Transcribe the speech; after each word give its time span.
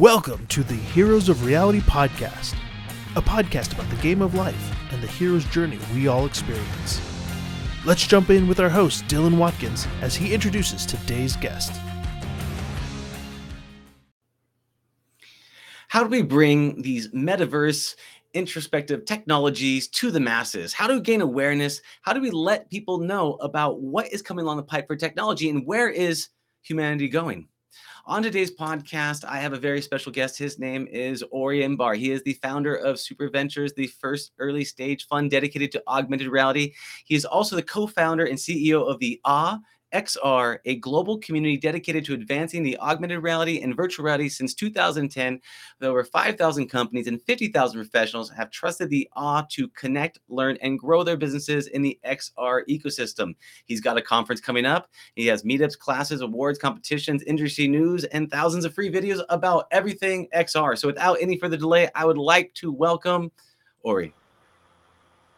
Welcome 0.00 0.48
to 0.48 0.64
the 0.64 0.74
Heroes 0.74 1.28
of 1.28 1.44
Reality 1.44 1.78
podcast, 1.78 2.56
a 3.14 3.22
podcast 3.22 3.74
about 3.74 3.88
the 3.90 4.02
game 4.02 4.22
of 4.22 4.34
life 4.34 4.76
and 4.90 5.00
the 5.00 5.06
hero's 5.06 5.44
journey 5.44 5.78
we 5.94 6.08
all 6.08 6.26
experience. 6.26 7.00
Let's 7.84 8.04
jump 8.04 8.28
in 8.28 8.48
with 8.48 8.58
our 8.58 8.68
host, 8.68 9.04
Dylan 9.04 9.38
Watkins, 9.38 9.86
as 10.00 10.16
he 10.16 10.34
introduces 10.34 10.84
today's 10.84 11.36
guest. 11.36 11.70
How 15.86 16.02
do 16.02 16.08
we 16.08 16.22
bring 16.22 16.82
these 16.82 17.06
metaverse 17.10 17.94
introspective 18.32 19.04
technologies 19.04 19.86
to 19.90 20.10
the 20.10 20.18
masses? 20.18 20.72
How 20.72 20.88
do 20.88 20.94
we 20.94 21.02
gain 21.02 21.20
awareness? 21.20 21.80
How 22.02 22.12
do 22.12 22.20
we 22.20 22.32
let 22.32 22.68
people 22.68 22.98
know 22.98 23.34
about 23.34 23.80
what 23.80 24.12
is 24.12 24.22
coming 24.22 24.44
along 24.44 24.56
the 24.56 24.64
pipe 24.64 24.88
for 24.88 24.96
technology 24.96 25.48
and 25.50 25.64
where 25.64 25.88
is 25.88 26.30
humanity 26.62 27.06
going? 27.06 27.46
On 28.06 28.22
today's 28.22 28.50
podcast, 28.50 29.24
I 29.24 29.38
have 29.38 29.54
a 29.54 29.58
very 29.58 29.80
special 29.80 30.12
guest. 30.12 30.36
His 30.36 30.58
name 30.58 30.86
is 30.88 31.24
Ori 31.30 31.60
Inbar. 31.60 31.96
He 31.96 32.10
is 32.10 32.22
the 32.22 32.34
founder 32.34 32.74
of 32.74 33.00
Super 33.00 33.30
Ventures, 33.30 33.72
the 33.72 33.86
first 33.86 34.32
early 34.38 34.62
stage 34.62 35.06
fund 35.06 35.30
dedicated 35.30 35.72
to 35.72 35.82
augmented 35.88 36.28
reality. 36.28 36.74
He 37.06 37.14
is 37.14 37.24
also 37.24 37.56
the 37.56 37.62
co 37.62 37.86
founder 37.86 38.26
and 38.26 38.36
CEO 38.36 38.86
of 38.86 38.98
the 38.98 39.18
Ah 39.24 39.58
XR, 39.94 40.58
a 40.64 40.76
global 40.76 41.18
community 41.18 41.56
dedicated 41.56 42.04
to 42.04 42.14
advancing 42.14 42.62
the 42.62 42.76
augmented 42.78 43.22
reality 43.22 43.62
and 43.62 43.76
virtual 43.76 44.04
reality 44.04 44.28
since 44.28 44.52
2010. 44.52 45.40
With 45.80 45.88
over 45.88 46.02
5,000 46.02 46.68
companies 46.68 47.06
and 47.06 47.22
50,000 47.22 47.80
professionals 47.80 48.28
have 48.30 48.50
trusted 48.50 48.90
the 48.90 49.08
AWE 49.16 49.46
to 49.50 49.68
connect, 49.68 50.18
learn, 50.28 50.58
and 50.60 50.78
grow 50.78 51.04
their 51.04 51.16
businesses 51.16 51.68
in 51.68 51.80
the 51.80 51.98
XR 52.04 52.62
ecosystem. 52.68 53.34
He's 53.66 53.80
got 53.80 53.96
a 53.96 54.02
conference 54.02 54.40
coming 54.40 54.66
up. 54.66 54.90
He 55.14 55.26
has 55.26 55.44
meetups, 55.44 55.78
classes, 55.78 56.20
awards, 56.20 56.58
competitions, 56.58 57.22
industry 57.22 57.68
news, 57.68 58.04
and 58.04 58.30
thousands 58.30 58.64
of 58.64 58.74
free 58.74 58.90
videos 58.90 59.22
about 59.28 59.68
everything 59.70 60.28
XR. 60.34 60.76
So 60.76 60.88
without 60.88 61.18
any 61.20 61.38
further 61.38 61.56
delay, 61.56 61.88
I 61.94 62.04
would 62.04 62.18
like 62.18 62.52
to 62.54 62.72
welcome 62.72 63.30
Ori. 63.82 64.12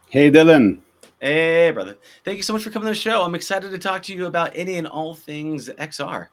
Hey, 0.09 0.31
Dylan. 0.31 0.81
Hey, 1.21 1.71
brother. 1.71 1.97
Thank 2.25 2.37
you 2.37 2.43
so 2.43 2.53
much 2.53 2.63
for 2.63 2.71
coming 2.71 2.87
to 2.87 2.91
the 2.91 2.95
show. 2.95 3.23
I'm 3.23 3.35
excited 3.35 3.71
to 3.71 3.79
talk 3.79 4.03
to 4.05 4.15
you 4.15 4.27
about 4.27 4.53
any 4.55 4.77
and 4.77 4.87
all 4.87 5.15
things 5.15 5.69
XR. 5.71 6.29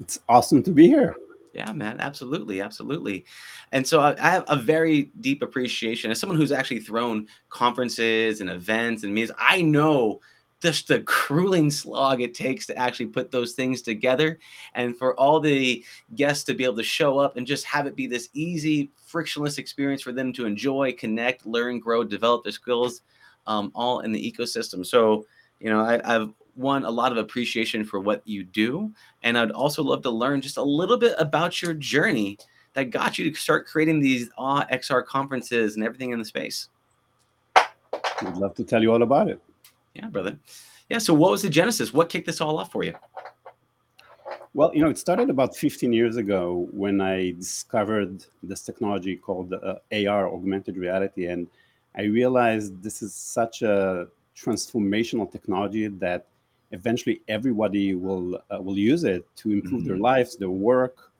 It's 0.00 0.18
awesome 0.28 0.62
to 0.64 0.72
be 0.72 0.88
here. 0.88 1.14
Yeah, 1.54 1.72
man. 1.72 2.00
Absolutely. 2.00 2.60
Absolutely. 2.60 3.24
And 3.72 3.86
so 3.86 4.00
I, 4.00 4.16
I 4.18 4.30
have 4.30 4.44
a 4.48 4.56
very 4.56 5.10
deep 5.20 5.42
appreciation 5.42 6.10
as 6.10 6.18
someone 6.18 6.36
who's 6.36 6.52
actually 6.52 6.80
thrown 6.80 7.28
conferences 7.48 8.40
and 8.40 8.50
events 8.50 9.04
and 9.04 9.14
meetings. 9.14 9.34
I 9.38 9.62
know 9.62 10.20
just 10.60 10.88
the 10.88 10.98
grueling 11.00 11.70
slog 11.70 12.20
it 12.20 12.34
takes 12.34 12.66
to 12.66 12.76
actually 12.76 13.06
put 13.06 13.30
those 13.30 13.52
things 13.52 13.82
together 13.82 14.40
and 14.74 14.96
for 14.96 15.14
all 15.14 15.38
the 15.38 15.84
guests 16.16 16.42
to 16.44 16.54
be 16.54 16.64
able 16.64 16.76
to 16.76 16.82
show 16.82 17.18
up 17.18 17.36
and 17.36 17.46
just 17.46 17.64
have 17.64 17.86
it 17.86 17.94
be 17.94 18.08
this 18.08 18.28
easy 18.32 18.90
frictionless 18.96 19.58
experience 19.58 20.02
for 20.02 20.12
them 20.12 20.32
to 20.32 20.46
enjoy 20.46 20.92
connect 20.92 21.46
learn 21.46 21.78
grow 21.78 22.02
develop 22.02 22.42
their 22.42 22.52
skills 22.52 23.02
um, 23.48 23.72
all 23.74 24.00
in 24.00 24.12
the 24.12 24.32
ecosystem. 24.32 24.86
So, 24.86 25.26
you 25.58 25.70
know, 25.70 25.80
I, 25.80 26.00
I've 26.04 26.32
won 26.54 26.84
a 26.84 26.90
lot 26.90 27.10
of 27.10 27.18
appreciation 27.18 27.84
for 27.84 27.98
what 27.98 28.22
you 28.26 28.44
do. 28.44 28.92
And 29.22 29.38
I'd 29.38 29.50
also 29.50 29.82
love 29.82 30.02
to 30.02 30.10
learn 30.10 30.40
just 30.40 30.56
a 30.56 30.62
little 30.62 30.98
bit 30.98 31.14
about 31.18 31.62
your 31.62 31.74
journey 31.74 32.38
that 32.74 32.90
got 32.90 33.18
you 33.18 33.30
to 33.30 33.36
start 33.36 33.66
creating 33.66 34.00
these 34.00 34.28
AWE 34.38 34.66
XR 34.72 35.04
conferences 35.04 35.76
and 35.76 35.84
everything 35.84 36.12
in 36.12 36.18
the 36.18 36.24
space. 36.24 36.68
I'd 37.56 38.36
love 38.36 38.54
to 38.56 38.64
tell 38.64 38.82
you 38.82 38.92
all 38.92 39.02
about 39.02 39.28
it. 39.28 39.40
Yeah, 39.94 40.06
brother. 40.08 40.38
Yeah. 40.88 40.98
So, 40.98 41.14
what 41.14 41.30
was 41.30 41.42
the 41.42 41.50
genesis? 41.50 41.92
What 41.92 42.08
kicked 42.08 42.26
this 42.26 42.40
all 42.40 42.58
off 42.58 42.72
for 42.72 42.84
you? 42.84 42.94
Well, 44.54 44.72
you 44.74 44.82
know, 44.82 44.90
it 44.90 44.98
started 44.98 45.30
about 45.30 45.56
15 45.56 45.92
years 45.92 46.16
ago 46.16 46.68
when 46.72 47.00
I 47.00 47.32
discovered 47.32 48.24
this 48.42 48.62
technology 48.62 49.16
called 49.16 49.52
uh, 49.52 49.76
AR, 49.92 50.32
augmented 50.32 50.76
reality, 50.76 51.26
and 51.26 51.46
I 51.98 52.04
realized 52.04 52.82
this 52.82 53.02
is 53.02 53.12
such 53.12 53.62
a 53.62 54.06
transformational 54.36 55.30
technology 55.30 55.88
that 55.88 56.26
eventually 56.70 57.22
everybody 57.28 57.94
will 57.94 58.40
uh, 58.50 58.62
will 58.62 58.78
use 58.78 59.04
it 59.04 59.26
to 59.36 59.50
improve 59.50 59.80
mm-hmm. 59.80 59.88
their 59.88 59.96
lives, 59.98 60.36
their 60.36 60.50
work, 60.50 61.10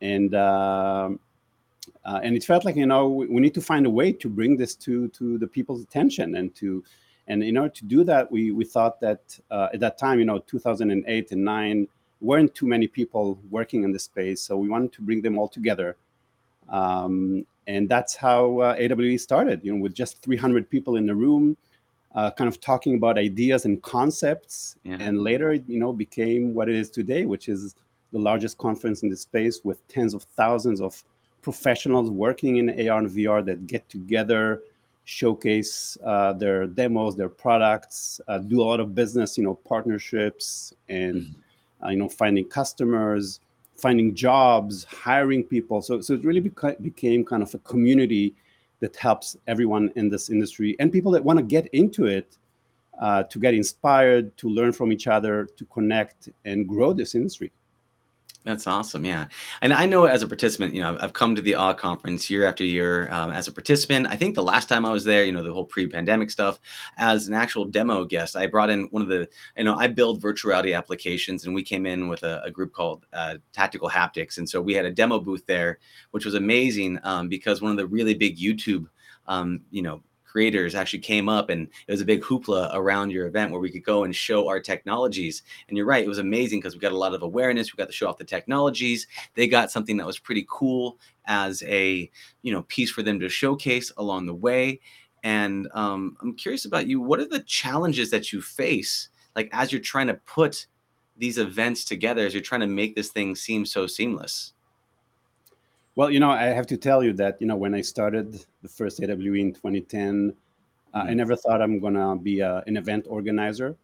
and 0.00 0.34
uh, 0.34 1.10
uh, 2.04 2.20
and 2.22 2.36
it 2.36 2.44
felt 2.44 2.64
like 2.64 2.76
you 2.76 2.86
know 2.86 3.08
we, 3.08 3.26
we, 3.26 3.40
need 3.40 3.54
to 3.54 3.60
find 3.60 3.86
a 3.86 3.90
way 3.90 4.12
to 4.12 4.28
bring 4.28 4.56
this 4.56 4.74
to 4.76 5.08
to 5.08 5.38
the 5.38 5.46
people's 5.46 5.82
attention 5.82 6.36
and 6.36 6.54
to 6.54 6.84
and 7.26 7.42
in 7.42 7.56
order 7.56 7.70
to 7.70 7.84
do 7.84 8.04
that 8.04 8.30
we 8.30 8.52
we 8.52 8.64
thought 8.64 9.00
that 9.00 9.38
uh, 9.50 9.68
at 9.72 9.80
that 9.80 9.98
time 9.98 10.18
you 10.18 10.24
know 10.24 10.38
2008 10.38 11.32
and 11.32 11.44
9 11.44 11.88
weren't 12.20 12.54
too 12.54 12.66
many 12.66 12.86
people 12.86 13.38
working 13.50 13.84
in 13.84 13.92
the 13.92 13.98
space 13.98 14.40
so 14.40 14.56
we 14.56 14.68
wanted 14.68 14.92
to 14.92 15.02
bring 15.02 15.22
them 15.22 15.38
all 15.38 15.48
together 15.48 15.96
um, 16.68 17.46
and 17.68 17.86
that's 17.88 18.16
how 18.16 18.58
uh, 18.60 18.76
AWE 18.78 19.18
started. 19.18 19.62
You 19.62 19.74
know, 19.76 19.82
with 19.82 19.94
just 19.94 20.22
300 20.22 20.68
people 20.68 20.96
in 20.96 21.06
the 21.06 21.14
room, 21.14 21.56
uh, 22.14 22.30
kind 22.30 22.48
of 22.48 22.60
talking 22.60 22.94
about 22.96 23.18
ideas 23.18 23.66
and 23.66 23.80
concepts, 23.82 24.76
yeah. 24.82 24.96
and 24.98 25.20
later, 25.20 25.52
you 25.52 25.78
know, 25.78 25.92
became 25.92 26.54
what 26.54 26.68
it 26.70 26.74
is 26.74 26.90
today, 26.90 27.26
which 27.26 27.48
is 27.48 27.76
the 28.10 28.18
largest 28.18 28.56
conference 28.56 29.02
in 29.02 29.10
the 29.10 29.16
space 29.16 29.60
with 29.64 29.86
tens 29.86 30.14
of 30.14 30.22
thousands 30.34 30.80
of 30.80 31.04
professionals 31.42 32.10
working 32.10 32.56
in 32.56 32.70
AR 32.88 32.98
and 32.98 33.10
VR 33.10 33.44
that 33.44 33.66
get 33.66 33.86
together, 33.90 34.62
showcase 35.04 35.98
uh, 36.04 36.32
their 36.32 36.66
demos, 36.66 37.16
their 37.16 37.28
products, 37.28 38.18
uh, 38.28 38.38
do 38.38 38.62
a 38.62 38.64
lot 38.64 38.80
of 38.80 38.94
business, 38.94 39.36
you 39.36 39.44
know, 39.44 39.54
partnerships, 39.54 40.72
and 40.88 41.16
mm-hmm. 41.16 41.90
you 41.90 41.96
know, 41.98 42.08
finding 42.08 42.46
customers 42.46 43.40
finding 43.78 44.14
jobs, 44.14 44.84
hiring 44.84 45.44
people. 45.44 45.80
So, 45.80 46.00
so 46.00 46.14
it 46.14 46.24
really 46.24 46.42
beca- 46.42 46.80
became 46.82 47.24
kind 47.24 47.42
of 47.42 47.54
a 47.54 47.58
community 47.58 48.34
that 48.80 48.96
helps 48.96 49.36
everyone 49.46 49.90
in 49.96 50.08
this 50.08 50.30
industry 50.30 50.76
and 50.78 50.92
people 50.92 51.10
that 51.12 51.24
want 51.24 51.38
to 51.38 51.44
get 51.44 51.66
into 51.68 52.06
it 52.06 52.36
uh, 53.00 53.22
to 53.24 53.38
get 53.38 53.54
inspired, 53.54 54.36
to 54.36 54.48
learn 54.48 54.72
from 54.72 54.92
each 54.92 55.06
other, 55.06 55.48
to 55.56 55.64
connect 55.66 56.28
and 56.44 56.68
grow 56.68 56.92
this 56.92 57.14
industry. 57.14 57.52
That's 58.44 58.66
awesome. 58.66 59.04
Yeah. 59.04 59.26
And 59.60 59.74
I 59.74 59.84
know 59.84 60.04
as 60.04 60.22
a 60.22 60.26
participant, 60.26 60.72
you 60.72 60.80
know, 60.80 60.96
I've 61.00 61.12
come 61.12 61.34
to 61.34 61.42
the 61.42 61.54
AWE 61.54 61.74
conference 61.74 62.30
year 62.30 62.46
after 62.46 62.64
year 62.64 63.12
um, 63.12 63.30
as 63.30 63.46
a 63.46 63.52
participant. 63.52 64.06
I 64.06 64.16
think 64.16 64.34
the 64.34 64.42
last 64.42 64.68
time 64.68 64.86
I 64.86 64.92
was 64.92 65.04
there, 65.04 65.24
you 65.24 65.32
know, 65.32 65.42
the 65.42 65.52
whole 65.52 65.66
pre 65.66 65.86
pandemic 65.86 66.30
stuff, 66.30 66.58
as 66.96 67.28
an 67.28 67.34
actual 67.34 67.66
demo 67.66 68.04
guest, 68.04 68.36
I 68.36 68.46
brought 68.46 68.70
in 68.70 68.84
one 68.84 69.02
of 69.02 69.08
the, 69.08 69.28
you 69.56 69.64
know, 69.64 69.76
I 69.76 69.88
build 69.88 70.22
virtual 70.22 70.50
reality 70.50 70.72
applications 70.72 71.44
and 71.44 71.54
we 71.54 71.62
came 71.62 71.84
in 71.84 72.08
with 72.08 72.22
a, 72.22 72.40
a 72.44 72.50
group 72.50 72.72
called 72.72 73.04
uh, 73.12 73.36
Tactical 73.52 73.90
Haptics. 73.90 74.38
And 74.38 74.48
so 74.48 74.62
we 74.62 74.72
had 74.72 74.86
a 74.86 74.90
demo 74.92 75.18
booth 75.18 75.44
there, 75.44 75.78
which 76.12 76.24
was 76.24 76.34
amazing 76.34 76.98
um, 77.02 77.28
because 77.28 77.60
one 77.60 77.72
of 77.72 77.76
the 77.76 77.86
really 77.86 78.14
big 78.14 78.38
YouTube 78.38 78.86
um, 79.28 79.60
you 79.70 79.82
know, 79.82 80.02
creators 80.28 80.74
actually 80.74 80.98
came 80.98 81.28
up 81.28 81.48
and 81.48 81.68
it 81.86 81.90
was 81.90 82.00
a 82.00 82.04
big 82.04 82.22
hoopla 82.22 82.70
around 82.74 83.10
your 83.10 83.26
event 83.26 83.50
where 83.50 83.60
we 83.60 83.70
could 83.70 83.84
go 83.84 84.04
and 84.04 84.14
show 84.14 84.46
our 84.46 84.60
technologies. 84.60 85.42
And 85.68 85.76
you're 85.76 85.86
right, 85.86 86.04
it 86.04 86.08
was 86.08 86.18
amazing 86.18 86.60
because 86.60 86.74
we 86.74 86.80
got 86.80 86.92
a 86.92 86.98
lot 86.98 87.14
of 87.14 87.22
awareness. 87.22 87.72
We 87.72 87.78
got 87.78 87.88
to 87.88 87.94
show 87.94 88.08
off 88.08 88.18
the 88.18 88.24
technologies. 88.24 89.06
They 89.34 89.48
got 89.48 89.70
something 89.70 89.96
that 89.96 90.06
was 90.06 90.18
pretty 90.18 90.46
cool 90.48 90.98
as 91.26 91.62
a 91.64 92.10
you 92.42 92.52
know 92.52 92.62
piece 92.64 92.90
for 92.90 93.02
them 93.02 93.18
to 93.20 93.28
showcase 93.28 93.90
along 93.96 94.26
the 94.26 94.34
way. 94.34 94.80
And 95.24 95.68
um, 95.74 96.16
I'm 96.20 96.34
curious 96.34 96.64
about 96.64 96.86
you. 96.86 97.00
What 97.00 97.20
are 97.20 97.28
the 97.28 97.40
challenges 97.40 98.10
that 98.10 98.32
you 98.32 98.40
face, 98.40 99.08
like 99.34 99.48
as 99.52 99.72
you're 99.72 99.80
trying 99.80 100.06
to 100.08 100.14
put 100.14 100.66
these 101.16 101.38
events 101.38 101.84
together, 101.84 102.24
as 102.24 102.34
you're 102.34 102.42
trying 102.42 102.60
to 102.60 102.66
make 102.66 102.94
this 102.94 103.08
thing 103.08 103.34
seem 103.34 103.66
so 103.66 103.86
seamless? 103.86 104.52
Well, 105.98 106.12
you 106.12 106.20
know, 106.20 106.30
I 106.30 106.44
have 106.44 106.68
to 106.68 106.76
tell 106.76 107.02
you 107.02 107.12
that, 107.14 107.38
you 107.40 107.48
know, 107.48 107.56
when 107.56 107.74
I 107.74 107.80
started 107.80 108.46
the 108.62 108.68
first 108.68 109.02
AWE 109.02 109.34
in 109.34 109.52
2010, 109.52 110.32
uh, 110.94 111.00
mm-hmm. 111.00 111.08
I 111.08 111.12
never 111.12 111.34
thought 111.34 111.60
I'm 111.60 111.80
going 111.80 111.94
to 111.94 112.14
be 112.14 112.38
a, 112.38 112.58
uh, 112.58 112.62
an 112.68 112.76
event 112.76 113.06
organizer. 113.08 113.74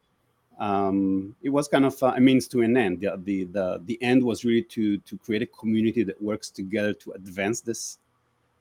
Um, 0.60 1.34
it 1.42 1.48
was 1.48 1.66
kind 1.66 1.84
of 1.84 2.00
a 2.00 2.20
means 2.20 2.46
to 2.54 2.60
an 2.60 2.76
end. 2.76 3.00
The, 3.00 3.20
the, 3.24 3.44
the, 3.46 3.82
the, 3.86 4.00
end 4.00 4.22
was 4.22 4.44
really 4.44 4.62
to, 4.62 4.98
to 4.98 5.18
create 5.18 5.42
a 5.42 5.46
community 5.46 6.04
that 6.04 6.22
works 6.22 6.50
together 6.50 6.92
to 6.92 7.10
advance 7.14 7.60
this 7.62 7.98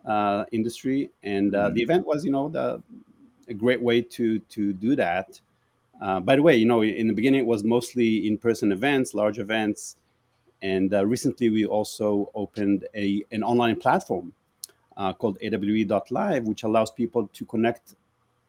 uh, 0.03 0.45
industry. 0.51 1.11
And 1.21 1.53
uh, 1.53 1.65
mm-hmm. 1.65 1.75
the 1.75 1.81
event 1.83 2.07
was, 2.07 2.25
you 2.25 2.31
know, 2.31 2.49
the, 2.49 2.81
a 3.49 3.53
great 3.53 3.83
way 3.83 4.01
to, 4.01 4.39
to 4.39 4.73
do 4.73 4.95
that. 4.95 5.39
Uh, 6.01 6.19
by 6.19 6.37
the 6.37 6.41
way, 6.41 6.55
you 6.55 6.65
know, 6.65 6.81
in 6.81 7.05
the 7.05 7.13
beginning, 7.13 7.41
it 7.41 7.45
was 7.45 7.63
mostly 7.63 8.27
in-person 8.27 8.71
events, 8.71 9.13
large 9.13 9.37
events. 9.37 9.97
And 10.63 10.93
uh, 10.93 11.05
recently, 11.05 11.49
we 11.49 11.65
also 11.65 12.31
opened 12.33 12.87
a, 12.95 13.23
an 13.31 13.43
online 13.43 13.75
platform 13.75 14.31
uh, 14.95 15.11
called 15.11 15.37
AWE.live, 15.41 16.45
which 16.45 16.63
allows 16.63 16.89
people 16.89 17.27
to 17.33 17.45
connect 17.45 17.95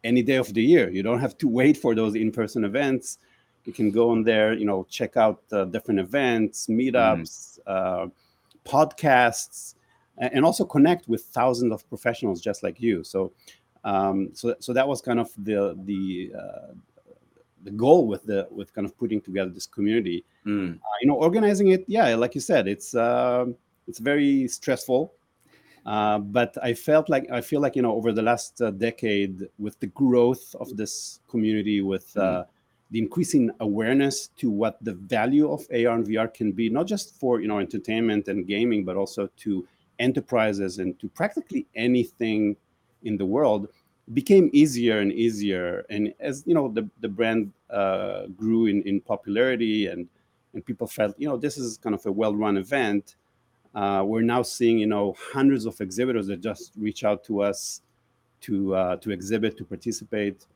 any 0.05 0.23
day 0.23 0.37
of 0.37 0.55
the 0.55 0.63
year. 0.63 0.89
You 0.91 1.03
don't 1.03 1.19
have 1.19 1.37
to 1.39 1.49
wait 1.49 1.77
for 1.77 1.93
those 1.95 2.15
in-person 2.15 2.65
events. 2.65 3.19
You 3.65 3.73
can 3.73 3.91
go 3.91 4.11
on 4.11 4.23
there, 4.23 4.53
you 4.53 4.65
know, 4.65 4.87
check 4.89 5.17
out 5.17 5.43
uh, 5.51 5.65
different 5.65 5.99
events, 5.99 6.69
meetups, 6.69 7.59
mm. 7.67 8.13
podcasts, 8.65 9.75
and 10.19 10.45
also 10.45 10.65
connect 10.65 11.09
with 11.09 11.25
thousands 11.25 11.73
of 11.73 11.89
professionals 11.89 12.41
just 12.41 12.63
like 12.63 12.81
you. 12.81 13.03
So, 13.03 13.33
um, 13.83 14.31
so, 14.35 14.55
so 14.61 14.73
that 14.73 14.87
was 14.87 15.01
kind 15.01 15.19
of 15.19 15.31
the 15.37 15.77
the 15.85 16.33
uh, 16.39 16.75
the 17.65 17.71
goal 17.71 18.07
with 18.07 18.25
the 18.25 18.47
with 18.51 18.73
kind 18.75 18.87
of 18.87 18.97
putting 18.97 19.21
together 19.21 19.51
this 19.51 19.67
community. 19.67 20.25
Mm. 20.47 20.77
Uh, 20.77 20.97
you 21.01 21.09
know, 21.09 21.15
organizing 21.15 21.69
it, 21.69 21.85
yeah, 21.89 22.15
like 22.15 22.35
you 22.35 22.41
said, 22.41 22.69
it's 22.69 22.95
uh, 22.95 23.47
it's 23.89 23.99
very 23.99 24.47
stressful. 24.49 25.13
Uh, 25.87 26.19
but 26.19 26.57
I 26.63 26.73
felt 26.73 27.09
like 27.09 27.31
I 27.31 27.41
feel 27.41 27.61
like 27.61 27.77
you 27.77 27.83
know 27.83 27.95
over 27.95 28.13
the 28.13 28.23
last 28.23 28.61
uh, 28.61 28.71
decade, 28.71 29.49
with 29.59 29.79
the 29.81 29.89
growth 29.89 30.55
of 30.61 30.77
this 30.77 31.21
community, 31.29 31.81
with 31.81 32.13
mm. 32.15 32.47
the 32.91 32.99
increasing 32.99 33.51
awareness 33.61 34.29
to 34.39 34.51
what 34.51 34.83
the 34.83 34.95
value 34.95 35.51
of 35.51 35.61
AR 35.71 35.95
and 35.97 36.07
VR 36.07 36.33
can 36.33 36.53
be, 36.53 36.71
not 36.71 36.87
just 36.87 37.19
for 37.19 37.41
you 37.41 37.49
know 37.49 37.59
entertainment 37.59 38.29
and 38.29 38.47
gaming, 38.47 38.85
but 38.85 38.97
also 38.97 39.29
to 39.39 39.67
enterprises 39.99 40.79
and 40.79 40.99
to 41.01 41.09
practically 41.09 41.67
anything 41.77 42.57
in 43.03 43.17
the 43.17 43.25
world, 43.25 43.69
became 44.13 44.51
easier 44.53 44.99
and 44.99 45.13
easier. 45.13 45.85
And 45.89 46.13
as 46.21 46.45
you 46.47 46.55
know, 46.55 46.69
the 46.69 46.89
the 47.01 47.09
brand 47.09 47.53
uh, 47.71 48.27
grew 48.37 48.67
in 48.67 48.83
in 48.83 49.01
popularity 49.01 49.87
and 49.87 50.09
and 50.55 50.65
people 50.65 50.87
felt 50.87 51.15
you 51.19 51.29
know 51.29 51.37
this 51.37 51.59
is 51.59 51.77
kind 51.77 51.95
of 51.95 52.07
a 52.07 52.13
well-run 52.13 52.57
event 52.57 53.17
uh, 53.75 54.03
we're 54.07 54.23
now 54.23 54.43
seeing 54.43 54.79
you 54.79 54.87
know 54.87 55.15
hundreds 55.33 55.67
of 55.67 55.79
exhibitors 55.81 56.27
that 56.29 56.41
just 56.41 56.73
reach 56.79 57.05
out 57.05 57.25
to 57.25 57.43
us 57.43 57.83
to 58.41 58.75
uh, 58.75 58.97
to 58.97 59.11
exhibit 59.11 59.57
to 59.59 59.65
participate 59.65 60.47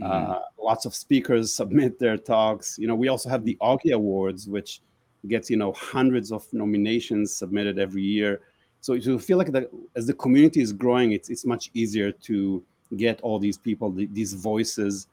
mm-hmm. 0.00 0.30
uh, 0.32 0.38
lots 0.58 0.86
of 0.86 0.94
speakers 0.94 1.52
submit 1.52 1.98
their 1.98 2.16
talks 2.16 2.78
you 2.78 2.86
know 2.86 2.94
we 2.94 3.08
also 3.08 3.28
have 3.28 3.44
the 3.44 3.56
Auggie 3.60 3.92
awards 3.92 4.48
which 4.48 4.80
gets 5.28 5.50
you 5.50 5.56
know 5.56 5.72
hundreds 5.72 6.32
of 6.32 6.50
nominations 6.52 7.34
submitted 7.34 7.78
every 7.78 8.02
year 8.02 8.40
so 8.80 8.92
you 8.92 9.18
feel 9.18 9.38
like 9.38 9.50
the, 9.52 9.68
as 9.96 10.06
the 10.06 10.14
community 10.14 10.60
is 10.60 10.72
growing 10.72 11.12
it's 11.12 11.28
it's 11.28 11.44
much 11.44 11.70
easier 11.74 12.10
to 12.10 12.62
get 12.96 13.20
all 13.22 13.38
these 13.38 13.58
people 13.58 13.90
the, 13.90 14.06
these 14.12 14.34
voices 14.34 15.08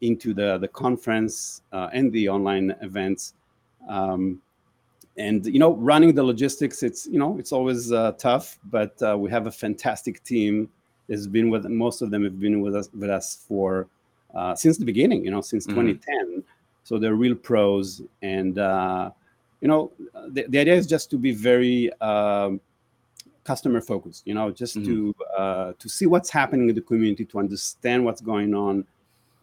into 0.00 0.32
the 0.32 0.58
the 0.58 0.68
conference 0.68 1.62
uh, 1.72 1.88
and 1.92 2.12
the 2.12 2.28
online 2.28 2.74
events 2.80 3.34
um, 3.88 4.40
and 5.16 5.44
you 5.46 5.58
know, 5.58 5.74
running 5.74 6.14
the 6.14 6.22
logistics, 6.22 6.82
it's 6.82 7.06
you 7.06 7.18
know, 7.18 7.38
it's 7.38 7.52
always 7.52 7.92
uh, 7.92 8.12
tough, 8.12 8.58
but 8.70 9.00
uh, 9.02 9.16
we 9.18 9.30
have 9.30 9.46
a 9.46 9.50
fantastic 9.50 10.22
team. 10.24 10.68
Has 11.10 11.26
been 11.26 11.50
with 11.50 11.66
most 11.66 12.02
of 12.02 12.10
them 12.10 12.22
have 12.22 12.38
been 12.38 12.60
with 12.60 12.76
us 12.76 12.88
with 12.96 13.10
us 13.10 13.44
for 13.48 13.88
uh, 14.34 14.54
since 14.54 14.78
the 14.78 14.84
beginning. 14.84 15.24
You 15.24 15.32
know, 15.32 15.40
since 15.40 15.66
mm-hmm. 15.66 15.80
2010. 15.98 16.44
So 16.84 16.98
they're 16.98 17.14
real 17.14 17.34
pros, 17.34 18.02
and 18.22 18.58
uh, 18.58 19.10
you 19.60 19.68
know, 19.68 19.92
the, 20.28 20.46
the 20.48 20.58
idea 20.58 20.74
is 20.74 20.86
just 20.86 21.10
to 21.10 21.18
be 21.18 21.32
very 21.32 21.92
um, 22.00 22.60
customer 23.50 23.80
focused. 23.80 24.22
You 24.28 24.34
know, 24.38 24.46
just 24.62 24.74
mm-hmm. 24.76 24.88
to 24.88 25.40
uh, 25.40 25.72
to 25.82 25.86
see 25.96 26.06
what's 26.12 26.30
happening 26.40 26.66
in 26.70 26.74
the 26.80 26.86
community, 26.90 27.24
to 27.32 27.36
understand 27.44 27.98
what's 28.06 28.22
going 28.32 28.52
on, 28.66 28.74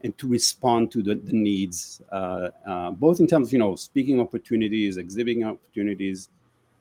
and 0.03 0.11
to 0.19 0.25
respond 0.37 0.81
to 0.95 0.99
the, 1.07 1.15
the 1.29 1.35
needs, 1.49 1.77
uh, 2.17 2.49
uh, 2.71 2.89
both 3.05 3.17
in 3.23 3.27
terms 3.31 3.45
of 3.47 3.53
you 3.55 3.61
know 3.63 3.73
speaking 3.89 4.17
opportunities, 4.25 4.91
exhibiting 5.05 5.43
opportunities, 5.53 6.19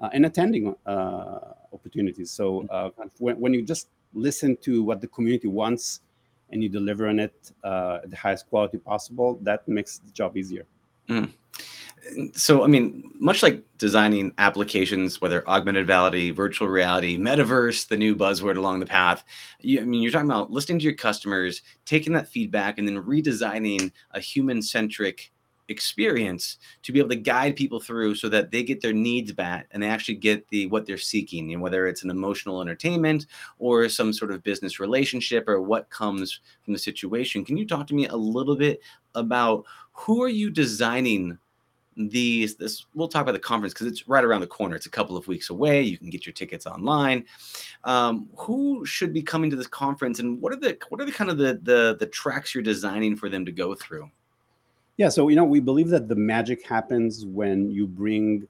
uh, 0.00 0.10
and 0.14 0.22
attending 0.30 0.64
uh, 0.94 1.38
opportunities. 1.76 2.30
So 2.30 2.44
mm-hmm. 2.46 3.00
uh, 3.00 3.06
when, 3.24 3.34
when 3.42 3.52
you 3.56 3.62
just 3.74 3.86
listen 4.26 4.50
to 4.68 4.72
what 4.88 4.98
the 5.04 5.10
community 5.16 5.48
wants 5.48 5.84
and 6.50 6.62
you 6.62 6.68
deliver 6.80 7.04
on 7.12 7.18
it 7.26 7.36
uh, 7.70 8.04
at 8.04 8.08
the 8.12 8.18
highest 8.24 8.48
quality 8.50 8.78
possible, 8.78 9.30
that 9.48 9.66
makes 9.66 9.92
the 9.98 10.12
job 10.20 10.30
easier. 10.36 10.64
Mm 11.08 11.30
so 12.32 12.62
i 12.64 12.66
mean 12.66 13.10
much 13.18 13.42
like 13.42 13.62
designing 13.78 14.32
applications 14.38 15.20
whether 15.20 15.48
augmented 15.48 15.88
reality 15.88 16.30
virtual 16.30 16.68
reality 16.68 17.18
metaverse 17.18 17.88
the 17.88 17.96
new 17.96 18.14
buzzword 18.14 18.56
along 18.56 18.80
the 18.80 18.86
path 18.86 19.24
you, 19.60 19.80
i 19.80 19.84
mean 19.84 20.02
you're 20.02 20.12
talking 20.12 20.30
about 20.30 20.50
listening 20.50 20.78
to 20.78 20.84
your 20.84 20.94
customers 20.94 21.62
taking 21.84 22.12
that 22.12 22.28
feedback 22.28 22.78
and 22.78 22.86
then 22.86 23.02
redesigning 23.02 23.90
a 24.12 24.20
human 24.20 24.62
centric 24.62 25.32
experience 25.68 26.58
to 26.82 26.92
be 26.92 26.98
able 26.98 27.08
to 27.08 27.16
guide 27.16 27.56
people 27.56 27.80
through 27.80 28.14
so 28.14 28.28
that 28.28 28.50
they 28.50 28.62
get 28.62 28.80
their 28.80 28.92
needs 28.92 29.36
met 29.36 29.66
and 29.70 29.82
they 29.82 29.88
actually 29.88 30.14
get 30.14 30.46
the 30.48 30.66
what 30.66 30.86
they're 30.86 30.96
seeking 30.96 31.52
and 31.52 31.60
whether 31.60 31.86
it's 31.86 32.04
an 32.04 32.10
emotional 32.10 32.60
entertainment 32.60 33.26
or 33.58 33.88
some 33.88 34.12
sort 34.12 34.30
of 34.30 34.42
business 34.44 34.78
relationship 34.78 35.48
or 35.48 35.60
what 35.60 35.90
comes 35.90 36.40
from 36.62 36.72
the 36.72 36.78
situation. 36.78 37.44
Can 37.44 37.56
you 37.56 37.66
talk 37.66 37.86
to 37.88 37.94
me 37.94 38.06
a 38.06 38.16
little 38.16 38.56
bit 38.56 38.80
about 39.14 39.64
who 39.92 40.22
are 40.22 40.28
you 40.28 40.50
designing 40.50 41.38
these 41.96 42.56
this 42.56 42.84
we'll 42.94 43.08
talk 43.08 43.22
about 43.22 43.32
the 43.32 43.38
conference 43.38 43.72
because 43.72 43.86
it's 43.86 44.06
right 44.06 44.24
around 44.24 44.42
the 44.42 44.46
corner. 44.46 44.76
It's 44.76 44.86
a 44.86 44.90
couple 44.90 45.16
of 45.16 45.26
weeks 45.28 45.50
away. 45.50 45.82
You 45.82 45.96
can 45.96 46.10
get 46.10 46.26
your 46.26 46.34
tickets 46.34 46.66
online. 46.66 47.24
Um, 47.84 48.28
who 48.36 48.84
should 48.84 49.12
be 49.12 49.22
coming 49.22 49.50
to 49.50 49.56
this 49.56 49.66
conference 49.66 50.18
and 50.18 50.40
what 50.40 50.52
are 50.52 50.56
the 50.56 50.76
what 50.90 51.00
are 51.00 51.06
the 51.06 51.12
kind 51.12 51.30
of 51.30 51.38
the, 51.38 51.58
the 51.62 51.96
the 51.98 52.06
tracks 52.06 52.54
you're 52.54 52.62
designing 52.62 53.16
for 53.16 53.28
them 53.28 53.44
to 53.46 53.52
go 53.52 53.74
through? 53.74 54.10
Yeah 54.96 55.08
so 55.08 55.28
you 55.28 55.36
know 55.36 55.44
we 55.44 55.60
believe 55.60 55.88
that 55.88 56.08
the 56.08 56.16
magic 56.16 56.66
happens 56.66 57.24
when 57.24 57.70
you 57.70 57.86
bring 57.86 58.46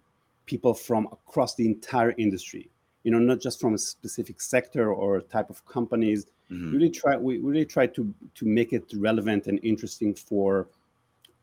people 0.47 0.75
from 0.75 1.07
across 1.13 1.55
the 1.55 1.67
entire 1.67 2.15
industry 2.19 2.71
you 3.07 3.13
know 3.13 3.21
not 3.21 3.41
just 3.41 3.61
from 3.61 3.75
a 3.75 3.79
specific 3.79 4.41
sector 4.41 4.93
or 4.93 5.21
type 5.21 5.49
of 5.49 5.65
companies. 5.65 6.27
Mm-hmm. 6.51 6.73
really 6.73 6.91
try 6.91 7.17
we 7.17 7.39
really 7.39 7.65
try 7.65 7.89
to 7.89 8.15
to 8.37 8.45
make 8.45 8.73
it 8.73 8.85
relevant 8.95 9.49
and 9.49 9.59
interesting 9.65 10.15
for 10.15 10.69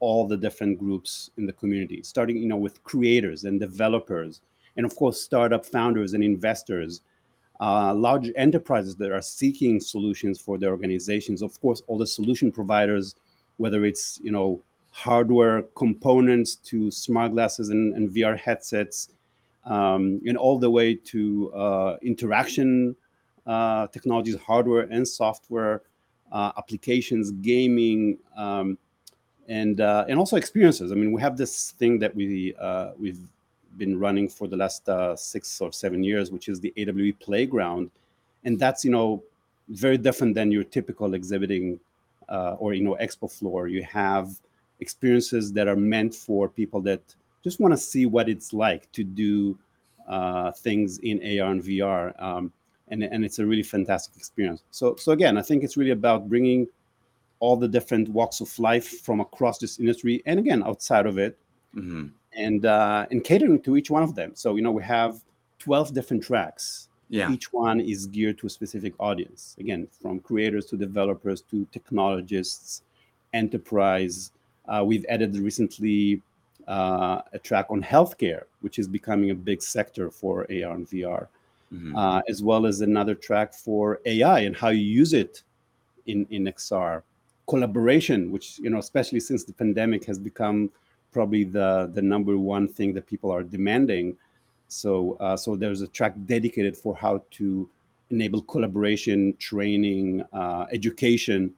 all 0.03 0.27
the 0.27 0.35
different 0.35 0.77
groups 0.77 1.29
in 1.37 1.45
the 1.45 1.53
community, 1.53 2.03
starting 2.03 2.35
you 2.35 2.49
know 2.51 2.57
with 2.57 2.83
creators 2.83 3.45
and 3.45 3.57
developers, 3.57 4.41
and 4.75 4.85
of 4.85 4.93
course 4.97 5.21
startup 5.21 5.65
founders 5.65 6.13
and 6.13 6.21
investors, 6.21 7.01
uh, 7.61 7.93
large 7.95 8.29
enterprises 8.35 8.97
that 8.97 9.13
are 9.13 9.21
seeking 9.21 9.79
solutions 9.79 10.41
for 10.41 10.57
their 10.57 10.71
organizations. 10.71 11.41
Of 11.41 11.59
course, 11.61 11.81
all 11.87 11.97
the 11.97 12.05
solution 12.19 12.51
providers, 12.51 13.15
whether 13.55 13.85
it's 13.85 14.19
you 14.21 14.31
know 14.31 14.61
hardware 14.89 15.61
components 15.83 16.55
to 16.69 16.91
smart 16.91 17.31
glasses 17.31 17.69
and, 17.69 17.95
and 17.95 18.09
VR 18.09 18.37
headsets, 18.37 19.07
um, 19.63 20.19
and 20.27 20.37
all 20.37 20.59
the 20.59 20.69
way 20.69 20.95
to 20.95 21.49
uh, 21.53 21.95
interaction 22.01 22.93
uh, 23.45 23.87
technologies, 23.87 24.35
hardware 24.35 24.87
and 24.91 25.07
software, 25.07 25.83
uh, 26.33 26.51
applications, 26.57 27.31
gaming. 27.31 28.17
Um, 28.35 28.77
and 29.53 29.81
uh, 29.81 30.03
and 30.09 30.17
also 30.17 30.35
experiences. 30.35 30.91
I 30.91 30.95
mean, 30.95 31.11
we 31.11 31.21
have 31.21 31.37
this 31.37 31.71
thing 31.71 31.99
that 31.99 32.15
we 32.15 32.55
uh, 32.59 32.91
we've 32.97 33.23
been 33.77 33.99
running 33.99 34.27
for 34.27 34.47
the 34.47 34.57
last 34.57 34.89
uh, 34.89 35.15
six 35.15 35.61
or 35.61 35.71
seven 35.71 36.03
years, 36.03 36.31
which 36.31 36.49
is 36.49 36.59
the 36.59 36.73
AWE 36.75 37.13
Playground, 37.19 37.91
and 38.45 38.59
that's 38.59 38.83
you 38.83 38.89
know 38.91 39.23
very 39.69 39.97
different 39.97 40.33
than 40.33 40.51
your 40.51 40.63
typical 40.63 41.13
exhibiting 41.13 41.79
uh, 42.29 42.55
or 42.57 42.73
you 42.73 42.83
know 42.83 42.97
expo 42.99 43.31
floor. 43.31 43.67
You 43.67 43.83
have 43.83 44.27
experiences 44.79 45.53
that 45.53 45.67
are 45.67 45.75
meant 45.75 46.15
for 46.15 46.49
people 46.49 46.81
that 46.81 47.01
just 47.43 47.59
want 47.59 47.73
to 47.73 47.77
see 47.77 48.07
what 48.07 48.27
it's 48.29 48.53
like 48.53 48.91
to 48.93 49.03
do 49.03 49.57
uh, 50.07 50.51
things 50.51 50.97
in 50.99 51.17
AR 51.19 51.51
and 51.51 51.61
VR, 51.61 52.03
um, 52.19 52.51
and 52.87 53.03
and 53.03 53.23
it's 53.23 53.37
a 53.37 53.45
really 53.45 53.67
fantastic 53.75 54.17
experience. 54.17 54.63
So 54.71 54.95
so 54.95 55.11
again, 55.11 55.37
I 55.37 55.43
think 55.43 55.63
it's 55.63 55.77
really 55.77 55.91
about 56.01 56.27
bringing 56.27 56.67
all 57.43 57.57
the 57.57 57.67
different 57.67 58.07
walks 58.07 58.39
of 58.39 58.49
life 58.57 58.87
from 59.05 59.19
across 59.19 59.57
this 59.57 59.77
industry 59.77 60.23
and 60.25 60.39
again 60.39 60.63
outside 60.63 61.05
of 61.05 61.17
it. 61.17 61.37
Mm-hmm. 61.75 62.05
and 62.45 62.65
uh, 62.65 63.07
and 63.09 63.23
catering 63.23 63.59
to 63.63 63.75
each 63.77 63.89
one 63.89 64.03
of 64.03 64.13
them. 64.13 64.31
So 64.35 64.55
you 64.55 64.61
know 64.61 64.71
we 64.71 64.83
have 64.83 65.13
12 65.57 65.91
different 65.97 66.21
tracks. 66.23 66.87
Yeah. 67.09 67.31
Each 67.31 67.51
one 67.51 67.79
is 67.79 68.05
geared 68.05 68.37
to 68.39 68.47
a 68.47 68.49
specific 68.49 68.93
audience. 68.99 69.55
Again 69.59 69.87
from 69.99 70.19
creators 70.19 70.65
to 70.67 70.77
developers 70.77 71.41
to 71.49 71.65
technologists 71.71 72.83
enterprise. 73.33 74.31
Uh, 74.71 74.83
we've 74.85 75.05
added 75.09 75.35
recently 75.35 76.21
uh, 76.67 77.21
a 77.33 77.39
track 77.39 77.65
on 77.69 77.81
healthcare 77.81 78.43
which 78.61 78.79
is 78.79 78.87
becoming 78.87 79.31
a 79.31 79.35
big 79.49 79.61
sector 79.61 80.09
for 80.09 80.35
ar 80.49 80.73
and 80.77 80.87
vr 80.87 81.27
mm-hmm. 81.73 81.95
Uh, 81.95 82.21
as 82.29 82.41
well 82.41 82.65
as 82.65 82.79
another 82.81 83.15
track 83.27 83.53
for 83.53 83.99
ai 84.05 84.39
and 84.47 84.55
how 84.55 84.69
you 84.69 84.85
use 85.01 85.11
it 85.23 85.43
in 86.05 86.25
in 86.29 86.45
xr 86.45 87.01
collaboration, 87.47 88.31
which 88.31 88.59
you 88.59 88.69
know, 88.69 88.79
especially 88.79 89.19
since 89.19 89.43
the 89.43 89.53
pandemic, 89.53 90.05
has 90.05 90.19
become 90.19 90.69
probably 91.11 91.43
the 91.43 91.91
the 91.93 92.01
number 92.01 92.37
one 92.37 92.67
thing 92.67 92.93
that 92.93 93.05
people 93.07 93.31
are 93.31 93.43
demanding. 93.43 94.17
So 94.67 95.17
uh, 95.19 95.37
so 95.37 95.55
there's 95.55 95.81
a 95.81 95.87
track 95.87 96.13
dedicated 96.25 96.75
for 96.75 96.95
how 96.95 97.23
to 97.31 97.69
enable 98.09 98.41
collaboration, 98.43 99.35
training, 99.37 100.23
uh, 100.33 100.65
education. 100.71 101.53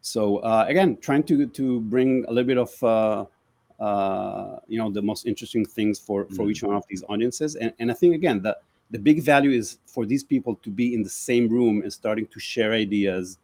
So 0.00 0.38
uh, 0.38 0.64
again, 0.68 0.98
trying 1.00 1.24
to 1.24 1.46
to 1.46 1.80
bring 1.82 2.24
a 2.28 2.32
little 2.32 2.46
bit 2.46 2.58
of 2.58 2.82
uh, 2.82 3.82
uh, 3.82 4.58
you 4.66 4.78
know 4.78 4.90
the 4.90 5.02
most 5.02 5.26
interesting 5.26 5.64
things 5.64 5.98
for 5.98 6.24
for 6.26 6.32
mm-hmm. 6.32 6.50
each 6.50 6.62
one 6.62 6.76
of 6.76 6.84
these 6.88 7.04
audiences, 7.08 7.56
and 7.56 7.72
and 7.78 7.90
I 7.90 7.94
think 7.94 8.14
again 8.14 8.42
the 8.42 8.56
the 8.90 8.98
big 8.98 9.22
value 9.22 9.50
is 9.50 9.78
for 9.86 10.06
these 10.06 10.24
people 10.24 10.54
to 10.62 10.70
be 10.70 10.94
in 10.94 11.02
the 11.02 11.10
same 11.10 11.48
room 11.48 11.82
and 11.82 11.92
starting 11.92 12.26
to 12.28 12.40
share 12.40 12.72
ideas 12.72 13.38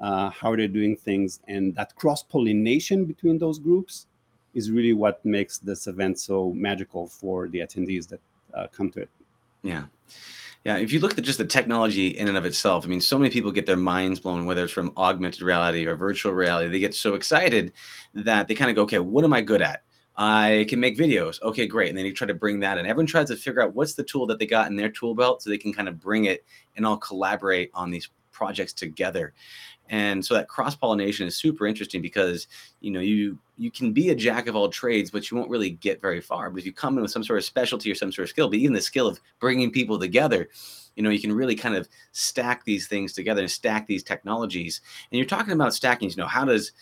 uh, 0.00 0.30
how 0.30 0.56
they're 0.56 0.68
doing 0.68 0.96
things, 0.96 1.40
and 1.48 1.74
that 1.74 1.94
cross 1.94 2.22
pollination 2.22 3.04
between 3.04 3.38
those 3.38 3.58
groups 3.58 4.06
is 4.54 4.70
really 4.70 4.92
what 4.92 5.24
makes 5.24 5.58
this 5.58 5.86
event 5.86 6.18
so 6.18 6.52
magical 6.54 7.06
for 7.06 7.48
the 7.48 7.60
attendees 7.60 8.08
that 8.08 8.20
uh, 8.54 8.66
come 8.72 8.90
to 8.90 9.00
it. 9.00 9.10
Yeah. 9.62 9.84
Yeah, 10.64 10.76
if 10.76 10.92
you 10.92 11.00
look 11.00 11.16
at 11.16 11.24
just 11.24 11.38
the 11.38 11.46
technology 11.46 12.08
in 12.08 12.28
and 12.28 12.36
of 12.36 12.44
itself, 12.44 12.84
I 12.84 12.88
mean, 12.88 13.00
so 13.00 13.18
many 13.18 13.30
people 13.30 13.50
get 13.50 13.64
their 13.64 13.78
minds 13.78 14.20
blown, 14.20 14.44
whether 14.44 14.64
it's 14.64 14.72
from 14.72 14.92
augmented 14.94 15.40
reality 15.40 15.86
or 15.86 15.96
virtual 15.96 16.32
reality. 16.32 16.68
They 16.68 16.80
get 16.80 16.94
so 16.94 17.14
excited 17.14 17.72
that 18.12 18.46
they 18.46 18.54
kind 18.54 18.68
of 18.68 18.76
go, 18.76 18.82
okay, 18.82 18.98
what 18.98 19.24
am 19.24 19.32
I 19.32 19.40
good 19.40 19.62
at? 19.62 19.84
I 20.16 20.66
can 20.68 20.78
make 20.78 20.98
videos. 20.98 21.40
Okay, 21.40 21.66
great. 21.66 21.88
And 21.88 21.96
then 21.96 22.04
you 22.04 22.12
try 22.12 22.26
to 22.26 22.34
bring 22.34 22.60
that 22.60 22.76
in. 22.76 22.84
Everyone 22.84 23.06
tries 23.06 23.28
to 23.28 23.36
figure 23.36 23.62
out 23.62 23.74
what's 23.74 23.94
the 23.94 24.04
tool 24.04 24.26
that 24.26 24.38
they 24.38 24.44
got 24.44 24.68
in 24.68 24.76
their 24.76 24.90
tool 24.90 25.14
belt 25.14 25.42
so 25.42 25.48
they 25.48 25.56
can 25.56 25.72
kind 25.72 25.88
of 25.88 25.98
bring 25.98 26.26
it 26.26 26.44
and 26.76 26.84
all 26.84 26.98
collaborate 26.98 27.70
on 27.72 27.90
these 27.90 28.10
projects 28.30 28.74
together. 28.74 29.32
And 29.90 30.24
so 30.24 30.34
that 30.34 30.48
cross 30.48 30.76
pollination 30.76 31.26
is 31.26 31.36
super 31.36 31.66
interesting 31.66 32.00
because 32.00 32.46
you 32.80 32.90
know 32.90 33.00
you 33.00 33.38
you 33.58 33.70
can 33.70 33.92
be 33.92 34.08
a 34.08 34.14
jack 34.14 34.46
of 34.46 34.56
all 34.56 34.68
trades, 34.68 35.10
but 35.10 35.30
you 35.30 35.36
won't 35.36 35.50
really 35.50 35.70
get 35.70 36.00
very 36.00 36.20
far. 36.20 36.48
But 36.48 36.60
if 36.60 36.66
you 36.66 36.72
come 36.72 36.96
in 36.96 37.02
with 37.02 37.10
some 37.10 37.24
sort 37.24 37.38
of 37.38 37.44
specialty 37.44 37.90
or 37.90 37.94
some 37.94 38.12
sort 38.12 38.24
of 38.24 38.30
skill, 38.30 38.48
but 38.48 38.58
even 38.58 38.72
the 38.72 38.80
skill 38.80 39.06
of 39.06 39.20
bringing 39.40 39.70
people 39.70 39.98
together, 39.98 40.48
you 40.96 41.02
know 41.02 41.10
you 41.10 41.20
can 41.20 41.32
really 41.32 41.56
kind 41.56 41.74
of 41.74 41.88
stack 42.12 42.64
these 42.64 42.86
things 42.86 43.12
together 43.12 43.42
and 43.42 43.50
stack 43.50 43.86
these 43.86 44.04
technologies. 44.04 44.80
And 45.10 45.18
you're 45.18 45.26
talking 45.26 45.52
about 45.52 45.74
stacking. 45.74 46.08
You 46.08 46.16
know 46.16 46.26
how 46.26 46.44
does 46.44 46.72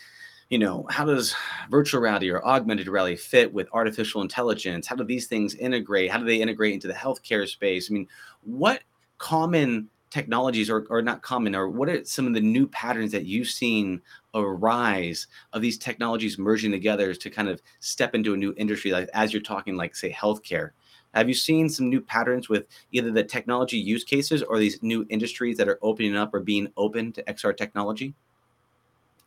you 0.49 0.57
know, 0.57 0.87
how 0.89 1.05
does 1.05 1.35
virtual 1.69 2.01
reality 2.01 2.29
or 2.31 2.43
augmented 2.43 2.87
reality 2.87 3.15
fit 3.15 3.53
with 3.53 3.69
artificial 3.71 4.23
intelligence? 4.23 4.87
How 4.87 4.95
do 4.95 5.03
these 5.03 5.27
things 5.27 5.53
integrate? 5.53 6.09
How 6.09 6.17
do 6.17 6.25
they 6.25 6.41
integrate 6.41 6.73
into 6.73 6.87
the 6.87 6.93
healthcare 6.93 7.47
space? 7.47 7.89
I 7.89 7.93
mean, 7.93 8.07
what 8.41 8.81
common 9.19 9.89
technologies 10.09 10.69
are, 10.69 10.85
or 10.89 11.01
not 11.01 11.21
common 11.21 11.55
or 11.55 11.69
what 11.69 11.89
are 11.89 12.03
some 12.03 12.25
of 12.25 12.33
the 12.33 12.41
new 12.41 12.67
patterns 12.67 13.11
that 13.11 13.25
you've 13.25 13.47
seen 13.47 14.01
arise 14.33 15.27
of 15.53 15.61
these 15.61 15.77
technologies 15.77 16.37
merging 16.37 16.71
together 16.71 17.13
to 17.13 17.29
kind 17.29 17.47
of 17.47 17.61
step 17.79 18.15
into 18.15 18.33
a 18.33 18.37
new 18.37 18.53
industry 18.57 18.91
like 18.91 19.09
as 19.13 19.33
you're 19.33 19.41
talking 19.41 19.75
like 19.75 19.95
say 19.95 20.11
healthcare? 20.11 20.71
Have 21.13 21.27
you 21.27 21.33
seen 21.33 21.69
some 21.69 21.89
new 21.89 22.01
patterns 22.01 22.49
with 22.49 22.67
either 22.91 23.11
the 23.11 23.23
technology 23.23 23.77
use 23.77 24.03
cases 24.03 24.43
or 24.43 24.59
these 24.59 24.81
new 24.83 25.05
industries 25.09 25.57
that 25.57 25.67
are 25.67 25.79
opening 25.81 26.15
up 26.15 26.33
or 26.33 26.39
being 26.39 26.71
open 26.77 27.11
to 27.13 27.23
xr 27.23 27.55
technology? 27.55 28.13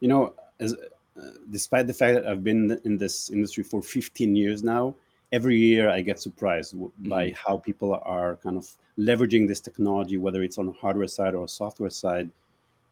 You 0.01 0.09
know 0.09 0.35
as 0.59 0.75
uh, 1.21 1.31
despite 1.51 1.87
the 1.87 1.95
fact 1.95 2.15
that 2.15 2.27
I've 2.27 2.43
been 2.43 2.81
in 2.85 2.97
this 2.97 3.31
industry 3.31 3.63
for 3.63 3.83
15 3.83 4.35
years 4.35 4.63
now, 4.63 4.95
every 5.33 5.57
year 5.57 5.89
I 5.89 6.03
get 6.03 6.21
surprised 6.21 6.75
mm-hmm. 6.75 7.09
by 7.09 7.35
how 7.45 7.57
people 7.57 8.01
are 8.05 8.37
kind 8.37 8.57
of 8.57 8.69
leveraging 8.99 9.49
this 9.49 9.61
technology, 9.61 10.19
whether 10.19 10.43
it's 10.43 10.59
on 10.59 10.67
the 10.67 10.73
hardware 10.73 11.09
side 11.09 11.35
or 11.35 11.49
software 11.49 11.91
side, 11.91 12.31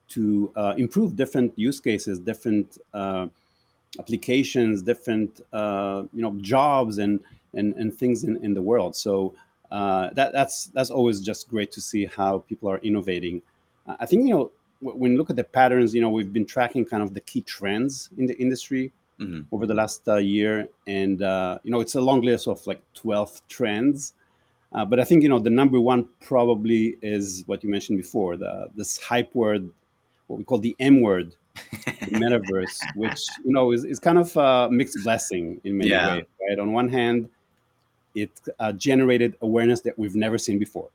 to 0.09 0.53
uh, 0.57 0.75
improve 0.77 1.15
different 1.15 1.57
use 1.57 1.79
cases, 1.79 2.19
different 2.19 2.79
uh, 2.95 3.29
applications, 3.99 4.83
different 4.83 5.41
uh, 5.53 6.03
you 6.13 6.23
know 6.23 6.35
jobs 6.41 6.99
and 6.99 7.21
and 7.55 7.75
and 7.75 7.95
things 7.95 8.25
in, 8.25 8.43
in 8.45 8.55
the 8.55 8.63
world. 8.63 8.97
So 8.97 9.35
uh, 9.71 10.11
that 10.15 10.33
that's 10.33 10.67
that's 10.67 10.91
always 10.91 11.21
just 11.21 11.49
great 11.49 11.71
to 11.73 11.81
see 11.81 12.07
how 12.07 12.39
people 12.49 12.69
are 12.69 12.79
innovating. 12.79 13.43
I 13.87 14.07
think 14.07 14.27
you 14.27 14.35
know 14.35 14.51
when 14.81 15.13
you 15.13 15.19
look 15.19 15.31
at 15.31 15.37
the 15.37 15.45
patterns, 15.45 15.95
you 15.95 16.01
know, 16.01 16.09
we've 16.09 16.33
been 16.33 16.47
tracking 16.47 16.85
kind 16.85 17.03
of 17.03 17.13
the 17.13 17.21
key 17.21 17.43
trends 17.43 18.09
in 18.17 18.27
the 18.27 18.37
industry 18.39 18.93
mm-hmm. 19.21 19.55
over 19.55 19.67
the 19.67 19.75
last 19.75 20.09
uh, 20.09 20.17
year, 20.17 20.69
and 20.87 21.23
uh, 21.23 21.59
you 21.63 21.71
know, 21.71 21.81
it's 21.81 21.95
a 21.95 22.01
long 22.01 22.23
list 22.23 22.49
of 22.49 22.65
like 22.67 22.81
twelve 22.95 23.41
trends. 23.49 24.15
Uh, 24.73 24.85
but 24.85 25.01
I 25.01 25.05
think 25.05 25.23
you 25.23 25.29
know 25.29 25.39
the 25.39 25.51
number 25.51 25.81
one 25.81 26.09
probably 26.21 26.97
is 27.03 27.45
what 27.47 27.63
you 27.65 27.71
mentioned 27.71 27.99
before, 27.99 28.37
the 28.37 28.69
this 28.75 28.99
hype 28.99 29.35
word, 29.35 29.69
what 30.29 30.39
we 30.39 30.45
call 30.45 30.59
the 30.59 30.77
M 30.79 31.01
word, 31.01 31.35
the 31.55 31.61
metaverse, 32.23 32.79
which 32.95 33.21
you 33.45 33.53
know 33.53 33.73
is, 33.73 33.85
is 33.85 33.99
kind 33.99 34.19
of 34.19 34.37
a 34.37 34.69
mixed 34.71 35.03
blessing 35.03 35.61
in 35.65 35.79
many 35.79 35.91
yeah. 35.91 36.17
ways. 36.17 36.25
Right, 36.49 36.59
on 36.59 36.73
one 36.73 36.89
hand, 36.89 37.29
it 38.15 38.31
uh, 38.59 38.73
generated 38.73 39.37
awareness 39.43 39.81
that 39.83 39.99
we've 39.99 40.17
never 40.17 40.39
seen 40.39 40.59
before 40.59 40.89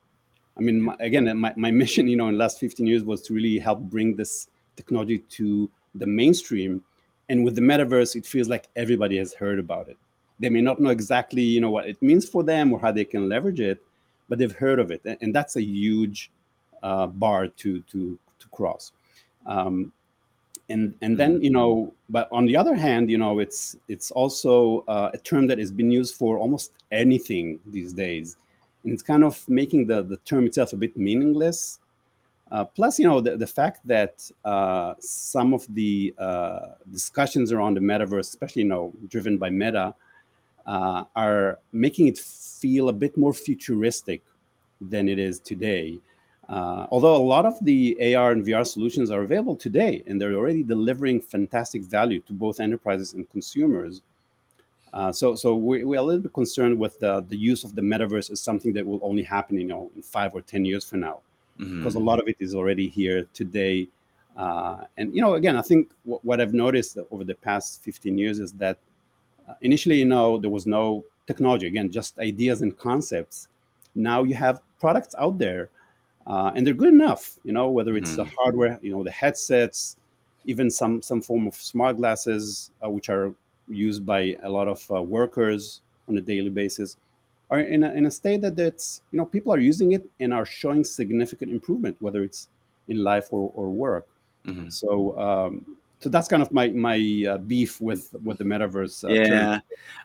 I 0.57 0.61
mean, 0.61 0.81
my, 0.81 0.95
again, 0.99 1.37
my, 1.37 1.53
my 1.57 1.71
mission, 1.71 2.07
you 2.07 2.15
know, 2.15 2.27
in 2.27 2.33
the 2.33 2.39
last 2.39 2.59
15 2.59 2.87
years 2.87 3.03
was 3.03 3.21
to 3.23 3.33
really 3.33 3.59
help 3.59 3.79
bring 3.81 4.15
this 4.15 4.47
technology 4.75 5.19
to 5.19 5.69
the 5.95 6.05
mainstream. 6.05 6.83
And 7.29 7.43
with 7.43 7.55
the 7.55 7.61
metaverse, 7.61 8.15
it 8.15 8.25
feels 8.25 8.47
like 8.47 8.67
everybody 8.75 9.17
has 9.17 9.33
heard 9.33 9.59
about 9.59 9.89
it. 9.89 9.97
They 10.39 10.49
may 10.49 10.61
not 10.61 10.79
know 10.79 10.89
exactly, 10.89 11.41
you 11.41 11.61
know, 11.61 11.71
what 11.71 11.87
it 11.87 12.01
means 12.01 12.27
for 12.27 12.43
them 12.43 12.73
or 12.73 12.79
how 12.79 12.91
they 12.91 13.05
can 13.05 13.29
leverage 13.29 13.59
it, 13.59 13.81
but 14.29 14.37
they've 14.37 14.55
heard 14.55 14.79
of 14.79 14.91
it, 14.91 15.01
and 15.21 15.33
that's 15.33 15.55
a 15.55 15.63
huge 15.63 16.31
uh, 16.83 17.07
bar 17.07 17.47
to 17.47 17.81
to 17.81 18.19
to 18.39 18.47
cross. 18.49 18.91
Um, 19.45 19.93
and 20.69 20.93
and 21.01 21.17
then 21.17 21.41
you 21.41 21.51
know, 21.51 21.93
but 22.09 22.27
on 22.31 22.45
the 22.45 22.57
other 22.57 22.75
hand, 22.75 23.09
you 23.09 23.17
know, 23.17 23.39
it's 23.39 23.77
it's 23.87 24.11
also 24.11 24.83
uh, 24.87 25.11
a 25.13 25.17
term 25.17 25.47
that 25.47 25.57
has 25.57 25.71
been 25.71 25.89
used 25.89 26.15
for 26.15 26.37
almost 26.37 26.71
anything 26.91 27.59
these 27.67 27.93
days 27.93 28.37
and 28.85 28.93
it's 28.93 29.03
kind 29.03 29.23
of 29.23 29.43
making 29.49 29.87
the, 29.87 30.03
the 30.03 30.17
term 30.17 30.45
itself 30.45 30.71
a 30.71 30.77
bit 30.77 30.95
meaningless. 30.95 31.79
Uh, 32.55 32.63
plus, 32.63 32.97
you 32.97 33.05
know, 33.05 33.19
the, 33.19 33.35
the 33.35 33.45
fact 33.45 33.85
that 33.85 34.31
uh, 34.45 34.93
some 34.99 35.53
of 35.53 35.67
the 35.75 36.15
uh, 36.17 36.67
discussions 36.89 37.51
around 37.51 37.73
the 37.73 37.81
metaverse, 37.81 38.29
especially, 38.31 38.61
you 38.61 38.67
know, 38.69 38.93
driven 39.09 39.37
by 39.37 39.49
Meta, 39.49 39.93
are 40.65 41.59
making 41.73 42.07
it 42.07 42.17
feel 42.17 42.87
a 42.87 42.93
bit 42.93 43.17
more 43.17 43.33
futuristic 43.33 44.21
than 44.79 45.09
it 45.09 45.19
is 45.19 45.41
today. 45.41 45.99
Uh, 46.47 46.87
although 46.91 47.17
a 47.17 47.27
lot 47.35 47.45
of 47.45 47.55
the 47.65 48.15
AR 48.15 48.31
and 48.31 48.45
VR 48.45 48.65
solutions 48.65 49.11
are 49.11 49.23
available 49.23 49.57
today, 49.57 50.01
and 50.07 50.21
they're 50.21 50.35
already 50.35 50.63
delivering 50.63 51.19
fantastic 51.19 51.81
value 51.81 52.21
to 52.21 52.31
both 52.31 52.61
enterprises 52.61 53.15
and 53.15 53.29
consumers, 53.31 54.01
uh, 54.93 55.11
so, 55.11 55.35
so 55.35 55.55
we, 55.55 55.83
we're 55.83 55.99
a 55.99 56.01
little 56.01 56.21
bit 56.21 56.31
concerned 56.31 56.79
with 56.79 56.97
the, 57.01 57.19
the 57.27 57.35
use 57.35 57.65
of 57.65 57.75
the 57.75 57.81
metaverse 57.81 58.31
as 58.31 58.39
something 58.39 58.71
that 58.71 58.85
will 58.85 59.01
only 59.03 59.23
happen, 59.23 59.59
you 59.59 59.67
know, 59.67 59.91
in 59.93 60.01
five 60.01 60.33
or 60.33 60.39
ten 60.39 60.63
years 60.63 60.85
from 60.85 61.01
now, 61.01 61.19
mm-hmm. 61.59 61.79
because 61.79 61.95
a 61.95 61.99
lot 61.99 62.19
of 62.19 62.27
it 62.27 62.37
is 62.39 62.55
already 62.55 62.87
here 62.87 63.27
today. 63.33 63.87
Uh, 64.35 64.83
and 64.97 65.15
you 65.15 65.21
know, 65.21 65.35
again, 65.35 65.55
I 65.55 65.61
think 65.61 65.91
w- 66.05 66.19
what 66.23 66.41
I've 66.41 66.53
noticed 66.53 66.97
over 67.11 67.23
the 67.23 67.35
past 67.35 67.83
15 67.83 68.17
years 68.17 68.39
is 68.39 68.51
that 68.53 68.77
uh, 69.47 69.53
initially, 69.61 69.99
you 69.99 70.05
know, 70.05 70.37
there 70.37 70.49
was 70.49 70.65
no 70.65 71.05
technology. 71.27 71.67
Again, 71.67 71.91
just 71.91 72.17
ideas 72.19 72.61
and 72.61 72.77
concepts. 72.77 73.47
Now 73.95 74.23
you 74.23 74.35
have 74.35 74.61
products 74.79 75.15
out 75.17 75.37
there, 75.37 75.69
uh, 76.27 76.51
and 76.55 76.65
they're 76.65 76.73
good 76.73 76.93
enough. 76.93 77.37
You 77.43 77.53
know, 77.53 77.69
whether 77.69 77.95
it's 77.95 78.11
mm-hmm. 78.11 78.23
the 78.23 78.35
hardware, 78.37 78.79
you 78.81 78.91
know, 78.91 79.03
the 79.03 79.11
headsets, 79.11 79.97
even 80.45 80.69
some 80.69 81.01
some 81.01 81.21
form 81.21 81.47
of 81.47 81.55
smart 81.55 81.97
glasses, 81.97 82.71
uh, 82.83 82.89
which 82.89 83.09
are 83.09 83.33
used 83.67 84.05
by 84.05 84.35
a 84.43 84.49
lot 84.49 84.67
of 84.67 84.85
uh, 84.91 85.01
workers 85.01 85.81
on 86.07 86.17
a 86.17 86.21
daily 86.21 86.49
basis 86.49 86.97
are 87.49 87.59
in 87.59 87.83
a, 87.83 87.91
in 87.93 88.05
a 88.05 88.11
state 88.11 88.41
that 88.41 88.55
that's 88.55 89.01
you 89.11 89.17
know 89.17 89.25
people 89.25 89.53
are 89.53 89.59
using 89.59 89.93
it 89.93 90.07
and 90.19 90.33
are 90.33 90.45
showing 90.45 90.83
significant 90.83 91.51
improvement 91.51 91.95
whether 91.99 92.23
it's 92.23 92.49
in 92.87 93.03
life 93.03 93.27
or, 93.31 93.51
or 93.55 93.69
work. 93.69 94.07
Mm-hmm. 94.45 94.69
so 94.69 95.17
um, 95.17 95.77
so 95.99 96.09
that's 96.09 96.27
kind 96.27 96.41
of 96.41 96.51
my 96.51 96.67
my 96.69 97.25
uh, 97.29 97.37
beef 97.39 97.81
with 97.81 98.15
with 98.23 98.37
the 98.37 98.43
metaverse 98.43 99.03
uh, 99.03 99.11
yeah. 99.11 99.59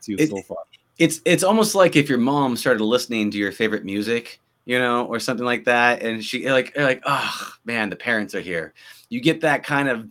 it, 0.09 0.31
so 0.31 0.41
far. 0.43 0.59
it's 0.99 1.21
it's 1.27 1.43
almost 1.43 1.75
like 1.75 1.95
if 1.95 2.09
your 2.09 2.19
mom 2.19 2.57
started 2.57 2.83
listening 2.83 3.31
to 3.33 3.39
your 3.39 3.53
favorite 3.53 3.85
music 3.85 4.41
you 4.65 4.79
know 4.79 5.05
or 5.07 5.21
something 5.21 5.45
like 5.45 5.65
that 5.65 6.03
and 6.03 6.25
she 6.25 6.51
like 6.51 6.75
like 6.77 7.03
oh 7.05 7.53
man 7.65 7.91
the 7.91 7.97
parents 7.97 8.35
are 8.35 8.41
here. 8.41 8.73
You 9.11 9.21
get 9.21 9.41
that 9.43 9.63
kind 9.65 9.89
of 9.89 10.09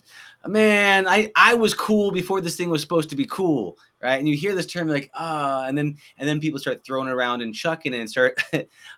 man, 0.48 1.08
I 1.08 1.32
I 1.36 1.54
was 1.56 1.74
cool 1.74 2.12
before 2.12 2.42
this 2.42 2.56
thing 2.56 2.70
was 2.70 2.82
supposed 2.82 3.10
to 3.10 3.16
be 3.16 3.26
cool, 3.26 3.78
right? 4.02 4.18
And 4.18 4.28
you 4.28 4.36
hear 4.36 4.56
this 4.56 4.66
term 4.66 4.88
like 4.88 5.12
ah, 5.14 5.66
and 5.66 5.78
then 5.78 5.98
and 6.18 6.28
then 6.28 6.40
people 6.40 6.60
start 6.60 6.84
throwing 6.84 7.10
around 7.10 7.42
and 7.42 7.54
chucking 7.54 7.94
and 7.94 8.10
start 8.10 8.38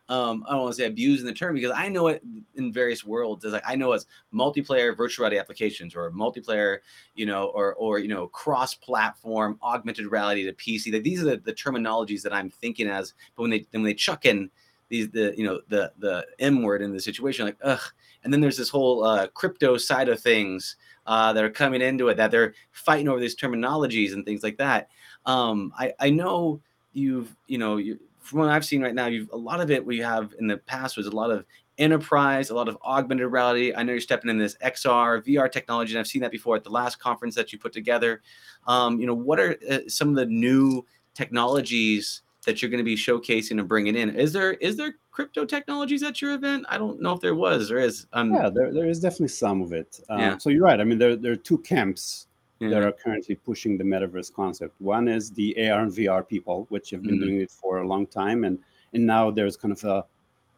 um, 0.10 0.46
I 0.48 0.52
don't 0.52 0.62
want 0.62 0.76
to 0.76 0.82
say 0.82 0.88
abusing 0.88 1.26
the 1.26 1.34
term 1.34 1.56
because 1.56 1.72
I 1.72 1.88
know 1.88 2.08
it 2.08 2.24
in 2.56 2.72
various 2.72 3.04
worlds. 3.04 3.46
As 3.46 3.54
like 3.54 3.64
I 3.66 3.76
know 3.76 3.92
as 3.94 4.06
multiplayer 4.34 4.96
virtual 4.96 5.24
reality 5.24 5.40
applications 5.40 5.96
or 5.96 6.12
multiplayer, 6.12 6.80
you 7.16 7.26
know, 7.26 7.46
or 7.48 7.74
or 7.76 8.00
you 8.00 8.08
know, 8.08 8.28
cross-platform 8.28 9.60
augmented 9.64 10.12
reality 10.12 10.44
to 10.46 10.54
PC. 10.54 10.94
Like 10.94 11.04
these 11.04 11.22
are 11.22 11.26
the, 11.26 11.38
the 11.38 11.54
terminologies 11.54 12.22
that 12.24 12.34
I'm 12.34 12.50
thinking 12.50 12.88
as, 12.88 13.14
but 13.36 13.44
when 13.44 13.52
they 13.52 13.66
when 13.72 13.84
they 13.84 13.94
chuck 13.94 14.26
in 14.26 14.50
these 14.90 15.10
the 15.10 15.34
you 15.38 15.46
know 15.46 15.62
the 15.70 15.92
the 15.98 16.26
M 16.40 16.62
word 16.62 16.82
in 16.82 16.92
the 16.92 17.00
situation, 17.00 17.46
like 17.46 17.58
ugh. 17.64 17.82
And 18.24 18.32
then 18.32 18.40
there's 18.40 18.58
this 18.58 18.70
whole 18.70 19.04
uh, 19.04 19.26
crypto 19.30 19.78
side 19.78 20.08
of 20.08 20.20
things 20.20 20.76
uh, 21.08 21.34
that 21.34 21.44
are 21.44 21.50
coming 21.50 21.82
into 21.82 22.10
it, 22.10 22.18
that 22.18 22.32
they're 22.32 22.54
fighting 22.72 23.08
over 23.08 23.20
these 23.20 23.36
terminologies 23.36 24.14
and 24.14 24.26
things 24.26 24.44
like 24.44 24.58
that. 24.58 24.90
Um, 25.26 25.74
I, 25.78 25.94
I 26.00 26.10
know 26.10 26.62
you've, 26.94 27.36
you 27.48 27.58
know, 27.58 27.78
you, 27.78 28.00
from 28.20 28.40
what 28.40 28.50
I've 28.50 28.66
seen 28.66 28.82
right 28.82 28.94
now, 28.94 29.08
you've 29.08 29.32
a 29.32 29.38
lot 29.38 29.60
of 29.60 29.72
it 29.72 29.86
we 29.86 30.00
have 30.00 30.34
in 30.40 30.48
the 30.48 30.58
past 30.58 30.98
was 30.98 31.08
a 31.08 31.12
lot 31.12 31.32
of 31.32 31.46
enterprise, 31.78 32.50
a 32.50 32.56
lot 32.56 32.70
of 32.70 32.78
augmented 32.84 33.32
reality. 33.32 33.74
I 33.76 33.84
know 33.84 33.94
you're 33.94 34.02
stepping 34.02 34.30
in 34.30 34.38
this 34.38 34.56
XR, 34.64 35.26
VR 35.26 35.52
technology, 35.52 35.94
and 35.94 36.00
I've 36.00 36.08
seen 36.08 36.22
that 36.22 36.32
before 36.32 36.56
at 36.56 36.64
the 36.64 36.70
last 36.70 37.00
conference 37.00 37.36
that 37.36 37.52
you 37.52 37.60
put 37.60 37.74
together. 37.74 38.22
Um, 38.68 39.00
you 39.00 39.08
know, 39.08 39.16
what 39.16 39.40
are 39.40 39.58
uh, 39.70 39.80
some 39.88 40.10
of 40.10 40.16
the 40.16 40.28
new 40.28 40.86
technologies 41.14 42.22
that 42.46 42.62
you're 42.62 42.72
going 42.72 42.80
to 42.80 42.84
be 42.84 42.96
showcasing 42.96 43.60
and 43.60 43.68
bringing 43.68 43.96
in? 43.96 44.16
Is 44.16 44.34
there 44.34 44.54
is 44.54 44.78
there 44.78 44.96
crypto 45.12 45.46
technologies 45.46 46.04
at 46.04 46.22
your 46.22 46.34
event? 46.34 46.66
I 46.70 46.78
don't 46.78 47.02
know 47.02 47.14
if 47.14 47.22
there 47.22 47.36
was 47.36 47.72
or 47.72 47.78
is. 47.78 48.08
Um, 48.14 48.34
yeah, 48.34 48.50
there, 48.50 48.74
there 48.74 48.88
is 48.88 49.00
definitely 49.00 49.30
some 49.30 49.62
of 49.62 49.74
it. 49.74 50.00
Um, 50.10 50.20
yeah. 50.20 50.38
So 50.38 50.50
you're 50.50 50.64
right. 50.64 50.80
I 50.80 50.84
mean, 50.84 50.98
there, 50.98 51.16
there 51.16 51.34
are 51.34 51.38
two 51.38 51.60
camps 51.60 52.28
yeah. 52.60 52.70
that 52.70 52.84
are 52.84 52.92
currently 52.92 53.36
pushing 53.36 53.78
the 53.78 53.84
metaverse 53.84 54.34
concept. 54.34 54.80
One 54.80 55.08
is 55.08 55.32
the 55.32 55.70
AR 55.70 55.82
and 55.82 55.92
VR 55.92 56.28
people, 56.28 56.66
which 56.70 56.90
have 56.92 57.04
been 57.04 57.16
mm-hmm. 57.16 57.26
doing 57.26 57.42
it 57.42 57.52
for 57.52 57.80
a 57.80 57.88
long 57.88 58.08
time, 58.08 58.44
and 58.44 58.60
and 58.94 59.06
now 59.06 59.32
there's 59.32 59.58
kind 59.58 59.72
of 59.72 59.84
a 59.84 60.06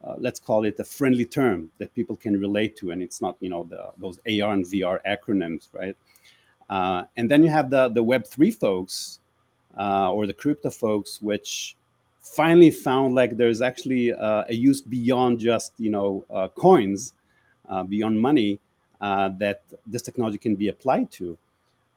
uh, 0.04 0.16
let's 0.18 0.40
call 0.40 0.66
it 0.66 0.78
a 0.80 0.84
friendly 0.84 1.26
term 1.26 1.70
that 1.78 1.94
people 1.96 2.16
can 2.16 2.38
relate 2.38 2.76
to, 2.78 2.92
and 2.92 3.02
it's 3.02 3.22
not 3.22 3.38
you 3.40 3.50
know 3.50 3.64
the, 3.70 3.92
those 3.98 4.20
AR 4.20 4.54
and 4.54 4.66
VR 4.66 5.00
acronyms, 5.08 5.70
right? 5.74 5.96
Uh, 6.70 7.04
and 7.18 7.30
then 7.30 7.44
you 7.44 7.50
have 7.50 7.70
the 7.70 7.90
the 7.90 8.04
Web 8.04 8.28
three 8.28 8.52
folks 8.52 9.20
uh, 9.78 10.12
or 10.12 10.28
the 10.28 10.34
crypto 10.34 10.70
folks, 10.70 11.22
which 11.22 11.76
finally 12.22 12.72
found 12.72 13.14
like 13.16 13.38
there's 13.38 13.62
actually 13.62 14.14
uh, 14.14 14.44
a 14.48 14.54
use 14.54 14.82
beyond 14.82 15.40
just 15.40 15.74
you 15.78 15.90
know 15.90 16.26
uh, 16.30 16.48
coins, 16.50 17.14
uh, 17.70 17.84
beyond 17.84 18.20
money 18.20 18.60
uh, 19.02 19.30
that 19.38 19.62
this 19.86 20.02
technology 20.02 20.38
can 20.38 20.56
be 20.56 20.70
applied 20.70 21.12
to. 21.12 21.38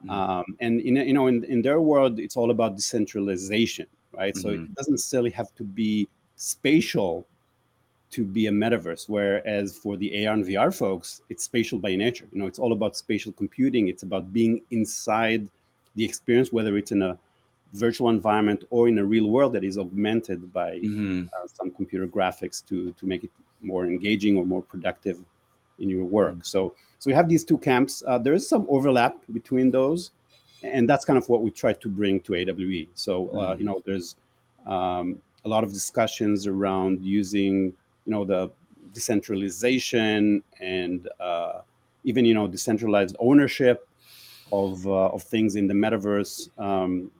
Mm-hmm. 0.03 0.09
Um, 0.09 0.45
and 0.59 0.81
in 0.81 0.95
you 0.95 1.13
know 1.13 1.27
in, 1.27 1.43
in 1.45 1.61
their 1.61 1.81
world, 1.81 2.19
it's 2.19 2.37
all 2.37 2.51
about 2.51 2.75
decentralization, 2.75 3.87
right? 4.11 4.33
Mm-hmm. 4.33 4.41
So 4.41 4.49
it 4.49 4.75
doesn't 4.75 4.93
necessarily 4.93 5.31
have 5.31 5.53
to 5.55 5.63
be 5.63 6.07
spatial 6.35 7.25
to 8.11 8.23
be 8.23 8.47
a 8.47 8.51
metaverse. 8.51 9.09
Whereas 9.09 9.77
for 9.77 9.97
the 9.97 10.25
AR 10.25 10.33
and 10.33 10.45
VR 10.45 10.75
folks, 10.75 11.21
it's 11.29 11.43
spatial 11.43 11.79
by 11.79 11.95
nature. 11.95 12.27
You 12.31 12.39
know, 12.39 12.47
it's 12.47 12.59
all 12.59 12.73
about 12.73 12.95
spatial 12.95 13.31
computing. 13.31 13.87
It's 13.87 14.03
about 14.03 14.31
being 14.31 14.61
inside 14.71 15.49
the 15.95 16.05
experience, 16.05 16.53
whether 16.53 16.77
it's 16.77 16.91
in 16.91 17.01
a 17.01 17.17
virtual 17.73 18.09
environment 18.09 18.63
or 18.69 18.87
in 18.87 18.97
a 18.97 19.05
real 19.05 19.29
world 19.29 19.53
that 19.53 19.63
is 19.63 19.77
augmented 19.77 20.51
by 20.53 20.79
mm-hmm. 20.79 21.25
uh, 21.33 21.47
some 21.47 21.71
computer 21.71 22.07
graphics 22.07 22.65
to 22.67 22.91
to 22.93 23.05
make 23.05 23.23
it 23.23 23.31
more 23.61 23.85
engaging 23.85 24.37
or 24.37 24.45
more 24.45 24.61
productive 24.61 25.17
in 25.79 25.89
your 25.89 26.05
work. 26.05 26.33
Mm-hmm. 26.33 26.41
So 26.43 26.75
so 26.99 27.09
we 27.09 27.13
have 27.13 27.29
these 27.29 27.43
two 27.43 27.57
camps. 27.57 28.03
Uh, 28.07 28.17
there 28.17 28.33
is 28.33 28.47
some 28.47 28.65
overlap 28.69 29.17
between 29.33 29.69
those, 29.71 30.11
and 30.63 30.89
that's 30.89 31.05
kind 31.05 31.17
of 31.17 31.29
what 31.29 31.41
we 31.41 31.51
try 31.51 31.73
to 31.73 31.89
bring 31.89 32.19
to 32.21 32.35
AWE. 32.35 32.87
So 32.95 33.29
uh, 33.29 33.33
mm-hmm. 33.33 33.59
you 33.59 33.65
know, 33.65 33.81
there's 33.85 34.15
um, 34.65 35.21
a 35.45 35.49
lot 35.49 35.63
of 35.63 35.71
discussions 35.73 36.47
around 36.47 37.03
using 37.03 37.73
you 38.05 38.11
know 38.11 38.25
the 38.25 38.49
decentralization 38.93 40.43
and 40.59 41.07
uh, 41.19 41.61
even 42.03 42.25
you 42.25 42.33
know 42.33 42.47
decentralized 42.47 43.15
ownership 43.19 43.87
of 44.51 44.85
uh, 44.87 45.09
of 45.09 45.23
things 45.23 45.55
in 45.55 45.67
the 45.67 45.73
metaverse. 45.73 46.49
Um, 46.59 47.11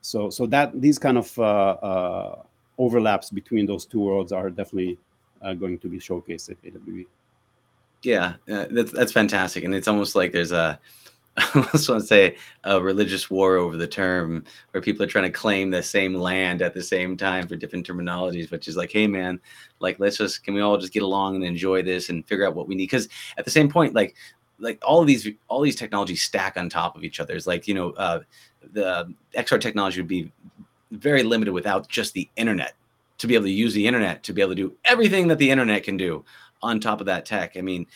so 0.00 0.30
so 0.30 0.46
that 0.46 0.80
these 0.80 0.98
kind 0.98 1.18
of 1.18 1.38
uh, 1.38 1.42
uh 1.42 2.42
overlaps 2.78 3.30
between 3.30 3.66
those 3.66 3.84
two 3.84 4.00
worlds 4.00 4.32
are 4.32 4.50
definitely 4.50 4.98
uh, 5.42 5.54
going 5.54 5.78
to 5.78 5.88
be 5.88 5.98
showcased 5.98 6.50
at 6.50 6.56
AWE. 6.64 7.04
Yeah, 8.02 8.34
uh, 8.50 8.66
that's 8.70 8.92
that's 8.92 9.12
fantastic, 9.12 9.64
and 9.64 9.74
it's 9.74 9.88
almost 9.88 10.14
like 10.14 10.32
there's 10.32 10.52
a 10.52 10.78
I 11.38 11.50
almost 11.54 11.88
want 11.88 12.00
to 12.00 12.06
say 12.06 12.36
a 12.64 12.80
religious 12.80 13.30
war 13.30 13.56
over 13.56 13.76
the 13.76 13.86
term 13.86 14.44
where 14.72 14.80
people 14.80 15.04
are 15.04 15.08
trying 15.08 15.24
to 15.24 15.30
claim 15.30 15.70
the 15.70 15.82
same 15.82 16.14
land 16.14 16.62
at 16.62 16.74
the 16.74 16.82
same 16.82 17.16
time 17.16 17.46
for 17.46 17.54
different 17.54 17.86
terminologies, 17.86 18.50
which 18.50 18.66
is 18.66 18.76
like, 18.76 18.90
hey 18.90 19.06
man, 19.06 19.38
like 19.78 20.00
let's 20.00 20.16
just 20.16 20.42
can 20.42 20.54
we 20.54 20.60
all 20.60 20.78
just 20.78 20.92
get 20.92 21.02
along 21.02 21.36
and 21.36 21.44
enjoy 21.44 21.82
this 21.82 22.08
and 22.08 22.26
figure 22.26 22.46
out 22.46 22.56
what 22.56 22.66
we 22.66 22.74
need? 22.74 22.84
Because 22.84 23.08
at 23.36 23.44
the 23.44 23.50
same 23.50 23.68
point, 23.68 23.94
like 23.94 24.16
like 24.58 24.78
all 24.84 25.00
of 25.00 25.06
these 25.06 25.28
all 25.48 25.60
these 25.60 25.76
technologies 25.76 26.22
stack 26.22 26.56
on 26.56 26.68
top 26.68 26.96
of 26.96 27.04
each 27.04 27.20
other. 27.20 27.34
It's 27.34 27.46
like 27.46 27.68
you 27.68 27.74
know 27.74 27.90
uh, 27.92 28.20
the 28.72 29.12
XR 29.36 29.60
technology 29.60 30.00
would 30.00 30.08
be 30.08 30.32
very 30.90 31.22
limited 31.22 31.52
without 31.52 31.88
just 31.88 32.14
the 32.14 32.28
internet 32.36 32.74
to 33.18 33.26
be 33.26 33.34
able 33.34 33.44
to 33.44 33.50
use 33.50 33.74
the 33.74 33.86
internet 33.86 34.22
to 34.22 34.32
be 34.32 34.40
able 34.40 34.52
to 34.52 34.56
do 34.56 34.74
everything 34.84 35.28
that 35.28 35.38
the 35.38 35.50
internet 35.50 35.82
can 35.82 35.96
do 35.96 36.24
on 36.62 36.80
top 36.80 37.00
of 37.00 37.06
that 37.06 37.24
tech. 37.24 37.56
I 37.56 37.60
mean, 37.60 37.86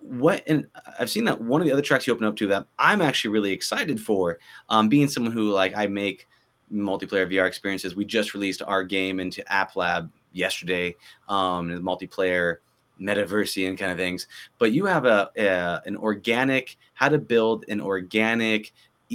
what 0.00 0.42
and 0.46 0.66
I've 0.98 1.10
seen 1.10 1.24
that 1.24 1.40
one 1.40 1.60
of 1.60 1.66
the 1.66 1.72
other 1.72 1.82
tracks 1.82 2.06
you 2.06 2.12
open 2.12 2.26
up 2.26 2.36
to 2.36 2.46
that 2.48 2.66
I'm 2.78 3.02
actually 3.02 3.30
really 3.30 3.52
excited 3.52 4.00
for. 4.00 4.38
Um, 4.68 4.88
being 4.88 5.08
someone 5.08 5.32
who 5.32 5.50
like 5.50 5.76
I 5.76 5.86
make 5.86 6.26
multiplayer 6.72 7.30
VR 7.30 7.46
experiences. 7.46 7.96
We 7.96 8.04
just 8.04 8.34
released 8.34 8.62
our 8.62 8.84
game 8.84 9.20
into 9.20 9.50
App 9.52 9.76
Lab 9.76 10.10
yesterday. 10.32 10.94
Um, 11.28 11.68
the 11.68 11.80
multiplayer 11.80 12.56
metaversian 13.00 13.78
kind 13.78 13.92
of 13.92 13.98
things. 13.98 14.26
But 14.58 14.72
you 14.72 14.86
have 14.86 15.04
a, 15.04 15.30
a 15.36 15.82
an 15.86 15.96
organic 15.96 16.76
how 16.94 17.08
to 17.08 17.18
build 17.18 17.64
an 17.68 17.80
organic 17.80 18.72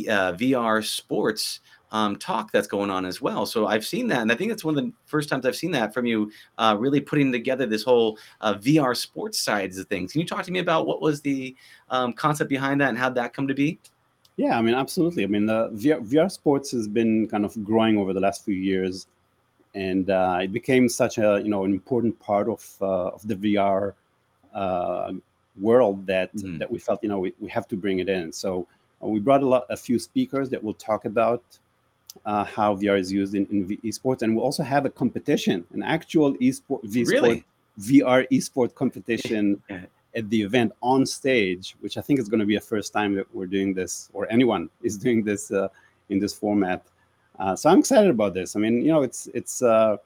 uh, 0.09 0.33
VR 0.33 0.83
sports 0.83 1.59
um, 1.93 2.15
talk 2.15 2.51
that's 2.51 2.67
going 2.67 2.89
on 2.89 3.05
as 3.05 3.21
well. 3.21 3.45
So 3.45 3.67
I've 3.67 3.85
seen 3.85 4.07
that, 4.07 4.21
and 4.21 4.31
I 4.31 4.35
think 4.35 4.51
it's 4.51 4.65
one 4.65 4.75
of 4.75 4.83
the 4.83 4.91
first 5.05 5.29
times 5.29 5.45
I've 5.45 5.55
seen 5.55 5.71
that 5.71 5.93
from 5.93 6.07
you, 6.07 6.31
uh, 6.57 6.75
really 6.77 6.99
putting 6.99 7.31
together 7.31 7.67
this 7.67 7.83
whole 7.83 8.17
uh, 8.41 8.55
VR 8.55 8.97
sports 8.97 9.39
sides 9.39 9.77
of 9.77 9.87
things. 9.87 10.11
Can 10.11 10.21
you 10.21 10.27
talk 10.27 10.43
to 10.43 10.51
me 10.51 10.59
about 10.59 10.87
what 10.87 11.01
was 11.01 11.21
the 11.21 11.55
um, 11.91 12.11
concept 12.13 12.49
behind 12.49 12.81
that 12.81 12.89
and 12.89 12.97
how 12.97 13.09
that 13.11 13.33
come 13.33 13.47
to 13.47 13.53
be? 13.53 13.79
Yeah, 14.37 14.57
I 14.57 14.61
mean, 14.63 14.73
absolutely. 14.73 15.23
I 15.23 15.27
mean, 15.27 15.45
the 15.45 15.69
VR, 15.69 16.03
VR 16.03 16.31
sports 16.31 16.71
has 16.71 16.87
been 16.87 17.27
kind 17.27 17.45
of 17.45 17.63
growing 17.63 17.97
over 17.97 18.13
the 18.13 18.19
last 18.19 18.43
few 18.43 18.55
years, 18.55 19.05
and 19.73 20.09
uh, 20.09 20.39
it 20.41 20.51
became 20.51 20.87
such 20.87 21.17
a 21.17 21.41
you 21.43 21.49
know 21.49 21.63
an 21.65 21.71
important 21.71 22.19
part 22.19 22.47
of 22.47 22.63
uh, 22.81 23.09
of 23.09 23.27
the 23.27 23.35
VR 23.35 23.93
uh, 24.53 25.13
world 25.59 26.05
that 26.07 26.33
mm. 26.35 26.59
that 26.59 26.69
we 26.69 26.79
felt 26.79 27.01
you 27.03 27.09
know 27.09 27.19
we, 27.19 27.33
we 27.39 27.49
have 27.49 27.67
to 27.67 27.75
bring 27.75 27.99
it 27.99 28.09
in. 28.09 28.31
So 28.31 28.67
uh, 29.03 29.07
we 29.07 29.19
brought 29.19 29.43
a 29.43 29.47
lot 29.47 29.65
a 29.69 29.77
few 29.77 29.99
speakers 29.99 30.49
that 30.49 30.63
will 30.63 30.73
talk 30.75 31.05
about 31.05 31.43
uh, 32.25 32.43
how 32.43 32.75
VR 32.75 32.99
is 32.99 33.11
used 33.11 33.35
in, 33.35 33.45
in 33.47 33.77
esports, 33.83 34.21
and 34.21 34.35
we 34.35 34.41
also 34.41 34.63
have 34.63 34.85
a 34.85 34.89
competition, 34.89 35.65
an 35.73 35.83
actual 35.83 36.35
esport, 36.35 36.79
really? 36.83 37.43
VR 37.79 38.27
esport 38.31 38.75
competition 38.75 39.61
at 40.15 40.29
the 40.29 40.41
event 40.41 40.71
on 40.81 41.05
stage, 41.05 41.75
which 41.79 41.97
I 41.97 42.01
think 42.01 42.19
is 42.19 42.29
going 42.29 42.39
to 42.39 42.45
be 42.45 42.55
a 42.55 42.61
first 42.61 42.93
time 42.93 43.15
that 43.15 43.33
we're 43.33 43.47
doing 43.47 43.73
this, 43.73 44.09
or 44.13 44.31
anyone 44.31 44.69
is 44.83 44.97
doing 44.97 45.23
this 45.23 45.51
uh, 45.51 45.69
in 46.09 46.19
this 46.19 46.33
format. 46.33 46.83
Uh, 47.39 47.55
so 47.55 47.69
I'm 47.69 47.79
excited 47.79 48.09
about 48.09 48.33
this. 48.33 48.55
I 48.55 48.59
mean, 48.59 48.81
you 48.81 48.91
know, 48.91 49.01
it's 49.01 49.27
it's 49.33 49.61
uh, 49.61 49.97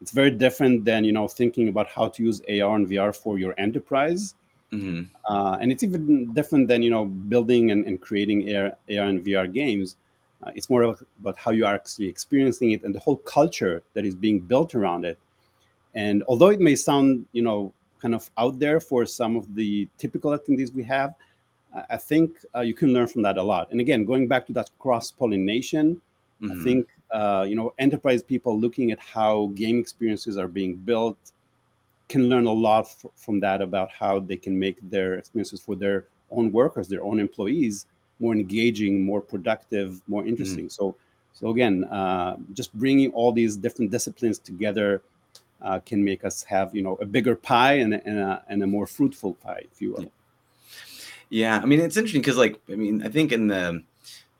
it's 0.00 0.10
very 0.10 0.30
different 0.30 0.84
than 0.84 1.04
you 1.04 1.12
know 1.12 1.28
thinking 1.28 1.68
about 1.68 1.88
how 1.88 2.08
to 2.08 2.22
use 2.22 2.40
AR 2.48 2.76
and 2.76 2.88
VR 2.88 3.14
for 3.14 3.38
your 3.38 3.54
enterprise. 3.58 4.34
Mm-hmm. 4.72 5.02
Uh, 5.30 5.58
and 5.60 5.70
it's 5.70 5.82
even 5.82 6.32
different 6.32 6.66
than 6.68 6.82
you 6.82 6.90
know 6.90 7.04
building 7.04 7.70
and, 7.70 7.86
and 7.86 8.00
creating 8.00 8.54
AR, 8.54 8.72
AR 8.90 9.06
and 9.06 9.24
VR 9.24 9.52
games 9.52 9.96
uh, 10.42 10.50
it's 10.54 10.68
more 10.68 10.82
about 11.20 11.36
how 11.36 11.50
you 11.50 11.64
are 11.64 11.74
actually 11.74 12.08
experiencing 12.08 12.72
it 12.72 12.82
and 12.82 12.94
the 12.94 12.98
whole 12.98 13.16
culture 13.18 13.82
that 13.94 14.04
is 14.04 14.14
being 14.14 14.40
built 14.40 14.74
around 14.74 15.04
it. 15.04 15.18
And 15.94 16.24
although 16.26 16.48
it 16.48 16.60
may 16.60 16.74
sound, 16.74 17.26
you 17.32 17.42
know, 17.42 17.72
kind 18.00 18.14
of 18.14 18.28
out 18.36 18.58
there 18.58 18.80
for 18.80 19.06
some 19.06 19.36
of 19.36 19.54
the 19.54 19.88
typical 19.98 20.36
attendees 20.36 20.74
we 20.74 20.82
have, 20.84 21.14
I 21.88 21.96
think 21.96 22.36
uh, 22.54 22.60
you 22.60 22.74
can 22.74 22.92
learn 22.92 23.06
from 23.06 23.22
that 23.22 23.38
a 23.38 23.42
lot. 23.42 23.70
And 23.70 23.80
again, 23.80 24.04
going 24.04 24.26
back 24.26 24.46
to 24.46 24.52
that 24.54 24.70
cross 24.78 25.10
pollination, 25.10 26.00
mm-hmm. 26.42 26.60
I 26.60 26.64
think 26.64 26.88
uh, 27.10 27.44
you 27.48 27.56
know 27.56 27.72
enterprise 27.78 28.22
people 28.22 28.58
looking 28.58 28.90
at 28.90 28.98
how 28.98 29.52
game 29.54 29.78
experiences 29.78 30.36
are 30.36 30.48
being 30.48 30.76
built 30.76 31.18
can 32.08 32.28
learn 32.28 32.46
a 32.46 32.52
lot 32.52 32.84
f- 32.84 33.10
from 33.16 33.40
that 33.40 33.62
about 33.62 33.90
how 33.90 34.20
they 34.20 34.36
can 34.36 34.58
make 34.58 34.76
their 34.90 35.14
experiences 35.14 35.60
for 35.60 35.74
their 35.74 36.06
own 36.30 36.52
workers, 36.52 36.88
their 36.88 37.02
own 37.02 37.18
employees, 37.20 37.86
more 38.20 38.34
engaging, 38.34 39.04
more 39.04 39.20
productive, 39.20 40.00
more 40.08 40.24
interesting. 40.26 40.66
Mm-hmm. 40.66 40.92
So, 40.92 40.94
so 41.32 41.48
again, 41.50 41.84
uh, 41.84 42.36
just 42.52 42.72
bringing 42.74 43.10
all 43.12 43.32
these 43.32 43.56
different 43.56 43.90
disciplines 43.90 44.38
together 44.38 45.02
uh, 45.62 45.80
can 45.80 46.04
make 46.04 46.24
us 46.24 46.42
have 46.42 46.74
you 46.74 46.82
know 46.82 46.96
a 46.96 47.06
bigger 47.06 47.36
pie 47.36 47.74
and 47.74 47.94
a, 47.94 48.06
and 48.06 48.18
a, 48.18 48.44
and 48.48 48.62
a 48.62 48.66
more 48.66 48.86
fruitful 48.86 49.34
pie, 49.34 49.64
if 49.70 49.80
you 49.80 49.92
will. 49.92 50.10
Yeah, 51.30 51.60
I 51.62 51.64
mean 51.64 51.80
it's 51.80 51.96
interesting 51.96 52.20
because 52.20 52.36
like 52.36 52.60
I 52.70 52.74
mean 52.74 53.02
I 53.02 53.08
think 53.08 53.32
in 53.32 53.46
the 53.46 53.82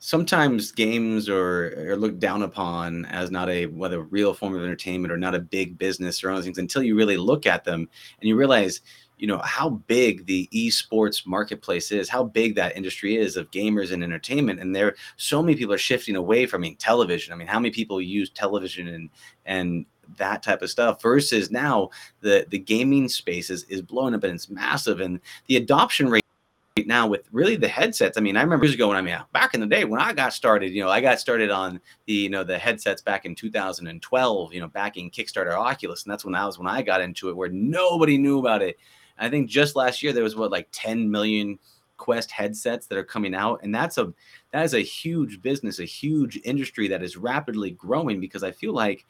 sometimes 0.05 0.73
games 0.73 1.29
are, 1.29 1.93
are 1.93 1.97
looked 1.97 2.19
down 2.19 2.43
upon 2.43 3.05
as 3.05 3.31
not 3.31 3.49
a 3.49 3.67
whether 3.67 4.01
real 4.01 4.35
form 4.35 4.53
of 4.53 4.61
entertainment 4.61 5.13
or 5.13 5.17
not 5.17 5.33
a 5.33 5.39
big 5.39 5.79
business 5.79 6.25
or 6.25 6.31
other 6.33 6.43
things 6.43 6.59
until 6.59 6.83
you 6.83 6.97
really 6.97 7.17
look 7.17 7.47
at 7.47 7.63
them 7.63 7.89
and 8.21 8.29
you 8.29 8.35
realize 8.35 8.81
you 9.19 9.29
know 9.29 9.39
how 9.45 9.71
big 9.87 10.27
the 10.27 10.49
esports 10.53 11.25
marketplace 11.25 11.93
is 11.93 12.09
how 12.09 12.25
big 12.25 12.57
that 12.57 12.77
industry 12.77 13.17
is 13.17 13.37
of 13.37 13.49
gamers 13.53 13.93
and 13.93 14.03
entertainment. 14.03 14.59
And 14.59 14.75
there 14.75 14.97
so 15.19 15.41
many 15.41 15.55
people 15.57 15.73
are 15.73 15.79
shifting 15.79 16.17
away 16.17 16.47
from 16.47 16.63
I 16.63 16.67
mean, 16.67 16.77
television. 16.79 17.33
I 17.33 17.37
mean 17.37 17.47
how 17.47 17.61
many 17.61 17.71
people 17.71 18.03
use 18.03 18.29
television 18.29 18.89
and 18.89 19.09
and 19.47 19.87
that 20.17 20.43
type 20.43 20.63
of 20.63 20.71
stuff 20.71 21.01
versus 21.01 21.53
now 21.53 21.91
the 22.23 22.45
the 22.51 22.59
gaming 22.59 23.09
space 23.09 23.51
is, 23.51 23.63
is 23.65 23.81
blowing 23.81 24.15
up 24.15 24.25
and 24.25 24.35
it's 24.35 24.51
massive. 24.51 24.99
And 25.01 25.21
the 25.47 25.59
adoption 25.59 26.09
rate 26.09 26.22
now 26.87 27.07
with 27.07 27.29
really 27.33 27.57
the 27.57 27.69
headsets. 27.69 28.17
I 28.17 28.21
mean, 28.21 28.37
I 28.37 28.43
remember 28.43 28.65
years 28.65 28.75
ago 28.75 28.89
when 28.89 28.97
I 28.97 29.03
mean 29.03 29.19
back 29.33 29.55
in 29.55 29.61
the 29.61 29.67
day 29.67 29.85
when 29.85 30.01
I 30.01 30.13
got 30.13 30.33
started, 30.33 30.73
you 30.73 30.83
know, 30.83 30.89
I 30.89 31.01
got 31.01 31.21
started 31.21 31.51
on 31.51 31.81
the 32.07 32.13
you 32.13 32.31
know 32.31 32.45
the 32.45 32.59
headsets 32.59 33.03
back 33.03 33.25
in 33.25 33.35
2012, 33.35 34.55
you 34.55 34.61
know, 34.61 34.69
backing 34.69 35.11
Kickstarter 35.11 35.53
Oculus, 35.53 36.05
and 36.05 36.13
that's 36.13 36.25
when 36.25 36.33
that 36.33 36.45
was 36.45 36.59
when 36.59 36.67
I 36.69 36.83
got 36.83 37.01
into 37.01 37.29
it 37.29 37.37
where 37.37 37.51
nobody 37.51 38.17
knew 38.17 38.39
about 38.39 38.63
it. 38.63 38.79
I 39.19 39.29
think 39.29 39.49
just 39.49 39.77
last 39.77 40.03
year 40.03 40.13
there 40.13 40.25
was 40.25 40.35
what 40.35 40.51
like 40.51 40.69
10 40.73 41.11
million 41.11 41.59
Quest 41.99 42.33
headsets 42.33 42.87
that 42.87 42.99
are 42.99 43.05
coming 43.05 43.35
out, 43.35 43.61
and 43.63 43.73
that's 43.73 43.99
a 43.99 44.13
that 44.53 44.65
is 44.65 44.75
a 44.75 44.81
huge 44.81 45.41
business, 45.43 45.79
a 45.79 45.85
huge 45.85 46.41
industry 46.43 46.89
that 46.89 47.03
is 47.03 47.17
rapidly 47.17 47.73
growing 47.73 48.19
because 48.19 48.43
I 48.43 48.51
feel 48.51 48.73
like 48.73 49.07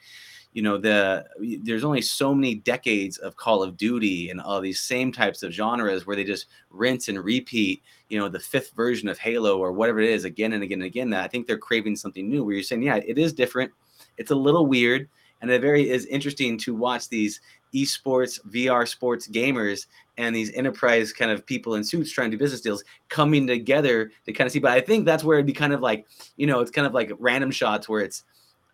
you 0.53 0.63
know 0.63 0.77
the 0.77 1.25
there's 1.63 1.85
only 1.85 2.03
so 2.03 2.35
many 2.35 2.55
decades 2.55 3.17
of 3.19 3.37
call 3.37 3.63
of 3.63 3.77
duty 3.77 4.31
and 4.31 4.41
all 4.41 4.61
these 4.61 4.81
same 4.81 5.11
types 5.11 5.43
of 5.43 5.53
genres 5.53 6.07
where 6.07 6.17
they 6.17 6.25
just 6.25 6.47
rinse 6.71 7.09
and 7.09 7.23
repeat 7.25 7.83
you 8.09 8.19
know 8.19 8.29
the 8.29 8.39
fifth 8.39 8.73
version 8.73 9.09
of 9.09 9.19
halo 9.19 9.59
or 9.59 9.73
whatever 9.73 10.01
it 10.01 10.11
is 10.11 10.25
again 10.25 10.53
and 10.53 10.63
again 10.63 10.81
and 10.81 10.87
again 10.87 11.11
that 11.11 11.25
i 11.25 11.29
think 11.29 11.47
they're 11.47 11.59
craving 11.59 11.97
something 11.97 12.29
new 12.29 12.45
where 12.45 12.55
you're 12.55 12.63
saying 12.63 12.83
yeah 12.83 12.97
it 12.97 13.19
is 13.19 13.33
different 13.33 13.71
it's 14.19 14.31
a 14.31 14.35
little 14.35 14.67
weird 14.67 15.09
and 15.41 15.51
it 15.51 15.61
very 15.61 15.91
is 15.91 16.07
interesting 16.07 16.57
to 16.59 16.75
watch 16.75 17.09
these 17.09 17.41
esports, 17.75 18.39
VR 18.51 18.87
sports 18.87 19.27
gamers 19.29 19.87
and 20.19 20.35
these 20.35 20.53
enterprise 20.53 21.13
kind 21.13 21.31
of 21.31 21.45
people 21.45 21.75
in 21.75 21.85
suits 21.85 22.13
trying 22.13 22.31
to 22.31 22.37
do 22.37 22.43
business 22.43 22.61
deals 22.61 22.85
coming 23.09 23.47
together 23.47 24.13
to 24.27 24.33
kind 24.33 24.47
of 24.47 24.53
see. 24.53 24.61
But 24.61 24.73
I 24.73 24.81
think 24.81 25.05
that's 25.05 25.25
where 25.25 25.39
it'd 25.39 25.47
be 25.47 25.53
kind 25.53 25.73
of 25.73 25.81
like, 25.81 26.07
you 26.37 26.47
know, 26.47 26.61
it's 26.61 26.71
kind 26.71 26.87
of 26.87 26.95
like 26.95 27.11
random 27.19 27.51
shots 27.51 27.89
where 27.89 28.03
it's 28.03 28.25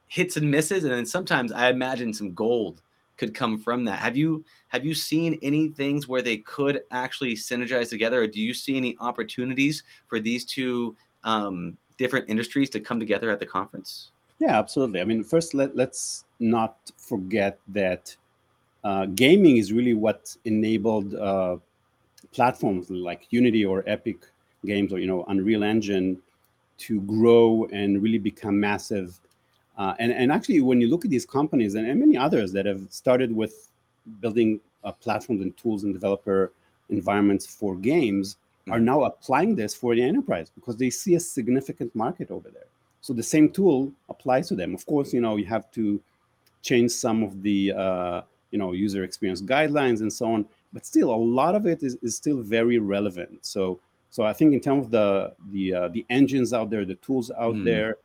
hits 0.09 0.37
and 0.37 0.51
misses, 0.51 0.85
and 0.85 0.93
then 0.93 1.07
sometimes 1.07 1.53
I 1.53 1.71
imagine 1.71 2.13
some 2.13 2.35
gold 2.35 2.83
could 3.17 3.35
come 3.35 3.59
from 3.59 3.85
that. 3.85 3.99
Have 3.99 4.17
you 4.17 4.45
have 4.69 4.85
you 4.85 4.95
seen 4.95 5.39
any 5.43 5.69
things 5.69 6.09
where 6.09 6.23
they 6.23 6.39
could 6.39 6.83
actually 6.91 7.35
synergize 7.35 7.91
together, 7.91 8.23
or 8.23 8.27
do 8.27 8.41
you 8.41 8.55
see 8.55 8.77
any 8.77 8.97
opportunities 9.01 9.83
for 10.07 10.21
these 10.21 10.45
two 10.45 10.97
um, 11.25 11.77
different 11.99 12.29
industries 12.29 12.71
to 12.71 12.81
come 12.81 12.99
together 12.99 13.31
at 13.31 13.41
the 13.41 13.47
conference? 13.47 14.11
Yeah, 14.39 14.59
absolutely. 14.59 15.01
I 15.01 15.05
mean, 15.05 15.23
first 15.25 15.53
let 15.53 15.77
let's 15.77 16.25
not 16.39 16.77
forget 16.97 17.59
that 17.69 18.17
uh, 18.85 19.07
gaming 19.07 19.57
is 19.57 19.73
really 19.73 19.95
what 19.95 20.35
enabled 20.45 21.15
uh, 21.15 21.57
platforms 22.33 22.89
like 22.89 23.27
Unity 23.31 23.65
or 23.65 23.83
Epic 23.87 24.19
Games 24.65 24.93
or 24.93 24.99
you 24.99 25.07
know 25.07 25.25
Unreal 25.29 25.65
Engine 25.65 26.19
to 26.79 27.01
grow 27.03 27.69
and 27.73 28.01
really 28.03 28.19
become 28.19 28.59
massive. 28.59 29.19
Uh, 29.79 29.95
and 29.99 30.13
and 30.13 30.33
actually, 30.33 30.61
when 30.61 30.81
you 30.81 30.89
look 30.89 31.05
at 31.05 31.11
these 31.11 31.25
companies 31.25 31.75
and, 31.77 31.87
and 31.87 31.99
many 32.01 32.17
others 32.17 32.53
that 32.53 32.67
have 32.67 32.83
started 32.91 33.35
with 33.35 33.71
building 34.21 34.61
uh, 34.85 34.93
platforms 34.93 35.41
and 35.41 35.57
tools 35.57 35.85
and 35.85 35.95
developer 35.95 36.53
environments 36.91 37.47
for 37.47 37.77
games, 37.77 38.37
mm-hmm. 38.63 38.73
are 38.73 38.81
now 38.81 39.05
applying 39.05 39.55
this 39.55 39.75
for 39.75 39.95
the 39.95 40.03
enterprise 40.03 40.51
because 40.55 40.77
they 40.77 40.91
see 40.91 41.15
a 41.15 41.21
significant 41.21 41.95
market 41.95 42.31
over 42.31 42.51
there. 42.51 42.67
So 43.01 43.13
the 43.13 43.23
same 43.23 43.49
tool 43.51 43.93
applies 44.09 44.49
to 44.49 44.57
them. 44.57 44.75
Of 44.75 44.85
course, 44.85 45.13
you 45.15 45.21
know 45.21 45.37
you 45.37 45.47
have 45.47 45.71
to 45.73 46.01
change 46.63 46.91
some 46.91 47.23
of 47.23 47.43
the 47.43 47.73
uh, 47.73 48.23
you 48.51 48.59
know 48.59 48.73
user 48.73 49.05
experience 49.05 49.41
guidelines 49.41 50.01
and 50.01 50.13
so 50.13 50.33
on 50.33 50.47
but 50.73 50.85
still 50.85 51.11
a 51.11 51.21
lot 51.41 51.55
of 51.55 51.67
it 51.67 51.83
is, 51.83 51.97
is 52.03 52.17
still 52.17 52.39
very 52.39 52.79
relevant 52.79 53.39
so 53.45 53.79
so 54.11 54.25
i 54.25 54.33
think 54.33 54.53
in 54.53 54.61
terms 54.61 54.87
of 54.87 54.91
the 54.91 55.33
the 55.53 55.75
uh, 55.75 55.89
the 55.89 56.05
engines 56.11 56.53
out 56.53 56.71
there 56.71 56.85
the 56.85 56.95
tools 56.97 57.31
out 57.39 57.55
mm. 57.55 57.65
there 57.65 57.97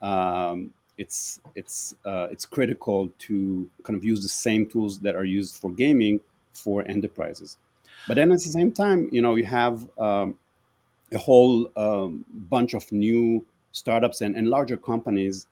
um, 0.00 0.70
it's 0.98 1.40
it's 1.54 1.94
uh, 2.04 2.28
it's 2.30 2.44
critical 2.44 3.08
to 3.18 3.68
kind 3.84 3.96
of 3.96 4.04
use 4.04 4.22
the 4.22 4.28
same 4.28 4.66
tools 4.66 4.98
that 5.00 5.14
are 5.16 5.24
used 5.24 5.56
for 5.56 5.70
gaming 5.70 6.20
for 6.52 6.86
enterprises 6.88 7.56
but 8.06 8.14
then 8.14 8.30
at 8.30 8.38
the 8.38 8.52
same 8.58 8.72
time 8.72 9.08
you 9.12 9.22
know 9.22 9.36
you 9.36 9.44
have 9.44 9.88
um, 9.98 10.36
a 11.12 11.18
whole 11.18 11.70
um, 11.76 12.24
bunch 12.50 12.74
of 12.74 12.90
new 12.92 13.44
startups 13.72 14.20
and, 14.20 14.36
and 14.36 14.48
larger 14.48 14.76
companies 14.76 15.46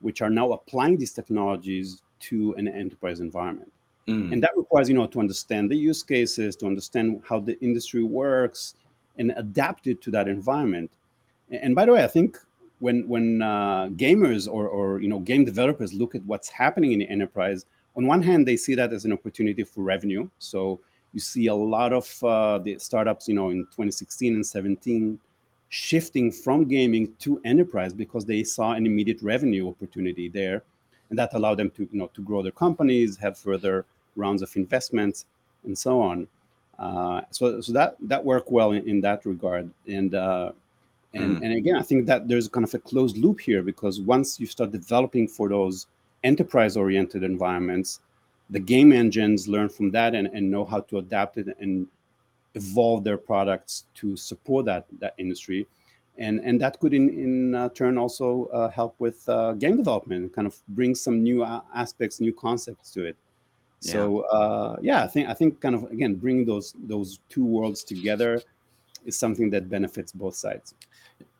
which 0.00 0.22
are 0.22 0.30
now 0.30 0.52
applying 0.52 0.96
these 0.96 1.12
technologies 1.12 2.02
to 2.20 2.54
an 2.54 2.68
enterprise 2.68 3.20
environment 3.20 3.72
Mm. 4.10 4.32
And 4.32 4.42
that 4.42 4.50
requires, 4.56 4.88
you 4.88 4.94
know, 4.94 5.06
to 5.06 5.20
understand 5.20 5.70
the 5.70 5.76
use 5.76 6.02
cases, 6.02 6.56
to 6.56 6.66
understand 6.66 7.22
how 7.28 7.38
the 7.40 7.58
industry 7.60 8.02
works, 8.02 8.74
and 9.18 9.32
adapt 9.36 9.86
it 9.86 10.02
to 10.02 10.10
that 10.10 10.28
environment. 10.28 10.90
And 11.50 11.74
by 11.74 11.84
the 11.84 11.92
way, 11.92 12.02
I 12.02 12.08
think 12.08 12.38
when 12.80 13.06
when 13.08 13.42
uh, 13.42 13.88
gamers 13.96 14.48
or 14.48 14.68
or 14.68 15.00
you 15.00 15.08
know 15.08 15.20
game 15.20 15.44
developers 15.44 15.94
look 15.94 16.14
at 16.14 16.22
what's 16.24 16.48
happening 16.48 16.92
in 16.92 16.98
the 16.98 17.08
enterprise, 17.08 17.64
on 17.96 18.06
one 18.06 18.22
hand 18.22 18.46
they 18.46 18.56
see 18.56 18.74
that 18.74 18.92
as 18.92 19.04
an 19.04 19.12
opportunity 19.12 19.62
for 19.62 19.82
revenue. 19.82 20.28
So 20.38 20.80
you 21.12 21.20
see 21.20 21.46
a 21.46 21.54
lot 21.54 21.92
of 21.92 22.24
uh, 22.24 22.58
the 22.58 22.78
startups, 22.78 23.28
you 23.28 23.34
know, 23.34 23.50
in 23.50 23.64
2016 23.64 24.34
and 24.34 24.46
17 24.46 25.18
shifting 25.68 26.32
from 26.32 26.64
gaming 26.66 27.12
to 27.20 27.40
enterprise 27.44 27.92
because 27.92 28.24
they 28.24 28.42
saw 28.42 28.72
an 28.72 28.86
immediate 28.86 29.22
revenue 29.22 29.68
opportunity 29.68 30.28
there 30.28 30.64
and 31.10 31.18
that 31.18 31.34
allowed 31.34 31.56
them 31.56 31.70
to 31.70 31.88
you 31.92 31.98
know 31.98 32.08
to 32.14 32.22
grow 32.22 32.42
their 32.42 32.52
companies 32.52 33.16
have 33.16 33.36
further 33.36 33.84
rounds 34.16 34.42
of 34.42 34.54
investments, 34.56 35.26
and 35.64 35.76
so 35.76 36.00
on. 36.00 36.26
Uh, 36.78 37.20
so, 37.30 37.60
so 37.60 37.72
that 37.72 37.96
that 38.00 38.24
worked 38.24 38.50
well 38.50 38.72
in, 38.72 38.88
in 38.88 39.00
that 39.02 39.26
regard. 39.26 39.70
And 39.86 40.14
uh, 40.14 40.52
and 41.14 41.38
mm. 41.38 41.44
and 41.44 41.54
again, 41.54 41.76
I 41.76 41.82
think 41.82 42.06
that 42.06 42.28
there's 42.28 42.48
kind 42.48 42.64
of 42.64 42.72
a 42.74 42.78
closed 42.78 43.16
loop 43.16 43.40
here 43.40 43.62
because 43.62 44.00
once 44.00 44.38
you 44.38 44.46
start 44.46 44.70
developing 44.70 45.26
for 45.26 45.48
those 45.48 45.86
enterprise-oriented 46.22 47.22
environments, 47.22 48.00
the 48.50 48.60
game 48.60 48.92
engines 48.92 49.48
learn 49.48 49.68
from 49.68 49.90
that 49.92 50.14
and, 50.14 50.28
and 50.28 50.50
know 50.50 50.64
how 50.64 50.80
to 50.80 50.98
adapt 50.98 51.38
it 51.38 51.48
and 51.58 51.86
evolve 52.54 53.04
their 53.04 53.16
products 53.16 53.84
to 53.94 54.16
support 54.16 54.66
that 54.66 54.86
that 54.98 55.14
industry. 55.18 55.66
And 56.18 56.40
and 56.40 56.60
that 56.60 56.78
could 56.78 56.94
in 56.94 57.08
in 57.08 57.54
uh, 57.54 57.70
turn 57.70 57.98
also 57.98 58.46
uh, 58.52 58.68
help 58.68 58.94
with 58.98 59.28
uh, 59.28 59.54
game 59.54 59.76
development 59.76 60.34
kind 60.34 60.46
of 60.46 60.56
bring 60.68 60.94
some 60.94 61.22
new 61.22 61.44
aspects 61.74 62.20
new 62.20 62.32
concepts 62.32 62.90
to 62.92 63.04
it. 63.04 63.16
So 63.80 64.20
uh, 64.26 64.76
yeah, 64.82 65.02
I 65.02 65.06
think 65.06 65.28
I 65.28 65.34
think 65.34 65.60
kind 65.60 65.74
of 65.74 65.84
again 65.84 66.14
bringing 66.14 66.44
those 66.44 66.74
those 66.86 67.18
two 67.30 67.44
worlds 67.44 67.82
together 67.82 68.42
is 69.04 69.18
something 69.18 69.50
that 69.50 69.68
benefits 69.68 70.12
both 70.12 70.34
sides. 70.34 70.74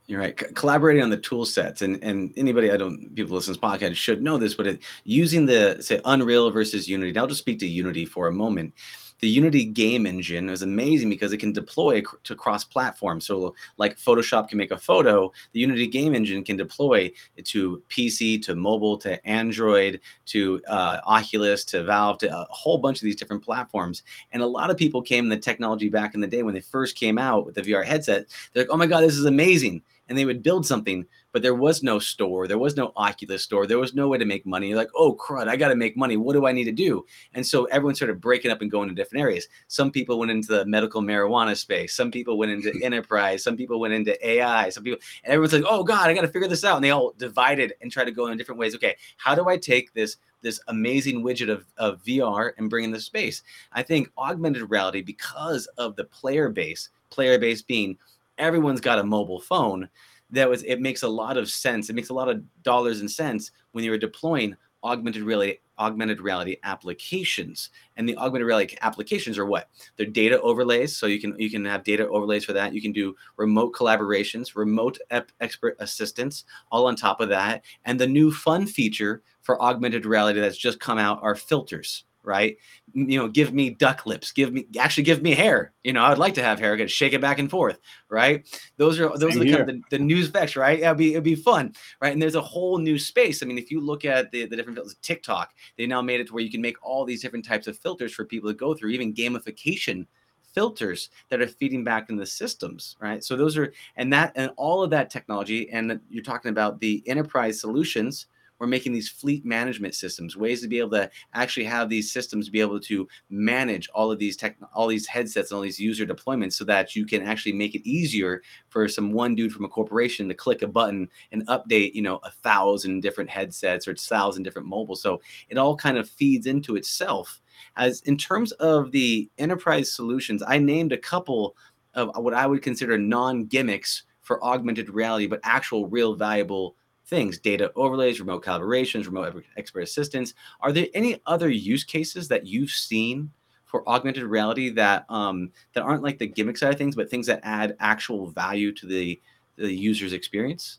You're 0.07 0.21
right. 0.21 0.37
Collaborating 0.37 1.05
on 1.05 1.11
the 1.11 1.17
tool 1.17 1.45
sets, 1.45 1.83
and 1.83 2.03
and 2.03 2.33
anybody 2.37 2.73
I 2.73 2.77
don't 2.77 3.15
people 3.15 3.37
listen 3.37 3.55
to 3.55 3.61
this 3.61 3.71
podcast 3.71 3.95
should 3.95 4.23
know 4.23 4.39
this, 4.39 4.55
but 4.55 4.67
it, 4.67 4.83
using 5.05 5.47
the 5.47 5.77
say 5.81 6.01
Unreal 6.05 6.51
versus 6.51 6.89
Unity. 6.89 7.17
I'll 7.17 7.29
just 7.29 7.41
speak 7.41 7.61
to 7.61 7.67
Unity 7.67 8.07
for 8.07 8.27
a 8.27 8.33
moment 8.33 8.75
the 9.21 9.29
Unity 9.29 9.65
game 9.65 10.07
engine 10.07 10.49
is 10.49 10.63
amazing 10.63 11.09
because 11.11 11.33
it 11.33 11.39
can 11.39 11.53
deploy 11.53 12.03
to 12.25 12.35
cross 12.35 12.65
platform. 12.65 13.21
So, 13.21 13.55
like 13.77 13.99
Photoshop 13.99 14.49
can 14.49 14.59
make 14.59 14.71
a 14.71 14.79
photo, 14.79 15.33
the 15.53 15.61
Unity 15.61 15.87
game 15.87 16.15
engine 16.15 16.43
can 16.45 16.57
deploy 16.57 17.11
to 17.45 17.83
PC, 17.89 18.43
to 18.43 18.55
mobile, 18.55 18.97
to 18.99 19.25
Android, 19.27 20.01
to 20.27 20.61
uh, 20.69 21.01
Oculus, 21.07 21.65
to 21.67 21.85
Valve, 21.85 22.19
to 22.19 22.37
a 22.37 22.47
whole 22.51 22.79
bunch 22.79 22.99
of 22.99 23.03
these 23.03 23.17
different 23.17 23.45
platforms. 23.45 24.03
And 24.33 24.43
a 24.43 24.47
lot 24.47 24.71
of 24.71 24.77
people 24.77 25.03
came 25.03 25.29
the 25.29 25.37
technology 25.37 25.89
back 25.89 26.15
in 26.15 26.21
the 26.21 26.27
day 26.27 26.43
when 26.43 26.55
they 26.55 26.61
first 26.61 26.97
came 26.97 27.19
out 27.19 27.47
with 27.47 27.55
the 27.55 27.63
VR 27.63 27.85
headset. 27.85 28.27
They're 28.53 28.65
like, 28.65 28.71
oh 28.71 28.77
my 28.77 28.87
God, 28.87 29.03
this 29.03 29.17
is 29.17 29.25
amazing. 29.27 29.83
And 30.11 30.19
they 30.19 30.27
would 30.27 30.43
build 30.43 30.67
something 30.67 31.07
but 31.33 31.43
there 31.43 31.55
was 31.55 31.83
no 31.83 31.99
store. 31.99 32.49
There 32.49 32.59
was 32.59 32.77
no 32.77 32.93
Oculus 32.97 33.43
store. 33.43 33.67
There 33.67 33.79
was 33.79 33.95
no 33.95 34.09
way 34.09 34.19
to 34.19 34.25
make 34.25 34.45
money. 34.47 34.69
You're 34.69 34.77
like, 34.77 34.91
oh, 34.95 35.15
crud, 35.15 35.49
I 35.49 35.57
got 35.57 35.69
to 35.69 35.77
make 35.77 35.97
money. 35.97 36.17
What 36.17 36.33
do 36.33 36.47
I 36.47 36.53
need 36.53 36.65
to 36.65 36.73
do? 36.73 37.05
And 37.35 37.47
so 37.47 37.65
everyone 37.67 37.95
started 37.95 38.21
breaking 38.21 38.51
up 38.51 38.63
and 38.63 38.71
going 38.71 38.89
to 38.89 38.95
different 38.95 39.23
areas. 39.23 39.47
Some 39.69 39.91
people 39.91 40.19
went 40.19 40.31
into 40.31 40.49
the 40.49 40.67
medical 40.67 41.03
marijuana 41.03 41.57
space. 41.57 41.95
Some 41.95 42.11
people 42.11 42.37
went 42.37 42.53
into 42.53 42.73
enterprise. 42.83 43.43
Some 43.43 43.57
people 43.57 43.79
went 43.79 43.95
into 43.95 44.29
AI. 44.29 44.71
Some 44.71 44.83
people, 44.83 45.01
and 45.25 45.33
everyone's 45.33 45.53
like, 45.53 45.65
oh, 45.69 45.85
God, 45.85 46.11
I 46.11 46.15
got 46.15 46.23
to 46.23 46.29
figure 46.29 46.49
this 46.49 46.65
out. 46.65 46.77
And 46.77 46.85
they 46.85 46.91
all 46.91 47.15
divided 47.17 47.75
and 47.81 47.93
tried 47.93 48.05
to 48.05 48.13
go 48.13 48.27
in 48.27 48.37
different 48.37 48.59
ways. 48.59 48.75
Okay, 48.75 48.97
how 49.17 49.35
do 49.35 49.49
I 49.49 49.57
take 49.57 49.93
this? 49.95 50.17
this 50.43 50.59
amazing 50.69 51.23
widget 51.23 51.51
of, 51.51 51.67
of 51.77 52.03
VR 52.03 52.53
and 52.57 52.71
bring 52.71 52.87
in 52.87 52.91
the 52.91 52.99
space. 52.99 53.43
I 53.73 53.83
think 53.83 54.11
augmented 54.17 54.71
reality, 54.71 55.03
because 55.03 55.67
of 55.77 55.97
the 55.97 56.05
player 56.05 56.49
base, 56.49 56.89
player 57.11 57.39
base 57.39 57.61
being 57.61 57.99
everyone's 58.41 58.81
got 58.81 58.99
a 58.99 59.05
mobile 59.05 59.41
phone, 59.41 59.89
that 60.31 60.49
was 60.49 60.63
it 60.63 60.81
makes 60.81 61.03
a 61.03 61.09
lot 61.09 61.37
of 61.37 61.51
sense. 61.51 61.91
It 61.91 61.95
makes 61.95 62.09
a 62.09 62.15
lot 62.15 62.29
of 62.29 62.43
dollars 62.63 63.01
and 63.01 63.11
cents 63.11 63.53
when 63.73 63.85
you 63.85 63.93
are 63.93 63.99
deploying 63.99 64.57
augmented 64.83 65.23
reality 65.23 65.59
augmented 65.79 66.21
reality 66.21 66.57
applications. 66.63 67.71
And 67.97 68.07
the 68.07 68.17
augmented 68.17 68.47
reality 68.47 68.77
applications 68.83 69.39
are 69.39 69.47
what? 69.47 69.71
They're 69.97 70.07
data 70.07 70.41
overlays. 70.43 70.97
So 70.97 71.07
you 71.07 71.21
can 71.21 71.35
you 71.39 71.51
can 71.51 71.65
have 71.65 71.85
data 71.85 72.09
overlays 72.09 72.45
for 72.45 72.53
that. 72.53 72.75
You 72.75 72.83
can 72.83 72.93
do 72.93 73.15
remote 73.37 73.75
collaborations 73.75 74.55
remote 74.55 74.99
ep- 75.11 75.33
expert 75.41 75.77
assistance 75.81 76.45
all 76.71 76.87
on 76.87 76.97
top 76.97 77.21
of 77.21 77.29
that. 77.31 77.65
And 77.85 77.99
the 77.99 78.07
new 78.07 78.31
fun 78.31 78.67
feature 78.67 79.23
for 79.43 79.61
augmented 79.63 80.07
reality 80.07 80.41
that's 80.41 80.57
just 80.57 80.81
come 80.81 80.99
out 80.99 81.19
are 81.23 81.35
filters 81.35 82.05
right? 82.23 82.57
You 82.93 83.19
know, 83.19 83.29
give 83.29 83.53
me 83.53 83.71
duck 83.71 84.07
lips, 84.07 84.33
give 84.33 84.53
me 84.53 84.67
actually 84.79 85.05
give 85.05 85.23
me 85.23 85.35
hair. 85.35 85.73
You 85.85 85.93
know, 85.93 86.03
I'd 86.03 86.19
like 86.19 86.35
to 86.35 86.43
have 86.43 86.59
hair, 86.59 86.75
I 86.75 86.77
could 86.77 86.91
shake 86.91 87.13
it 87.13 87.21
back 87.21 87.39
and 87.39 87.51
forth, 87.51 87.79
right? 88.09 88.47
Those 88.77 89.01
are 89.01 89.17
those 89.17 89.33
Same 89.33 89.43
are 89.43 89.45
the 89.45 89.51
kind 89.51 89.61
of 89.63 89.67
the, 89.69 89.83
the 89.91 89.99
news 89.99 90.29
effects, 90.29 90.57
right? 90.57 90.79
Yeah, 90.79 90.89
it'd 90.89 90.99
be 90.99 91.13
it'd 91.13 91.25
be 91.25 91.35
fun, 91.35 91.75
right? 92.01 92.13
And 92.13 92.21
there's 92.21 92.35
a 92.35 92.41
whole 92.41 92.79
new 92.79 92.99
space. 92.99 93.43
I 93.43 93.47
mean, 93.47 93.59
if 93.59 93.71
you 93.71 93.81
look 93.81 94.05
at 94.05 94.31
the, 94.31 94.47
the 94.47 94.57
different 94.57 94.77
filters, 94.77 94.97
TikTok, 95.03 95.53
they 95.77 95.87
now 95.87 96.03
made 96.03 96.21
it 96.21 96.29
to 96.29 96.35
where 96.35 96.43
you 96.43 96.51
can 96.51 96.63
make 96.63 96.77
all 96.83 97.05
these 97.05 97.23
different 97.23 97.45
types 97.45 97.67
of 97.67 97.79
filters 97.79 98.13
for 98.13 98.25
people 98.25 98.51
to 98.51 98.55
go 98.55 98.75
through, 98.75 98.91
even 98.91 99.15
gamification 99.15 100.07
filters 100.55 101.11
that 101.29 101.41
are 101.41 101.47
feeding 101.47 101.85
back 101.85 102.11
in 102.11 102.17
the 102.17 102.27
systems 102.27 102.97
right 103.01 103.23
so 103.23 103.37
those 103.37 103.57
are 103.57 103.73
and 103.97 104.13
that 104.13 104.33
and 104.35 104.51
all 104.57 104.83
of 104.83 104.91
that 104.91 105.09
technology 105.09 105.71
and 105.71 106.01
you're 106.11 106.25
talking 106.25 106.51
about 106.51 106.81
the 106.81 107.03
enterprise 107.07 107.61
solutions 107.61 108.27
we're 108.61 108.67
making 108.67 108.93
these 108.93 109.09
fleet 109.09 109.45
management 109.45 109.95
systems, 109.95 110.37
ways 110.37 110.61
to 110.61 110.69
be 110.69 110.79
able 110.79 110.91
to 110.91 111.11
actually 111.33 111.65
have 111.65 111.89
these 111.89 112.13
systems 112.13 112.51
be 112.51 112.61
able 112.61 112.79
to 112.79 113.09
manage 113.31 113.89
all 113.95 114.13
of 114.13 114.19
these 114.19 114.37
tech, 114.37 114.57
all 114.75 114.87
these 114.87 115.07
headsets 115.07 115.51
and 115.51 115.57
all 115.57 115.63
these 115.63 115.81
user 115.81 116.05
deployments, 116.07 116.53
so 116.53 116.65
that 116.65 116.95
you 116.95 117.07
can 117.07 117.23
actually 117.23 117.55
make 117.55 117.75
it 117.75 117.89
easier 117.89 118.43
for 118.69 118.87
some 118.87 119.13
one 119.13 119.35
dude 119.35 119.53
from 119.53 119.65
a 119.65 119.69
corporation 119.69 120.29
to 120.29 120.35
click 120.35 120.61
a 120.61 120.69
button 120.69 121.09
and 121.33 121.47
update, 121.47 121.95
you 121.95 122.03
know, 122.03 122.21
a 122.23 122.31
thousand 122.31 123.01
different 123.01 123.31
headsets 123.31 123.89
or 123.89 123.93
a 123.93 123.97
thousand 123.97 124.43
different 124.43 124.69
mobile. 124.69 124.95
So 124.95 125.23
it 125.49 125.57
all 125.57 125.75
kind 125.75 125.97
of 125.97 126.09
feeds 126.09 126.47
into 126.47 126.77
itself. 126.77 127.41
As 127.77 128.03
in 128.03 128.19
terms 128.19 128.53
of 128.53 128.93
the 128.93 129.31
enterprise 129.39 129.91
solutions, 129.91 130.43
I 130.47 130.59
named 130.59 130.93
a 130.93 130.99
couple 130.99 131.57
of 131.95 132.11
what 132.17 132.35
I 132.35 132.47
would 132.47 132.63
consider 132.63 132.99
non 132.99 133.47
gimmicks 133.47 134.03
for 134.21 134.45
augmented 134.45 134.91
reality, 134.91 135.27
but 135.27 135.41
actual 135.45 135.89
real 135.89 136.15
valuable 136.15 136.77
things 137.11 137.39
data 137.39 137.73
overlays, 137.77 138.21
remote 138.21 138.45
collaborations, 138.45 139.05
remote 139.05 139.45
expert 139.59 139.81
assistance. 139.81 140.33
Are 140.61 140.73
there 140.73 140.87
any 140.95 141.21
other 141.27 141.51
use 141.51 141.85
cases 141.85 142.29
that 142.29 142.47
you've 142.47 142.71
seen 142.71 143.31
for 143.67 143.87
augmented 143.89 144.23
reality 144.23 144.71
that 144.71 145.05
um, 145.11 145.51
that 145.75 145.83
aren't 145.83 146.03
like 146.03 146.19
the 146.19 146.27
gimmick 146.27 146.57
side 146.57 146.73
of 146.73 146.79
things, 146.79 146.97
but 146.97 147.11
things 147.11 147.27
that 147.27 147.41
add 147.43 147.77
actual 147.81 148.31
value 148.31 148.73
to 148.73 148.87
the, 148.87 149.21
the 149.57 149.73
user's 149.73 150.13
experience? 150.13 150.79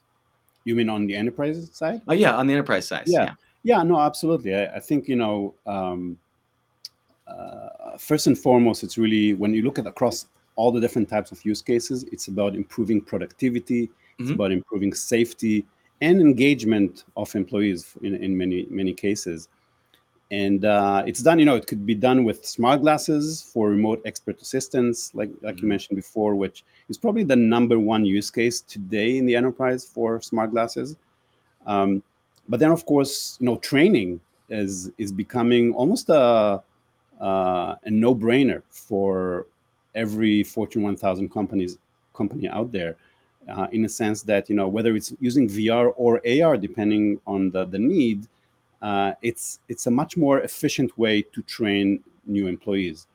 You 0.63 0.75
mean 0.75 0.89
on 0.89 1.05
the 1.05 1.15
enterprise 1.15 1.69
side? 1.73 2.01
Oh, 2.07 2.13
yeah, 2.13 2.35
on 2.35 2.47
the 2.47 2.53
enterprise 2.53 2.87
side. 2.87 3.03
Yeah. 3.05 3.23
yeah. 3.23 3.33
Yeah, 3.63 3.83
no, 3.83 3.99
absolutely. 3.99 4.55
I, 4.55 4.77
I 4.77 4.79
think, 4.79 5.07
you 5.07 5.15
know, 5.15 5.53
um, 5.67 6.17
uh, 7.27 7.95
first 7.97 8.25
and 8.25 8.37
foremost, 8.37 8.83
it's 8.83 8.97
really 8.97 9.35
when 9.35 9.53
you 9.53 9.61
look 9.61 9.77
at 9.77 9.85
across 9.85 10.25
all 10.55 10.71
the 10.71 10.81
different 10.81 11.07
types 11.07 11.31
of 11.31 11.43
use 11.45 11.61
cases, 11.61 12.03
it's 12.11 12.27
about 12.27 12.55
improving 12.55 13.01
productivity, 13.01 13.83
it's 14.17 14.25
mm-hmm. 14.25 14.33
about 14.33 14.51
improving 14.51 14.93
safety 14.93 15.65
and 16.01 16.19
engagement 16.19 17.05
of 17.15 17.33
employees 17.35 17.93
in, 18.01 18.15
in 18.15 18.35
many, 18.35 18.67
many 18.69 18.93
cases. 18.93 19.47
And 20.31 20.63
uh, 20.63 21.03
it's 21.05 21.21
done, 21.21 21.39
you 21.39 21.45
know, 21.45 21.55
it 21.55 21.67
could 21.67 21.85
be 21.85 21.93
done 21.93 22.23
with 22.23 22.45
smart 22.45 22.81
glasses 22.81 23.41
for 23.41 23.69
remote 23.69 24.01
expert 24.05 24.41
assistance, 24.41 25.13
like, 25.13 25.29
like 25.41 25.55
mm-hmm. 25.55 25.65
you 25.65 25.69
mentioned 25.69 25.97
before, 25.97 26.35
which 26.35 26.63
is 26.89 26.97
probably 26.97 27.23
the 27.23 27.35
number 27.35 27.77
one 27.77 28.05
use 28.05 28.31
case 28.31 28.61
today 28.61 29.17
in 29.17 29.25
the 29.25 29.35
enterprise 29.35 29.85
for 29.85 30.21
smart 30.21 30.51
glasses. 30.51 30.95
Um, 31.65 32.01
but 32.47 32.59
then, 32.59 32.71
of 32.71 32.85
course, 32.85 33.37
you 33.39 33.45
know, 33.45 33.57
training 33.57 34.19
is 34.49 34.91
is 34.97 35.11
becoming 35.11 35.73
almost 35.73 36.09
a 36.09 36.61
uh, 37.21 37.75
a 37.83 37.89
no-brainer 37.89 38.63
for 38.69 39.45
every 39.93 40.43
Fortune 40.43 40.81
1000 40.81 41.29
companies 41.29 41.77
company 42.13 42.49
out 42.49 42.71
there, 42.71 42.95
uh, 43.49 43.67
in 43.71 43.85
a 43.85 43.89
sense 43.89 44.23
that 44.23 44.49
you 44.49 44.55
know 44.55 44.67
whether 44.67 44.95
it's 44.95 45.13
using 45.19 45.47
VR 45.47 45.93
or 45.95 46.21
AR, 46.27 46.57
depending 46.57 47.19
on 47.25 47.51
the 47.51 47.65
the 47.65 47.79
need, 47.79 48.27
uh, 48.81 49.13
it's 49.21 49.59
it's 49.69 49.87
a 49.87 49.91
much 49.91 50.17
more 50.17 50.39
efficient 50.41 50.97
way 50.97 51.21
to 51.21 51.41
train 51.43 52.03
new 52.25 52.47
employees. 52.47 53.07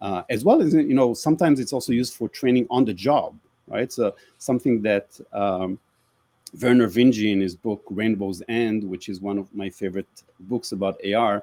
Uh, 0.00 0.22
as 0.28 0.44
well 0.44 0.60
as 0.60 0.74
you 0.74 0.94
know, 0.94 1.14
sometimes 1.14 1.60
it's 1.60 1.72
also 1.72 1.92
used 1.92 2.14
for 2.14 2.28
training 2.28 2.66
on 2.70 2.84
the 2.84 2.92
job, 2.92 3.34
right? 3.68 3.90
So 3.92 4.14
something 4.38 4.82
that 4.82 5.18
um, 5.32 5.78
Vernor 6.56 6.88
Vinge 6.88 7.32
in 7.32 7.40
his 7.40 7.56
book 7.56 7.82
Rainbow's 7.90 8.42
End, 8.48 8.84
which 8.84 9.08
is 9.08 9.20
one 9.20 9.38
of 9.38 9.52
my 9.54 9.70
favorite 9.70 10.22
books 10.40 10.72
about 10.72 11.00
AR, 11.04 11.42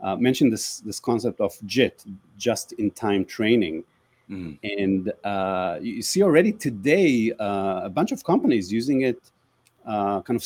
uh, 0.00 0.16
mentioned 0.16 0.52
this 0.52 0.78
this 0.80 1.00
concept 1.00 1.40
of 1.40 1.56
JIT, 1.66 2.04
just 2.36 2.72
in 2.72 2.90
time 2.90 3.24
training. 3.24 3.84
Mm. 4.32 4.58
And 4.62 5.12
uh, 5.24 5.78
you 5.82 6.00
see 6.00 6.22
already 6.22 6.52
today 6.52 7.32
uh, 7.38 7.82
a 7.84 7.90
bunch 7.90 8.12
of 8.12 8.24
companies 8.24 8.72
using 8.72 9.02
it, 9.02 9.20
uh, 9.86 10.22
kind 10.22 10.40
of, 10.40 10.44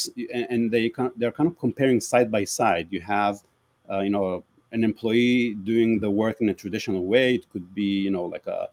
and 0.51 0.70
they 0.70 0.92
they're 1.16 1.31
kind 1.31 1.49
of 1.49 1.59
comparing 1.59 2.01
side 2.01 2.31
by 2.31 2.44
side. 2.44 2.88
You 2.90 3.01
have, 3.03 3.42
uh, 3.90 4.01
you 4.01 4.11
know, 4.11 4.42
an 4.72 4.83
employee 4.83 5.55
doing 5.55 6.01
the 6.01 6.11
work 6.11 6.40
in 6.40 6.49
a 6.49 6.55
traditional 6.55 7.05
way. 7.05 7.37
It 7.37 7.49
could 7.51 7.75
be, 7.75 8.01
you 8.07 8.11
know, 8.11 8.25
like 8.25 8.46
a 8.49 8.68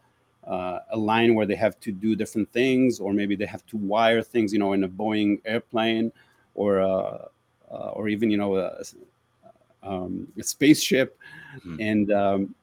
uh, 0.46 0.80
a 0.90 0.96
line 0.96 1.34
where 1.34 1.46
they 1.46 1.54
have 1.54 1.78
to 1.80 1.92
do 1.92 2.16
different 2.16 2.50
things, 2.52 2.98
or 2.98 3.12
maybe 3.12 3.36
they 3.36 3.46
have 3.46 3.64
to 3.66 3.76
wire 3.76 4.22
things, 4.22 4.52
you 4.52 4.58
know, 4.58 4.72
in 4.72 4.84
a 4.84 4.88
Boeing 4.88 5.40
airplane, 5.44 6.12
or 6.54 6.80
uh, 6.80 7.28
uh, 7.70 7.90
or 7.94 8.08
even 8.08 8.30
you 8.30 8.36
know 8.36 8.56
a, 8.56 8.82
um, 9.82 10.26
a 10.38 10.42
spaceship, 10.42 11.18
mm-hmm. 11.58 11.80
and 11.80 12.12
um, 12.12 12.54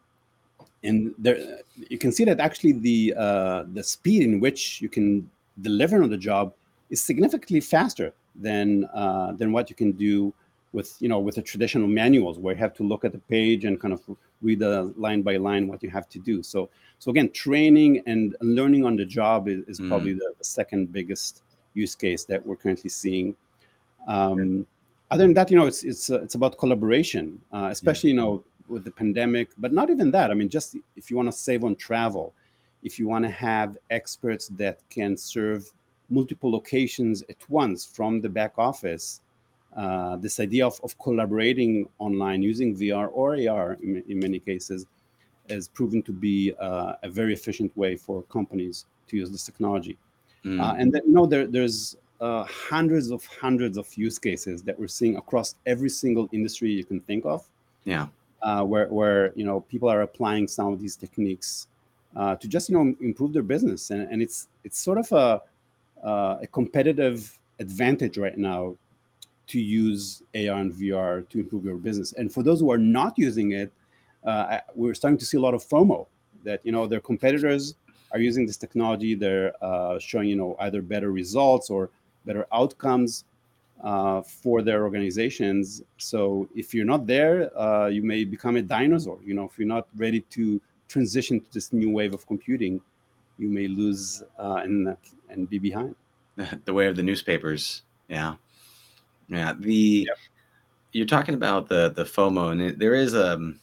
and 0.84 1.14
there 1.18 1.60
you 1.90 1.98
can 1.98 2.12
see 2.12 2.26
that 2.26 2.40
actually 2.40 2.74
the 2.74 3.14
uh, 3.18 3.64
the 3.74 3.84
speed 3.84 4.24
in 4.24 4.40
which 4.40 4.82
you 4.82 4.90
can 4.90 5.30
deliver 5.62 6.02
on 6.02 6.10
the 6.10 6.18
job 6.18 6.54
is 6.90 7.02
significantly 7.02 7.60
faster 7.60 8.14
than 8.36 8.86
uh, 8.94 9.32
than 9.34 9.52
what 9.52 9.70
you 9.70 9.76
can 9.76 9.92
do 9.92 10.34
with 10.74 10.96
you 11.00 11.10
know 11.10 11.20
with 11.20 11.36
the 11.36 11.42
traditional 11.42 11.88
manuals 11.88 12.40
where 12.40 12.54
you 12.54 12.60
have 12.60 12.74
to 12.74 12.84
look 12.84 13.04
at 13.06 13.12
the 13.12 13.20
page 13.20 13.66
and 13.66 13.80
kind 13.80 13.94
of 13.94 14.02
read 14.42 14.60
the 14.60 14.92
line 14.98 15.22
by 15.22 15.38
line 15.38 15.68
what 15.68 15.84
you 15.84 15.90
have 15.90 16.10
to 16.10 16.20
do. 16.20 16.42
So 16.42 16.70
so 17.00 17.12
again 17.12 17.30
training 17.32 18.02
and 18.08 18.36
learning 18.42 18.86
on 18.86 18.96
the 18.96 19.06
job 19.06 19.48
is, 19.48 19.64
is 19.68 19.80
mm. 19.80 19.90
probably 19.90 20.14
the, 20.14 20.34
the, 20.38 20.44
second 20.44 20.92
biggest 20.92 21.44
use 21.74 21.96
case 21.96 22.26
that 22.26 22.46
we're 22.46 22.56
currently 22.56 22.90
seeing. 22.90 23.36
Um, 24.08 24.66
other 25.12 25.26
than 25.26 25.34
that 25.34 25.52
you 25.52 25.58
know 25.58 25.68
it's 25.68 25.84
it's 25.84 26.10
uh, 26.10 26.22
it's 26.22 26.36
about 26.36 26.58
collaboration 26.58 27.40
uh, 27.52 27.68
especially 27.70 28.12
you 28.12 28.16
know 28.16 28.44
with 28.72 28.84
the 28.84 28.92
pandemic 28.92 29.50
but 29.58 29.74
not 29.74 29.90
even 29.90 30.10
that 30.12 30.32
i 30.32 30.34
mean 30.34 30.50
just 30.50 30.76
if 30.96 31.10
you 31.10 31.18
want 31.18 31.28
to 31.28 31.38
save 31.38 31.64
on 31.64 31.76
travel 31.76 32.34
if 32.84 32.98
you 32.98 33.08
want 33.08 33.24
to 33.24 33.30
have 33.30 33.78
experts 33.90 34.48
that 34.50 34.80
can 34.90 35.16
serve 35.16 35.72
multiple 36.10 36.52
locations 36.52 37.22
at 37.30 37.38
once 37.50 37.86
from 37.86 38.20
the 38.22 38.30
back 38.30 38.54
office 38.58 39.22
uh, 39.76 40.18
this 40.18 40.40
idea 40.40 40.66
of, 40.66 40.80
of 40.84 40.98
collaborating 41.00 41.88
online 42.00 42.44
using 42.44 42.76
VR 42.76 43.10
or 43.14 43.36
AR 43.48 43.78
in, 43.82 44.04
in 44.08 44.20
many 44.20 44.40
cases 44.40 44.86
has 45.50 45.68
proven 45.70 46.02
to 46.04 46.12
be 46.12 46.54
uh, 46.60 46.94
a 47.04 47.10
very 47.10 47.34
efficient 47.34 47.76
way 47.78 47.96
for 47.96 48.24
companies 48.24 48.86
to 49.08 49.18
use 49.18 49.32
this 49.32 49.46
technology. 49.46 49.98
Mm. 50.46 50.62
Uh, 50.62 50.76
and 50.78 50.92
then, 50.92 51.02
you 51.06 51.14
know, 51.14 51.26
there, 51.26 51.48
there's 51.48 51.96
uh, 52.20 52.44
hundreds 52.44 53.12
of 53.12 53.26
hundreds 53.26 53.78
of 53.78 53.88
use 53.96 54.20
cases 54.20 54.62
that 54.64 54.78
we're 54.78 54.88
seeing 54.88 55.16
across 55.16 55.56
every 55.66 55.90
single 55.90 56.28
industry 56.32 56.72
you 56.72 56.84
can 56.84 57.00
think 57.02 57.26
of. 57.26 57.48
Yeah. 57.86 58.08
Uh, 58.44 58.64
where, 58.64 58.88
where, 58.88 59.32
you 59.36 59.46
know, 59.46 59.62
people 59.62 59.88
are 59.88 60.02
applying 60.02 60.48
some 60.48 60.74
of 60.74 60.82
these 60.82 60.96
techniques 60.96 61.68
to 62.16 62.48
just, 62.48 62.70
you 62.70 62.76
know, 62.76 62.96
improve 63.00 63.34
their 63.34 63.44
business. 63.44 63.92
And, 63.92 64.12
and 64.12 64.22
it's, 64.22 64.48
it's 64.64 64.80
sort 64.80 64.98
of 64.98 65.12
a, 65.12 65.42
a 66.04 66.48
competitive 66.52 67.38
advantage 67.60 68.18
right 68.18 68.38
now 68.38 68.76
to 69.52 69.60
use 69.60 70.24
AR 70.34 70.60
and 70.60 70.74
VR 70.74 71.28
to 71.30 71.40
improve 71.40 71.66
your 71.66 71.76
business. 71.76 72.14
And 72.14 72.34
for 72.34 72.42
those 72.42 72.60
who 72.62 72.72
are 72.72 72.78
not 72.78 73.18
using 73.18 73.52
it, 73.52 73.72
uh, 74.24 74.60
we're 74.76 74.94
starting 74.94 75.18
to 75.18 75.26
see 75.26 75.38
a 75.38 75.42
lot 75.42 75.54
of 75.54 75.64
FOMO 75.64 76.08
that 76.44 76.62
you 76.64 76.72
know 76.72 76.88
their 76.88 77.00
competitors 77.00 77.76
are 78.12 78.20
using 78.20 78.46
this 78.46 78.58
technology. 78.58 79.14
They're 79.16 79.54
uh, 79.64 80.00
showing 80.00 80.30
you 80.30 80.36
know 80.36 80.56
either 80.60 80.82
better 80.82 81.12
results 81.12 81.70
or 81.70 81.90
better 82.26 82.46
outcomes 82.54 83.26
uh, 83.84 84.22
for 84.22 84.62
their 84.62 84.84
organizations. 84.84 85.82
So 85.98 86.48
if 86.56 86.74
you're 86.74 86.86
not 86.86 87.08
there, 87.08 87.58
uh, 87.58 87.88
you 87.88 88.04
may 88.04 88.24
become 88.24 88.56
a 88.56 88.62
dinosaur. 88.62 89.20
You 89.24 89.34
know, 89.34 89.46
if 89.46 89.58
you're 89.58 89.68
not 89.68 89.88
ready 89.96 90.22
to 90.22 90.62
transition 90.88 91.40
to 91.40 91.48
this 91.52 91.74
new 91.74 91.90
wave 91.90 92.14
of 92.14 92.28
computing, 92.28 92.82
you 93.38 93.50
may 93.50 93.68
lose 93.68 94.24
uh, 94.40 94.62
and 94.64 94.96
and 95.30 95.50
be 95.50 95.60
behind. 95.60 95.96
the 96.66 96.74
way 96.74 96.88
of 96.88 96.96
the 96.96 97.04
newspapers. 97.04 97.84
Yeah. 98.08 98.36
Yeah, 99.30 99.54
the 99.58 100.06
yep. 100.08 100.18
you're 100.92 101.06
talking 101.06 101.36
about 101.36 101.70
the 101.70 101.90
the 101.90 102.04
FOMO, 102.04 102.52
and 102.52 102.62
it, 102.62 102.80
there 102.80 102.94
is 102.94 103.14
a 103.14 103.36
um, 103.36 103.60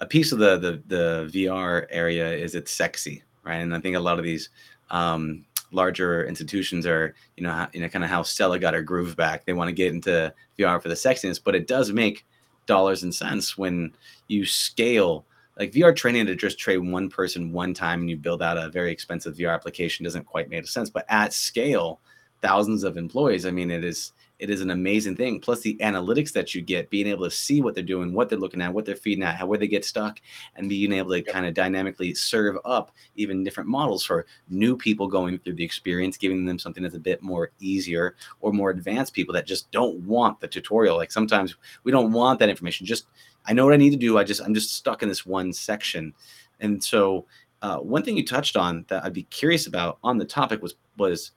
a 0.00 0.06
piece 0.06 0.32
of 0.32 0.38
the, 0.38 0.58
the 0.58 0.82
the 0.86 1.30
VR 1.30 1.86
area 1.90 2.32
is 2.32 2.54
it's 2.54 2.72
sexy, 2.72 3.22
right? 3.42 3.56
And 3.56 3.74
I 3.74 3.80
think 3.80 3.96
a 3.96 4.00
lot 4.00 4.18
of 4.18 4.24
these 4.24 4.48
um, 4.90 5.44
larger 5.74 6.24
institutions 6.26 6.86
are, 6.86 7.14
you 7.36 7.42
know, 7.42 7.66
you 7.72 7.80
know, 7.80 7.88
kind 7.88 8.04
of 8.04 8.10
how 8.10 8.22
Stella 8.22 8.58
got 8.58 8.74
her 8.74 8.82
groove 8.82 9.16
back. 9.16 9.44
They 9.44 9.52
want 9.52 9.68
to 9.68 9.74
get 9.74 9.92
into 9.92 10.32
VR 10.58 10.80
for 10.80 10.88
the 10.88 10.94
sexiness, 10.94 11.40
but 11.42 11.54
it 11.54 11.66
does 11.66 11.92
make 11.92 12.24
dollars 12.66 13.02
and 13.02 13.14
cents 13.14 13.58
when 13.58 13.92
you 14.28 14.46
scale 14.46 15.26
like 15.58 15.72
VR 15.72 15.94
training 15.94 16.26
to 16.26 16.34
just 16.34 16.58
train 16.58 16.90
one 16.90 17.08
person 17.08 17.52
one 17.52 17.74
time 17.74 18.00
and 18.00 18.10
you 18.10 18.16
build 18.16 18.42
out 18.42 18.58
a 18.58 18.68
very 18.70 18.90
expensive 18.90 19.36
VR 19.36 19.54
application 19.54 20.04
doesn't 20.04 20.24
quite 20.24 20.50
make 20.50 20.66
sense. 20.66 20.90
But 20.90 21.04
at 21.08 21.32
scale, 21.32 22.00
thousands 22.44 22.84
of 22.84 22.98
employees, 22.98 23.46
I 23.46 23.50
mean, 23.50 23.70
it 23.70 23.82
is 23.82 24.12
it 24.38 24.50
is 24.50 24.60
an 24.60 24.70
amazing 24.70 25.16
thing. 25.16 25.40
Plus 25.40 25.60
the 25.60 25.76
analytics 25.80 26.32
that 26.32 26.54
you 26.54 26.60
get, 26.60 26.90
being 26.90 27.06
able 27.06 27.24
to 27.24 27.30
see 27.30 27.62
what 27.62 27.74
they're 27.74 27.84
doing, 27.84 28.12
what 28.12 28.28
they're 28.28 28.38
looking 28.38 28.60
at, 28.60 28.74
what 28.74 28.84
they're 28.84 28.96
feeding 28.96 29.24
at, 29.24 29.36
how 29.36 29.46
where 29.46 29.58
they 29.58 29.68
get 29.68 29.84
stuck, 29.84 30.20
and 30.56 30.68
being 30.68 30.92
able 30.92 31.12
to 31.12 31.22
kind 31.22 31.46
of 31.46 31.54
dynamically 31.54 32.12
serve 32.14 32.58
up 32.64 32.90
even 33.16 33.44
different 33.44 33.68
models 33.68 34.04
for 34.04 34.26
new 34.50 34.76
people 34.76 35.06
going 35.06 35.38
through 35.38 35.54
the 35.54 35.64
experience, 35.64 36.18
giving 36.18 36.44
them 36.44 36.58
something 36.58 36.82
that's 36.82 36.96
a 36.96 37.00
bit 37.00 37.22
more 37.22 37.52
easier, 37.60 38.16
or 38.40 38.52
more 38.52 38.70
advanced 38.70 39.14
people 39.14 39.32
that 39.32 39.46
just 39.46 39.70
don't 39.70 39.96
want 40.00 40.38
the 40.40 40.48
tutorial. 40.48 40.96
Like 40.96 41.12
sometimes 41.12 41.56
we 41.84 41.92
don't 41.92 42.12
want 42.12 42.38
that 42.40 42.50
information. 42.50 42.84
Just 42.84 43.06
I 43.46 43.54
know 43.54 43.64
what 43.64 43.72
I 43.72 43.78
need 43.78 43.90
to 43.90 43.96
do. 43.96 44.18
I 44.18 44.24
just 44.24 44.42
I'm 44.42 44.54
just 44.54 44.74
stuck 44.74 45.02
in 45.02 45.08
this 45.08 45.24
one 45.24 45.52
section, 45.52 46.12
and 46.60 46.82
so 46.82 47.24
uh, 47.62 47.78
one 47.78 48.02
thing 48.02 48.16
you 48.16 48.26
touched 48.26 48.56
on 48.56 48.84
that 48.88 49.04
I'd 49.04 49.14
be 49.14 49.22
curious 49.24 49.66
about 49.66 49.98
on 50.04 50.18
the 50.18 50.26
topic 50.26 50.60
was 50.60 50.74
was 50.98 51.30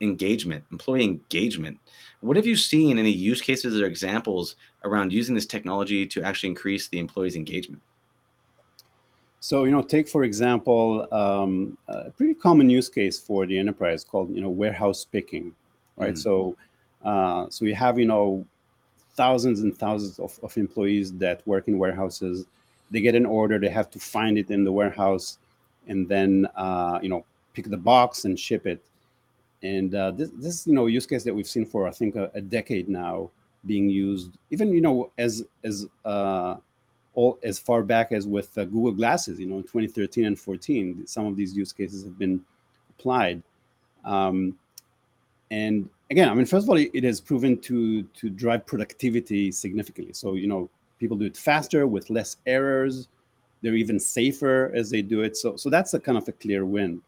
engagement, 0.00 0.64
employee 0.72 1.04
engagement. 1.04 1.78
What 2.20 2.36
have 2.36 2.46
you 2.46 2.56
seen 2.56 2.98
any 2.98 3.10
use 3.10 3.40
cases 3.40 3.80
or 3.80 3.86
examples 3.86 4.56
around 4.84 5.12
using 5.12 5.34
this 5.34 5.46
technology 5.46 6.06
to 6.06 6.22
actually 6.22 6.50
increase 6.50 6.88
the 6.88 6.98
employee's 6.98 7.36
engagement? 7.36 7.82
So, 9.40 9.64
you 9.64 9.70
know, 9.70 9.82
take 9.82 10.06
for 10.08 10.24
example 10.24 11.06
um, 11.12 11.78
a 11.88 12.10
pretty 12.10 12.34
common 12.34 12.68
use 12.68 12.88
case 12.88 13.18
for 13.18 13.46
the 13.46 13.58
enterprise 13.58 14.04
called, 14.04 14.34
you 14.34 14.42
know, 14.42 14.50
warehouse 14.50 15.06
picking, 15.10 15.54
right? 15.96 16.14
Mm. 16.14 16.18
So, 16.18 16.56
uh, 17.04 17.46
so 17.48 17.64
you 17.64 17.74
have, 17.74 17.98
you 17.98 18.06
know, 18.06 18.44
thousands 19.14 19.60
and 19.60 19.76
thousands 19.76 20.18
of, 20.18 20.38
of 20.42 20.56
employees 20.58 21.12
that 21.14 21.46
work 21.46 21.68
in 21.68 21.78
warehouses. 21.78 22.46
They 22.90 23.00
get 23.00 23.14
an 23.14 23.24
order, 23.24 23.58
they 23.58 23.68
have 23.68 23.90
to 23.90 23.98
find 23.98 24.36
it 24.36 24.50
in 24.50 24.64
the 24.64 24.72
warehouse, 24.72 25.38
and 25.86 26.08
then, 26.08 26.46
uh, 26.54 26.98
you 27.02 27.08
know, 27.08 27.24
pick 27.54 27.70
the 27.70 27.76
box 27.76 28.24
and 28.26 28.38
ship 28.38 28.66
it 28.66 28.82
and 29.62 29.94
uh, 29.94 30.10
this, 30.10 30.30
this 30.34 30.66
you 30.66 30.72
know 30.72 30.86
use 30.86 31.06
case 31.06 31.24
that 31.24 31.34
we've 31.34 31.48
seen 31.48 31.66
for 31.66 31.86
I 31.86 31.90
think 31.90 32.16
a, 32.16 32.30
a 32.34 32.40
decade 32.40 32.88
now 32.88 33.30
being 33.66 33.88
used, 33.88 34.38
even 34.50 34.72
you 34.72 34.80
know 34.80 35.10
as 35.18 35.44
as 35.64 35.86
uh, 36.04 36.56
all 37.14 37.38
as 37.42 37.58
far 37.58 37.82
back 37.82 38.12
as 38.12 38.26
with 38.26 38.56
uh, 38.56 38.64
Google 38.64 38.92
Glasses, 38.92 39.38
you 39.38 39.46
know, 39.46 39.56
in 39.56 39.62
2013 39.62 40.24
and 40.24 40.38
14, 40.38 41.06
some 41.06 41.26
of 41.26 41.36
these 41.36 41.56
use 41.56 41.72
cases 41.72 42.04
have 42.04 42.18
been 42.18 42.40
applied. 42.90 43.42
Um, 44.04 44.56
and 45.50 45.88
again, 46.10 46.28
I 46.28 46.34
mean, 46.34 46.46
first 46.46 46.64
of 46.64 46.70
all, 46.70 46.76
it 46.76 47.04
has 47.04 47.20
proven 47.20 47.58
to 47.62 48.02
to 48.02 48.30
drive 48.30 48.66
productivity 48.66 49.52
significantly. 49.52 50.12
So 50.14 50.34
you 50.34 50.46
know, 50.46 50.70
people 50.98 51.16
do 51.16 51.26
it 51.26 51.36
faster 51.36 51.86
with 51.86 52.10
less 52.10 52.36
errors. 52.46 53.08
They're 53.62 53.74
even 53.74 54.00
safer 54.00 54.72
as 54.74 54.88
they 54.90 55.02
do 55.02 55.22
it. 55.22 55.36
So 55.36 55.56
so 55.56 55.68
that's 55.68 55.94
a 55.94 56.00
kind 56.00 56.16
of 56.16 56.26
a 56.28 56.32
clear 56.32 56.64
win. 56.64 57.02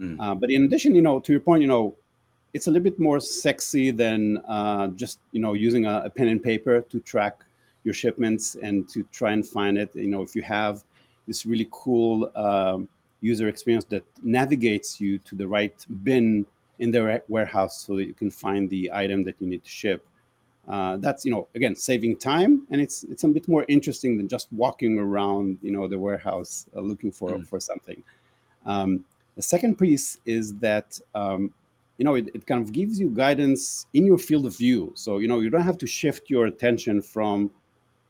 Mm. 0.00 0.16
Uh, 0.18 0.34
but 0.34 0.50
in 0.50 0.64
addition, 0.64 0.94
you 0.94 1.02
know, 1.02 1.20
to 1.20 1.32
your 1.32 1.40
point, 1.40 1.62
you 1.62 1.68
know, 1.68 1.94
it's 2.52 2.68
a 2.68 2.70
little 2.70 2.84
bit 2.84 2.98
more 2.98 3.20
sexy 3.20 3.90
than 3.90 4.38
uh, 4.48 4.88
just 4.88 5.18
you 5.32 5.40
know 5.40 5.54
using 5.54 5.86
a, 5.86 6.02
a, 6.04 6.10
pen 6.10 6.28
and 6.28 6.42
paper 6.42 6.80
to 6.82 7.00
track 7.00 7.40
your 7.82 7.92
shipments 7.94 8.56
and 8.62 8.88
to 8.88 9.02
try 9.12 9.32
and 9.32 9.46
find 9.46 9.76
it. 9.76 9.94
You 9.94 10.08
know, 10.08 10.22
if 10.22 10.34
you 10.36 10.42
have 10.42 10.84
this 11.26 11.44
really 11.44 11.68
cool 11.70 12.30
um, 12.36 12.88
user 13.20 13.48
experience 13.48 13.84
that 13.86 14.04
navigates 14.22 15.00
you 15.00 15.18
to 15.18 15.34
the 15.34 15.46
right 15.46 15.74
bin 16.04 16.46
in 16.78 16.90
the 16.90 17.22
warehouse 17.28 17.84
so 17.84 17.96
that 17.96 18.04
you 18.04 18.14
can 18.14 18.30
find 18.30 18.68
the 18.70 18.90
item 18.92 19.24
that 19.24 19.36
you 19.40 19.46
need 19.48 19.64
to 19.64 19.70
ship. 19.70 20.06
Uh, 20.68 20.96
that's 20.96 21.26
you 21.26 21.30
know 21.30 21.46
again 21.54 21.76
saving 21.76 22.16
time 22.16 22.66
and 22.70 22.80
it's 22.80 23.04
it's 23.04 23.22
a 23.24 23.28
bit 23.28 23.46
more 23.46 23.66
interesting 23.68 24.16
than 24.16 24.26
just 24.26 24.50
walking 24.50 24.98
around 24.98 25.58
you 25.60 25.70
know 25.70 25.86
the 25.86 25.98
warehouse 25.98 26.64
uh, 26.74 26.80
looking 26.80 27.12
for 27.12 27.30
mm. 27.30 27.46
for 27.46 27.60
something. 27.60 28.02
Um, 28.64 29.04
the 29.36 29.42
second 29.42 29.78
piece 29.78 30.18
is 30.24 30.54
that 30.56 30.98
um, 31.14 31.52
you 31.98 32.04
know 32.04 32.14
it, 32.14 32.30
it 32.34 32.46
kind 32.46 32.62
of 32.62 32.72
gives 32.72 32.98
you 32.98 33.10
guidance 33.10 33.86
in 33.94 34.06
your 34.06 34.18
field 34.18 34.46
of 34.46 34.56
view. 34.56 34.92
So 34.94 35.18
you 35.18 35.28
know 35.28 35.40
you 35.40 35.50
don't 35.50 35.62
have 35.62 35.78
to 35.78 35.86
shift 35.86 36.30
your 36.30 36.46
attention 36.46 37.02
from 37.02 37.50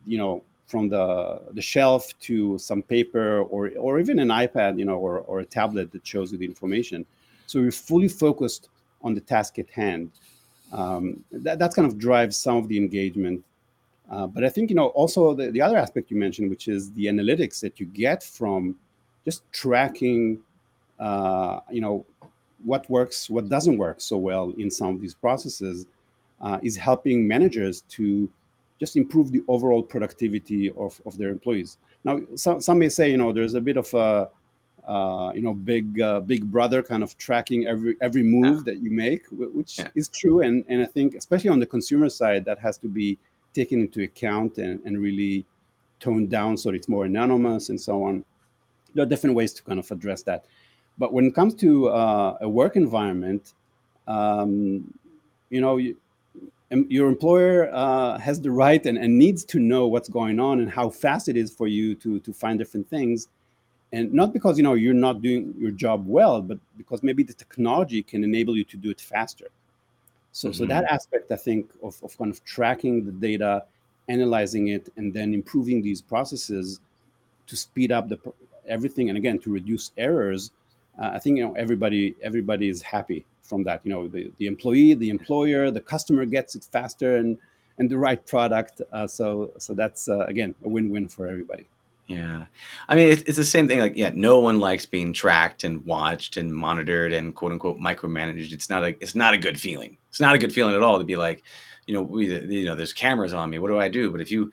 you 0.07 0.19
know 0.19 0.43
from 0.67 0.89
the 0.89 1.41
the 1.53 1.63
shelf 1.63 2.19
to 2.21 2.59
some 2.59 2.83
paper 2.83 3.43
or 3.43 3.71
or 3.79 4.01
even 4.01 4.19
an 4.19 4.29
iPad 4.29 4.79
you 4.79 4.85
know 4.85 4.97
or, 4.97 5.19
or 5.21 5.41
a 5.41 5.45
tablet 5.45 5.93
that 5.93 6.07
shows 6.07 6.33
you 6.33 6.39
the 6.39 6.45
information. 6.45 7.05
So 7.47 7.59
you're 7.61 7.73
fully 7.73 8.09
focused 8.09 8.69
on 9.03 9.15
the 9.15 9.21
task 9.21 9.59
at 9.59 9.71
hand. 9.71 10.11
Um, 10.73 11.23
that 11.31 11.59
that's 11.59 11.75
kind 11.77 11.87
of 11.87 11.99
drives 11.99 12.37
some 12.37 12.57
of 12.57 12.69
the 12.69 12.77
engagement. 12.77 13.45
Uh, 14.11 14.27
but 14.27 14.45
I 14.45 14.51
think 14.51 14.71
you 14.71 14.77
know 14.77 14.89
also 14.89 15.35
the, 15.35 15.51
the 15.51 15.63
other 15.63 15.77
aspect 15.77 16.11
you 16.11 16.17
mentioned, 16.17 16.51
which 16.51 16.69
is 16.69 16.93
the 16.93 17.07
analytics 17.07 17.61
that 17.61 17.81
you 17.81 17.87
get 17.87 18.23
from 18.23 18.77
just 19.25 19.43
tracking 19.53 20.41
uh, 21.05 21.61
you 21.71 21.83
know, 21.85 21.97
what 22.65 22.89
works, 22.89 23.29
what 23.29 23.45
doesn't 23.49 23.77
work 23.77 24.01
so 24.01 24.17
well 24.17 24.47
in 24.63 24.71
some 24.71 24.91
of 24.95 25.01
these 25.03 25.15
processes 25.15 25.87
uh, 26.41 26.59
is 26.63 26.77
helping 26.77 27.29
managers 27.29 27.83
to 27.97 28.31
just 28.81 28.97
improve 28.97 29.31
the 29.31 29.43
overall 29.47 29.83
productivity 29.83 30.71
of, 30.85 31.01
of 31.07 31.13
their 31.19 31.31
employees. 31.37 31.77
Now, 32.05 32.21
some, 32.35 32.61
some 32.61 32.79
may 32.79 32.89
say, 32.89 33.11
you 33.11 33.19
know, 33.19 33.33
there's 33.33 33.55
a 33.55 33.61
bit 33.61 33.77
of 33.77 33.93
a, 33.95 34.31
uh, 34.91 35.33
you 35.35 35.43
know, 35.43 35.55
big 35.55 36.01
uh, 36.01 36.21
big 36.21 36.43
brother 36.51 36.83
kind 36.83 37.03
of 37.03 37.17
tracking 37.17 37.67
every 37.67 37.97
every 38.03 38.23
move 38.23 38.59
yeah. 38.59 38.73
that 38.73 38.83
you 38.83 38.91
make, 38.91 39.23
which 39.31 39.79
yeah. 39.79 39.89
is 39.95 40.09
true. 40.09 40.43
And 40.43 40.65
and 40.69 40.83
I 40.83 40.87
think 40.87 41.15
especially 41.15 41.51
on 41.51 41.59
the 41.59 41.67
consumer 41.67 42.11
side, 42.11 42.45
that 42.45 42.59
has 42.59 42.77
to 42.79 42.89
be 42.89 43.19
taken 43.55 43.81
into 43.81 44.03
account 44.03 44.59
and, 44.59 44.81
and 44.85 45.01
really 45.01 45.47
toned 46.01 46.29
down 46.29 46.57
so 46.57 46.71
it's 46.71 46.89
more 46.89 47.05
anonymous 47.07 47.71
and 47.71 47.81
so 47.81 48.05
on. 48.05 48.25
There 48.95 49.03
are 49.05 49.09
different 49.09 49.37
ways 49.37 49.53
to 49.55 49.63
kind 49.63 49.79
of 49.79 49.91
address 49.91 50.23
that. 50.25 50.45
But 50.99 51.13
when 51.13 51.27
it 51.27 51.35
comes 51.35 51.55
to 51.57 51.89
uh, 51.89 52.39
a 52.41 52.49
work 52.49 52.77
environment, 52.77 53.55
um, 54.07 54.93
you 55.51 55.61
know, 55.61 55.77
you, 55.77 55.97
your 56.71 57.09
employer 57.09 57.71
uh, 57.73 58.19
has 58.19 58.41
the 58.41 58.51
right 58.51 58.85
and, 58.87 58.99
and, 58.99 59.19
needs 59.19 59.45
to 59.45 59.59
know 59.59 59.87
what's 59.87 60.09
going 60.09 60.41
on 60.41 60.61
and 60.61 60.71
how 60.71 60.89
fast 60.91 61.29
it 61.29 61.37
is 61.37 61.55
for 61.55 61.69
you 61.69 61.95
to 61.97 62.19
to 62.21 62.33
find 62.33 62.59
different 62.59 62.89
things 62.89 63.29
and 63.93 64.13
not 64.13 64.33
because 64.33 64.57
you 64.57 64.65
know 64.65 64.75
you're 64.75 64.93
not 64.93 65.23
doing 65.23 65.55
your 65.59 65.71
job 65.71 66.07
well 66.07 66.43
but 66.43 66.59
because 66.77 67.03
maybe 67.03 67.23
the 67.23 67.33
technology 67.33 68.03
can 68.03 68.25
enable 68.25 68.57
you 68.57 68.65
to 68.65 68.77
do 68.77 68.91
it 68.91 69.01
faster 69.01 69.49
so 70.33 70.49
mm-hmm. 70.49 70.59
so 70.59 70.67
that 70.67 70.85
aspect 70.85 71.31
i 71.31 71.37
think 71.37 71.71
of, 71.83 71.97
of 72.03 72.17
kind 72.19 72.31
of 72.33 72.45
tracking 72.45 73.05
the 73.05 73.13
data 73.13 73.65
analyzing 74.09 74.69
it 74.69 74.93
and 74.97 75.15
then 75.15 75.33
improving 75.33 75.81
these 75.81 76.03
processes 76.03 76.81
to 77.47 77.57
speed 77.57 77.93
up 77.93 78.09
the 78.09 78.19
everything 78.67 79.09
and 79.11 79.17
again 79.17 79.39
to 79.39 79.51
reduce 79.53 79.93
errors 79.97 80.51
uh, 80.99 81.11
I 81.15 81.19
think 81.19 81.39
you 81.39 81.45
know 81.45 81.55
everybody 81.55 82.15
everybody 82.23 82.69
is 82.69 82.83
happy 82.83 83.25
from 83.43 83.63
that. 83.65 83.81
You 83.85 83.93
know, 83.93 84.09
the, 84.09 84.33
the 84.39 84.47
employee, 84.47 84.95
the 84.95 85.11
employer, 85.11 85.71
the 85.71 85.81
customer 85.81 86.25
gets 86.25 86.55
it 86.55 86.65
faster 86.71 87.17
and 87.17 87.39
and 87.79 87.91
the 87.91 87.99
right 87.99 88.25
product. 88.27 88.81
Uh, 88.93 89.07
so 89.07 89.53
so 89.59 89.75
that's 89.75 90.09
uh, 90.09 90.21
again 90.27 90.55
a 90.65 90.69
win-win 90.69 91.09
for 91.09 91.27
everybody. 91.27 91.69
Yeah, 92.07 92.45
I 92.89 92.95
mean 92.95 93.09
it's, 93.09 93.23
it's 93.23 93.39
the 93.39 93.45
same 93.45 93.67
thing. 93.67 93.81
Like 93.81 93.97
yeah, 93.97 94.11
no 94.15 94.39
one 94.39 94.61
likes 94.61 94.87
being 94.87 95.13
tracked 95.13 95.65
and 95.65 95.85
watched 95.87 96.37
and 96.37 96.53
monitored 96.53 97.13
and 97.13 97.35
quote 97.35 97.53
unquote 97.53 97.79
micromanaged. 97.79 98.53
It's 98.53 98.69
not 98.69 98.85
a 98.85 98.89
it's 99.03 99.15
not 99.15 99.35
a 99.35 99.39
good 99.39 99.59
feeling. 99.59 99.97
It's 100.11 100.21
not 100.21 100.35
a 100.35 100.39
good 100.39 100.53
feeling 100.53 100.75
at 100.75 100.83
all 100.83 100.99
to 100.99 101.05
be 101.05 101.17
like, 101.17 101.43
you 101.87 101.95
know, 101.95 102.03
we 102.03 102.27
you 102.27 102.67
know 102.67 102.75
there's 102.75 102.93
cameras 102.93 103.33
on 103.33 103.51
me. 103.51 103.59
What 103.59 103.69
do 103.69 103.79
I 103.79 103.89
do? 103.89 104.11
But 104.11 104.21
if 104.21 104.31
you 104.31 104.53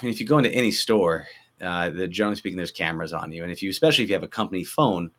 I 0.00 0.04
mean, 0.04 0.12
if 0.12 0.20
you 0.20 0.26
go 0.26 0.38
into 0.38 0.50
any 0.50 0.70
store, 0.70 1.26
uh, 1.60 1.90
the 1.90 2.06
generally 2.06 2.36
speaking, 2.36 2.56
there's 2.56 2.70
cameras 2.70 3.12
on 3.12 3.32
you, 3.32 3.42
and 3.42 3.52
if 3.52 3.62
you 3.62 3.70
especially 3.70 4.04
if 4.04 4.10
you 4.10 4.14
have 4.14 4.22
a 4.22 4.28
company 4.28 4.64
phone 4.64 5.10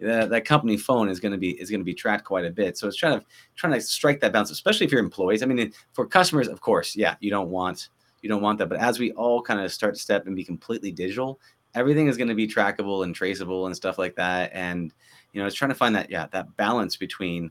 that, 0.00 0.30
that 0.30 0.44
company 0.44 0.76
phone 0.76 1.08
is 1.08 1.20
going 1.20 1.32
to 1.32 1.38
be 1.38 1.60
is 1.60 1.70
going 1.70 1.80
to 1.80 1.84
be 1.84 1.94
tracked 1.94 2.24
quite 2.24 2.44
a 2.44 2.50
bit. 2.50 2.78
So 2.78 2.86
it's 2.86 2.96
trying 2.96 3.20
to 3.20 3.26
trying 3.56 3.72
to 3.72 3.80
strike 3.80 4.20
that 4.20 4.32
balance, 4.32 4.50
especially 4.50 4.86
if 4.86 4.92
you're 4.92 5.00
employees. 5.00 5.42
I 5.42 5.46
mean, 5.46 5.72
for 5.92 6.06
customers, 6.06 6.48
of 6.48 6.60
course, 6.60 6.96
yeah, 6.96 7.16
you 7.20 7.30
don't 7.30 7.50
want 7.50 7.88
you 8.22 8.28
don't 8.28 8.42
want 8.42 8.58
that. 8.58 8.68
But 8.68 8.80
as 8.80 8.98
we 8.98 9.12
all 9.12 9.42
kind 9.42 9.60
of 9.60 9.72
start 9.72 9.94
to 9.94 10.00
step 10.00 10.26
and 10.26 10.36
be 10.36 10.44
completely 10.44 10.92
digital, 10.92 11.40
everything 11.74 12.06
is 12.06 12.16
going 12.16 12.28
to 12.28 12.34
be 12.34 12.46
trackable 12.46 13.04
and 13.04 13.14
traceable 13.14 13.66
and 13.66 13.74
stuff 13.74 13.98
like 13.98 14.14
that. 14.16 14.50
And 14.52 14.92
you 15.32 15.40
know, 15.40 15.46
it's 15.46 15.56
trying 15.56 15.70
to 15.70 15.74
find 15.74 15.94
that 15.94 16.10
yeah 16.10 16.26
that 16.32 16.56
balance 16.56 16.96
between 16.96 17.50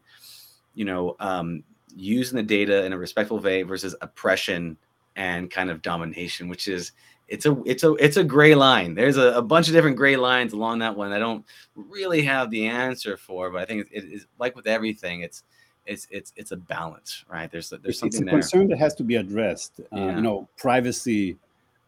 you 0.73 0.85
know 0.85 1.15
um, 1.19 1.63
using 1.95 2.37
the 2.37 2.43
data 2.43 2.85
in 2.85 2.93
a 2.93 2.97
respectful 2.97 3.39
way 3.39 3.63
versus 3.63 3.95
oppression 4.01 4.77
and 5.15 5.49
kind 5.49 5.69
of 5.69 5.81
domination, 5.81 6.47
which 6.47 6.67
is 6.67 6.91
it's 7.27 7.45
a 7.45 7.61
it's 7.65 7.83
a 7.83 7.93
it's 7.95 8.17
a 8.17 8.23
gray 8.23 8.55
line. 8.55 8.95
There's 8.95 9.17
a, 9.17 9.33
a, 9.33 9.41
bunch 9.41 9.67
of 9.67 9.73
different 9.73 9.97
gray 9.97 10.15
lines 10.15 10.53
along 10.53 10.79
that 10.79 10.95
one. 10.95 11.11
I 11.11 11.19
don't 11.19 11.45
really 11.75 12.21
have 12.23 12.49
the 12.49 12.67
answer 12.67 13.17
for, 13.17 13.49
but 13.49 13.61
I 13.61 13.65
think 13.65 13.87
it 13.91 14.05
is 14.05 14.25
like 14.39 14.55
with 14.55 14.67
everything. 14.67 15.21
It's 15.21 15.43
it's 15.85 16.07
it's 16.09 16.33
it's 16.35 16.51
a 16.51 16.57
balance, 16.57 17.25
right? 17.29 17.51
There's 17.51 17.69
there's 17.69 17.99
something 17.99 18.07
it's 18.07 18.21
a 18.21 18.25
there. 18.25 18.33
concern 18.33 18.67
that 18.69 18.77
has 18.77 18.95
to 18.95 19.03
be 19.03 19.15
addressed. 19.15 19.79
Uh, 19.79 19.83
yeah. 19.91 20.15
You 20.15 20.21
know, 20.21 20.47
privacy 20.57 21.37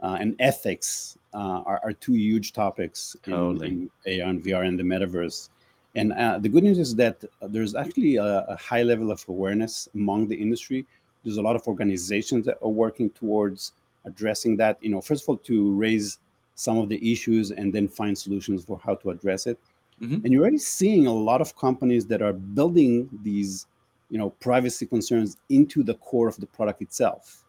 uh, 0.01 0.17
and 0.19 0.35
ethics 0.39 1.17
uh, 1.33 1.61
are, 1.65 1.79
are 1.83 1.93
two 1.93 2.13
huge 2.13 2.53
topics 2.53 3.15
totally. 3.23 3.89
in, 4.05 4.21
AR 4.21 4.29
and 4.29 4.43
VR 4.43 4.67
and 4.67 4.77
the 4.77 4.83
metaverse. 4.83 5.49
And 5.95 6.13
uh, 6.13 6.39
the 6.39 6.49
good 6.49 6.63
news 6.63 6.79
is 6.79 6.95
that 6.95 7.23
there's 7.41 7.75
actually 7.75 8.17
a, 8.17 8.45
a 8.47 8.57
high 8.57 8.83
level 8.83 9.11
of 9.11 9.23
awareness 9.27 9.89
among 9.95 10.27
the 10.27 10.35
industry. 10.35 10.85
There's 11.23 11.37
a 11.37 11.41
lot 11.41 11.55
of 11.55 11.67
organizations 11.67 12.45
that 12.45 12.57
are 12.61 12.69
working 12.69 13.09
towards 13.09 13.73
addressing 14.05 14.57
that 14.57 14.77
you 14.81 14.89
know 14.89 15.01
first 15.01 15.23
of 15.23 15.29
all 15.29 15.37
to 15.37 15.73
raise 15.75 16.19
some 16.55 16.77
of 16.77 16.89
the 16.89 17.11
issues 17.11 17.51
and 17.51 17.73
then 17.73 17.87
find 17.87 18.17
solutions 18.17 18.65
for 18.65 18.79
how 18.83 18.95
to 18.95 19.11
address 19.11 19.47
it. 19.47 19.57
Mm-hmm. 20.01 20.23
and 20.23 20.31
you're 20.31 20.43
already 20.43 20.57
seeing 20.57 21.07
a 21.07 21.13
lot 21.13 21.41
of 21.41 21.57
companies 21.57 22.05
that 22.05 22.21
are 22.21 22.31
building 22.31 23.09
these 23.21 23.67
you 24.09 24.17
know 24.17 24.29
privacy 24.29 24.85
concerns 24.85 25.35
into 25.49 25.83
the 25.83 25.95
core 25.95 26.29
of 26.29 26.37
the 26.37 26.45
product 26.45 26.81
itself. 26.81 27.43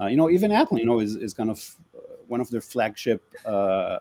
Uh, 0.00 0.06
you 0.06 0.16
know 0.16 0.30
even 0.30 0.52
apple 0.52 0.78
you 0.78 0.86
know 0.86 1.00
is, 1.00 1.16
is 1.16 1.34
kind 1.34 1.50
of 1.50 1.76
uh, 1.94 2.00
one 2.28 2.40
of 2.40 2.48
their 2.50 2.62
flagship 2.62 3.22
uh, 3.44 3.98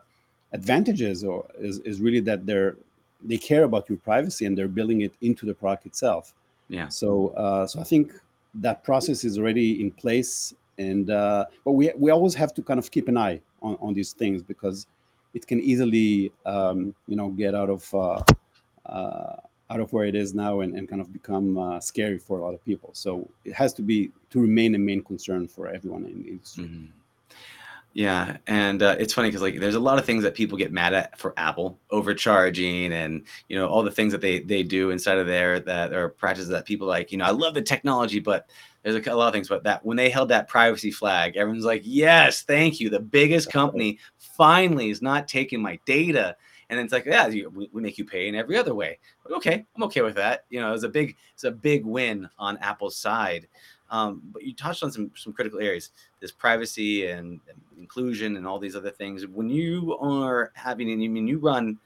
advantages 0.54 1.24
or 1.24 1.46
is, 1.60 1.80
is 1.80 2.00
really 2.00 2.22
that 2.22 2.46
they're 2.46 2.78
they 3.24 3.38
care 3.38 3.64
about 3.64 3.90
your 3.90 3.98
privacy 3.98 4.46
and 4.46 4.58
they're 4.58 4.68
building 4.68 5.02
it 5.02 5.14
into 5.22 5.46
the 5.46 5.54
product 5.54 5.86
itself. 5.86 6.34
Yeah. 6.70 6.88
So 6.88 7.30
uh, 7.30 7.68
so 7.68 7.80
i 7.80 7.84
think 7.84 8.14
that 8.56 8.84
process 8.84 9.24
is 9.24 9.38
already 9.38 9.82
in 9.82 9.92
place 9.92 10.54
and 10.78 11.10
uh, 11.10 11.46
but 11.64 11.72
we 11.72 11.92
we 11.98 12.12
always 12.12 12.34
have 12.34 12.54
to 12.54 12.62
kind 12.62 12.80
of 12.80 12.92
keep 12.92 13.08
an 13.08 13.18
eye 13.18 13.42
on, 13.62 13.78
on 13.82 13.94
these 13.94 14.14
things 14.14 14.42
because 14.44 14.88
it 15.34 15.46
can 15.48 15.60
easily 15.60 16.32
um, 16.46 16.94
you 17.08 17.16
know 17.16 17.30
get 17.30 17.56
out 17.56 17.70
of 17.70 17.94
uh, 17.94 18.22
uh, 18.86 19.36
out 19.70 19.80
of 19.80 19.92
where 19.94 20.06
it 20.06 20.16
is 20.16 20.34
now 20.34 20.62
and, 20.62 20.76
and 20.76 20.88
kind 20.88 21.02
of 21.02 21.12
become 21.12 21.58
uh, 21.58 21.80
scary 21.80 22.18
for 22.18 22.40
a 22.40 22.42
lot 22.42 22.54
of 22.54 22.64
people 22.66 22.90
so 22.94 23.28
it 23.44 23.54
has 23.54 23.74
to 23.74 23.82
be 23.82 24.12
to 24.30 24.40
remain 24.40 24.76
a 24.76 24.80
main 24.80 25.02
concern 25.04 25.48
for 25.48 25.68
everyone 25.68 26.06
in 26.06 26.22
the 26.22 26.30
industry 26.30 26.66
mm-hmm. 26.66 26.86
Yeah, 27.96 28.36
and 28.46 28.84
uh, 28.84 28.98
it's 29.00 29.14
funny 29.14 29.30
because 29.30 29.42
like 29.42 29.58
there's 29.58 29.76
a 29.76 29.80
lot 29.80 29.98
of 29.98 30.06
things 30.06 30.22
that 30.24 30.36
people 30.36 30.58
get 30.58 30.70
mad 30.70 30.94
at 30.94 31.18
for 31.18 31.34
Apple 31.38 31.80
overcharging 31.92 32.92
and 32.92 33.24
you 33.48 33.58
know 33.58 33.70
all 33.70 33.84
the 33.84 33.92
things 33.92 34.12
that 34.12 34.20
they 34.20 34.42
they 34.42 34.64
do 34.64 34.90
inside 34.90 35.18
of 35.18 35.28
there 35.28 35.62
that 35.62 35.94
are 35.94 36.10
practices 36.10 36.50
that 36.50 36.66
people 36.66 36.88
like 36.88 37.14
you 37.14 37.18
know 37.18 37.24
I 37.24 37.30
love 37.32 37.54
the 37.54 37.62
technology 37.62 38.20
but 38.20 38.50
there's 38.84 38.96
a, 39.08 39.12
a 39.12 39.16
lot 39.16 39.28
of 39.30 39.34
things 39.34 39.48
but 39.48 39.64
that 39.64 39.86
when 39.86 39.96
they 39.96 40.10
held 40.10 40.28
that 40.28 40.50
privacy 40.50 40.92
flag 40.92 41.38
everyone's 41.38 41.64
like 41.64 41.84
yes 41.86 42.42
thank 42.42 42.82
you 42.82 42.90
the 42.90 43.00
biggest 43.00 43.50
company 43.50 43.98
finally 44.20 44.90
is 44.90 45.02
not 45.02 45.30
taking 45.30 45.62
my 45.62 45.80
data. 45.86 46.36
And 46.70 46.80
it's 46.82 46.92
like 46.92 47.06
yeah 47.06 47.28
you, 47.28 47.50
we, 47.50 47.70
we 47.72 47.82
make 47.82 47.98
you 47.98 48.04
pay 48.04 48.28
in 48.28 48.36
every 48.36 48.58
other 48.58 48.76
way. 48.76 49.00
Okay 49.32 49.66
i'm 49.74 49.84
okay 49.84 50.02
with 50.02 50.16
that 50.16 50.44
you 50.50 50.60
know 50.60 50.74
it's 50.74 50.84
a 50.84 50.90
big 50.90 51.16
it's 51.34 51.46
a 51.46 51.52
big 51.52 51.86
win 51.86 52.28
on 52.38 52.58
apple's 52.58 52.98
side 52.98 53.48
um, 53.92 54.22
but 54.32 54.44
you 54.44 54.54
touched 54.54 54.84
on 54.84 54.92
some 54.92 55.12
some 55.16 55.34
critical 55.34 55.60
areas 55.60 55.92
this 56.20 56.32
privacy 56.32 57.08
and, 57.08 57.40
and 57.50 57.62
inclusion 57.78 58.38
and 58.38 58.48
all 58.48 58.60
these 58.60 58.76
other 58.76 58.92
things. 58.92 59.26
When 59.28 59.50
you 59.50 59.98
are 60.00 60.52
having 60.56 60.92
and 60.92 61.04
I 61.04 61.08
mean 61.08 61.28
you 61.28 61.40
run 61.40 61.78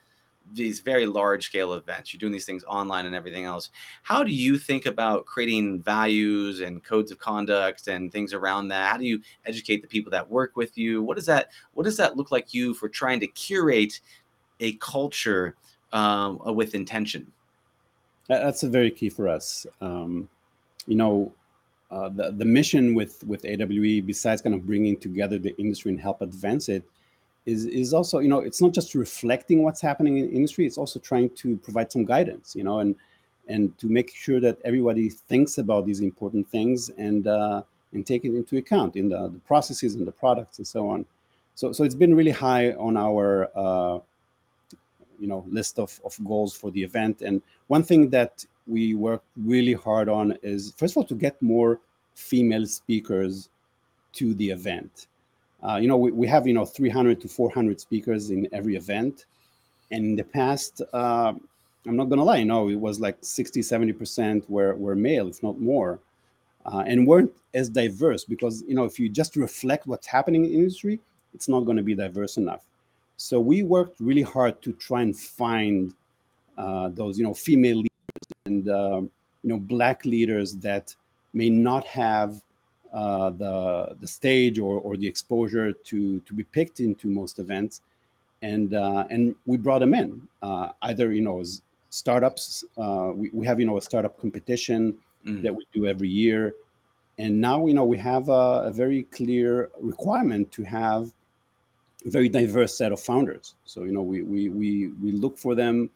these 0.53 0.79
very 0.79 1.05
large 1.05 1.45
scale 1.45 1.73
events 1.73 2.11
you're 2.11 2.19
doing 2.19 2.31
these 2.31 2.45
things 2.45 2.63
online 2.63 3.05
and 3.05 3.13
everything 3.13 3.45
else 3.45 3.69
how 4.01 4.23
do 4.23 4.31
you 4.31 4.57
think 4.57 4.87
about 4.87 5.25
creating 5.25 5.79
values 5.81 6.61
and 6.61 6.83
codes 6.83 7.11
of 7.11 7.19
conduct 7.19 7.87
and 7.87 8.11
things 8.11 8.33
around 8.33 8.69
that? 8.69 8.91
How 8.91 8.97
do 8.97 9.05
you 9.05 9.21
educate 9.45 9.81
the 9.81 9.87
people 9.87 10.11
that 10.11 10.29
work 10.29 10.55
with 10.55 10.77
you? 10.77 11.03
What 11.03 11.17
does 11.17 11.25
that 11.27 11.51
what 11.73 11.83
does 11.83 11.97
that 11.97 12.17
look 12.17 12.31
like 12.31 12.53
you 12.53 12.73
for 12.73 12.89
trying 12.89 13.19
to 13.19 13.27
curate 13.27 13.99
a 14.59 14.73
culture 14.73 15.55
um, 15.93 16.39
with 16.55 16.75
intention? 16.75 17.31
That's 18.27 18.63
a 18.63 18.69
very 18.69 18.91
key 18.91 19.09
for 19.09 19.27
us. 19.27 19.65
Um, 19.81 20.27
you 20.87 20.95
know 20.95 21.31
uh, 21.91 22.09
the, 22.09 22.31
the 22.31 22.45
mission 22.45 22.93
with 22.93 23.23
with 23.25 23.43
AWE 23.45 24.01
besides 24.05 24.41
kind 24.41 24.55
of 24.55 24.65
bringing 24.65 24.97
together 24.97 25.39
the 25.39 25.55
industry 25.57 25.91
and 25.91 25.99
help 25.99 26.21
advance 26.21 26.69
it 26.69 26.83
is 27.45 27.65
is 27.65 27.93
also 27.93 28.19
you 28.19 28.27
know 28.27 28.39
it's 28.39 28.61
not 28.61 28.73
just 28.73 28.95
reflecting 28.95 29.63
what's 29.63 29.81
happening 29.81 30.17
in 30.17 30.29
industry 30.29 30.65
it's 30.65 30.77
also 30.77 30.99
trying 30.99 31.29
to 31.31 31.57
provide 31.57 31.91
some 31.91 32.05
guidance 32.05 32.55
you 32.55 32.63
know 32.63 32.79
and 32.79 32.95
and 33.49 33.77
to 33.79 33.87
make 33.87 34.15
sure 34.15 34.39
that 34.39 34.59
everybody 34.63 35.09
thinks 35.09 35.57
about 35.57 35.85
these 35.85 35.99
important 35.99 36.47
things 36.49 36.89
and 36.97 37.27
uh, 37.27 37.61
and 37.91 38.05
take 38.05 38.23
it 38.23 38.33
into 38.33 38.57
account 38.57 38.95
in 38.95 39.09
the, 39.09 39.27
the 39.29 39.39
processes 39.39 39.95
and 39.95 40.07
the 40.07 40.11
products 40.11 40.59
and 40.59 40.67
so 40.67 40.87
on. 40.87 41.05
So 41.55 41.71
so 41.73 41.83
it's 41.83 41.95
been 41.95 42.15
really 42.15 42.31
high 42.31 42.71
on 42.73 42.95
our 42.95 43.49
uh, 43.55 43.99
you 45.19 45.27
know 45.27 45.45
list 45.49 45.79
of, 45.79 45.99
of 46.03 46.17
goals 46.25 46.55
for 46.55 46.71
the 46.71 46.83
event 46.83 47.21
and 47.21 47.41
one 47.67 47.83
thing 47.83 48.09
that 48.09 48.45
we 48.67 48.93
work 48.95 49.23
really 49.37 49.73
hard 49.73 50.09
on 50.09 50.37
is 50.43 50.73
first 50.77 50.93
of 50.93 50.97
all 50.97 51.03
to 51.03 51.15
get 51.15 51.41
more 51.41 51.79
female 52.15 52.65
speakers 52.65 53.49
to 54.13 54.33
the 54.35 54.49
event 54.49 55.07
uh, 55.61 55.75
you 55.75 55.87
know, 55.87 55.97
we, 55.97 56.11
we 56.11 56.27
have, 56.27 56.47
you 56.47 56.53
know, 56.53 56.65
300 56.65 57.19
to 57.21 57.27
400 57.27 57.79
speakers 57.79 58.29
in 58.29 58.47
every 58.53 58.75
event. 58.75 59.25
And 59.91 60.05
in 60.05 60.15
the 60.15 60.23
past, 60.23 60.81
uh, 60.93 61.33
I'm 61.85 61.95
not 61.95 62.05
to 62.19 62.23
lie, 62.23 62.43
know, 62.43 62.69
it 62.69 62.75
was 62.75 62.99
like 62.99 63.17
60, 63.21 63.61
70% 63.61 64.49
were, 64.49 64.75
were 64.75 64.95
male, 64.95 65.27
if 65.27 65.41
not 65.43 65.59
more. 65.59 65.99
Uh, 66.65 66.83
and 66.85 67.07
weren't 67.07 67.31
as 67.53 67.69
diverse 67.69 68.23
because, 68.25 68.63
you 68.67 68.75
know, 68.75 68.83
if 68.83 68.99
you 68.99 69.09
just 69.09 69.35
reflect 69.35 69.87
what's 69.87 70.05
happening 70.05 70.45
in 70.45 70.51
industry, 70.51 70.99
it's 71.33 71.47
not 71.47 71.61
going 71.61 71.77
to 71.77 71.83
be 71.83 71.95
diverse 71.95 72.37
enough. 72.37 72.63
So 73.21 73.37
we 73.37 73.63
worked 73.63 73.99
really 73.99 74.21
hard 74.21 74.61
to 74.61 74.71
try 74.71 75.01
and 75.01 75.13
find 75.15 75.93
uh, 76.57 76.87
those, 76.93 77.17
you 77.17 77.25
know, 77.25 77.33
female 77.33 77.75
leaders 77.75 78.27
and, 78.45 78.69
um, 78.69 79.11
you 79.43 79.49
know, 79.49 79.59
black 79.59 80.05
leaders 80.05 80.55
that 80.55 80.95
may 81.33 81.49
not 81.49 81.85
have 81.85 82.41
uh, 82.93 83.29
the 83.31 83.97
the 83.99 84.07
stage 84.07 84.57
or, 84.57 84.79
or 84.79 84.95
the 84.95 85.05
exposure 85.05 85.73
to 85.73 86.21
to 86.21 86.33
be 86.33 86.43
picked 86.43 86.79
into 86.79 87.07
most 87.07 87.39
events, 87.39 87.81
and 88.41 88.73
uh, 88.73 89.03
and 89.09 89.35
we 89.45 89.57
brought 89.57 89.79
them 89.79 89.93
in 89.93 90.27
uh, 90.41 90.69
either 90.83 91.11
you 91.11 91.21
know 91.21 91.41
as 91.41 91.61
startups. 91.89 92.63
Uh, 92.77 93.11
we 93.13 93.29
we 93.31 93.45
have 93.45 93.59
you 93.59 93.67
know 93.67 93.77
a 93.77 93.81
startup 93.81 94.19
competition 94.19 94.97
mm. 95.25 95.41
that 95.43 95.53
we 95.53 95.67
do 95.71 95.85
every 95.85 96.09
year, 96.09 96.55
and 97.19 97.39
now 97.39 97.67
you 97.67 97.75
know 97.75 97.85
we 97.85 97.97
have 97.97 98.29
a, 98.29 98.63
a 98.65 98.71
very 98.71 99.03
clear 99.03 99.69
requirement 99.79 100.51
to 100.51 100.63
have 100.63 101.11
very 102.05 102.29
diverse 102.29 102.77
set 102.77 102.91
of 102.91 102.99
founders. 102.99 103.55
So 103.65 103.83
you 103.83 103.91
know 103.91 104.01
we 104.01 104.21
we 104.21 104.49
we 104.49 104.87
we 105.01 105.11
look 105.11 105.37
for 105.37 105.55
them 105.55 105.89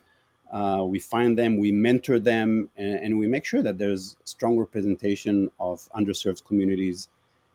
uh, 0.53 0.83
we 0.87 0.99
find 0.99 1.35
them, 1.35 1.57
we 1.57 1.71
mentor 1.71 2.19
them, 2.19 2.69
and, 2.77 2.99
and, 2.99 3.17
we 3.17 3.25
make 3.25 3.43
sure 3.43 3.63
that 3.63 3.79
there's 3.79 4.15
strong 4.23 4.55
representation 4.55 5.49
of 5.59 5.89
underserved 5.95 6.45
communities, 6.45 7.09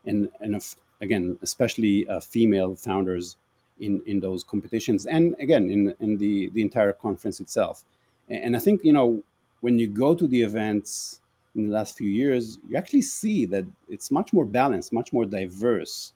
and 0.05 0.29
and 0.41 0.53
of, 0.53 0.75
again, 0.99 1.39
especially 1.41 2.05
uh, 2.09 2.19
female 2.19 2.75
founders 2.75 3.37
in 3.79 4.01
in 4.05 4.19
those 4.19 4.43
competitions, 4.43 5.05
and 5.05 5.33
again 5.39 5.69
in 5.69 5.95
in 6.01 6.17
the 6.17 6.49
the 6.49 6.61
entire 6.61 6.91
conference 6.91 7.39
itself. 7.39 7.85
And, 8.27 8.43
and 8.43 8.55
I 8.57 8.59
think 8.59 8.83
you 8.83 8.91
know 8.91 9.23
when 9.61 9.79
you 9.79 9.87
go 9.87 10.13
to 10.13 10.27
the 10.27 10.41
events 10.41 11.21
in 11.55 11.67
the 11.67 11.73
last 11.73 11.97
few 11.97 12.09
years, 12.09 12.59
you 12.67 12.75
actually 12.75 13.01
see 13.01 13.45
that 13.45 13.65
it's 13.87 14.11
much 14.11 14.33
more 14.33 14.45
balanced, 14.45 14.91
much 14.91 15.13
more 15.13 15.25
diverse. 15.25 16.11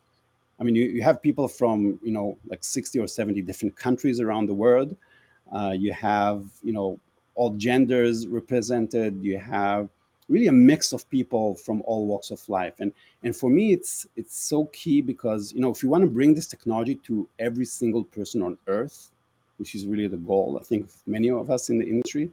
I 0.59 0.63
mean, 0.63 0.75
you, 0.75 0.85
you 0.85 1.01
have 1.03 1.21
people 1.21 1.47
from 1.47 1.99
you 2.03 2.11
know 2.11 2.37
like 2.47 2.63
60 2.63 2.99
or 2.99 3.07
70 3.07 3.41
different 3.41 3.75
countries 3.75 4.19
around 4.19 4.47
the 4.47 4.53
world 4.53 4.95
uh, 5.53 5.71
you 5.71 5.93
have, 5.93 6.45
you 6.63 6.73
know, 6.73 6.99
all 7.35 7.51
genders 7.51 8.27
represented. 8.27 9.21
You 9.21 9.37
have 9.37 9.89
really 10.29 10.47
a 10.47 10.51
mix 10.51 10.93
of 10.93 11.07
people 11.09 11.55
from 11.55 11.81
all 11.85 12.07
walks 12.07 12.31
of 12.31 12.47
life. 12.49 12.73
And 12.79 12.91
and 13.23 13.35
for 13.35 13.49
me, 13.49 13.73
it's 13.73 14.07
it's 14.15 14.35
so 14.35 14.65
key 14.65 15.01
because 15.01 15.53
you 15.53 15.61
know 15.61 15.71
if 15.71 15.83
you 15.83 15.89
want 15.89 16.03
to 16.03 16.09
bring 16.09 16.33
this 16.33 16.47
technology 16.47 16.95
to 17.07 17.27
every 17.39 17.65
single 17.65 18.03
person 18.03 18.41
on 18.41 18.57
Earth, 18.67 19.11
which 19.57 19.75
is 19.75 19.85
really 19.85 20.07
the 20.07 20.17
goal, 20.17 20.57
I 20.59 20.63
think 20.63 20.89
many 21.05 21.29
of 21.29 21.51
us 21.51 21.69
in 21.69 21.77
the 21.77 21.87
industry, 21.87 22.31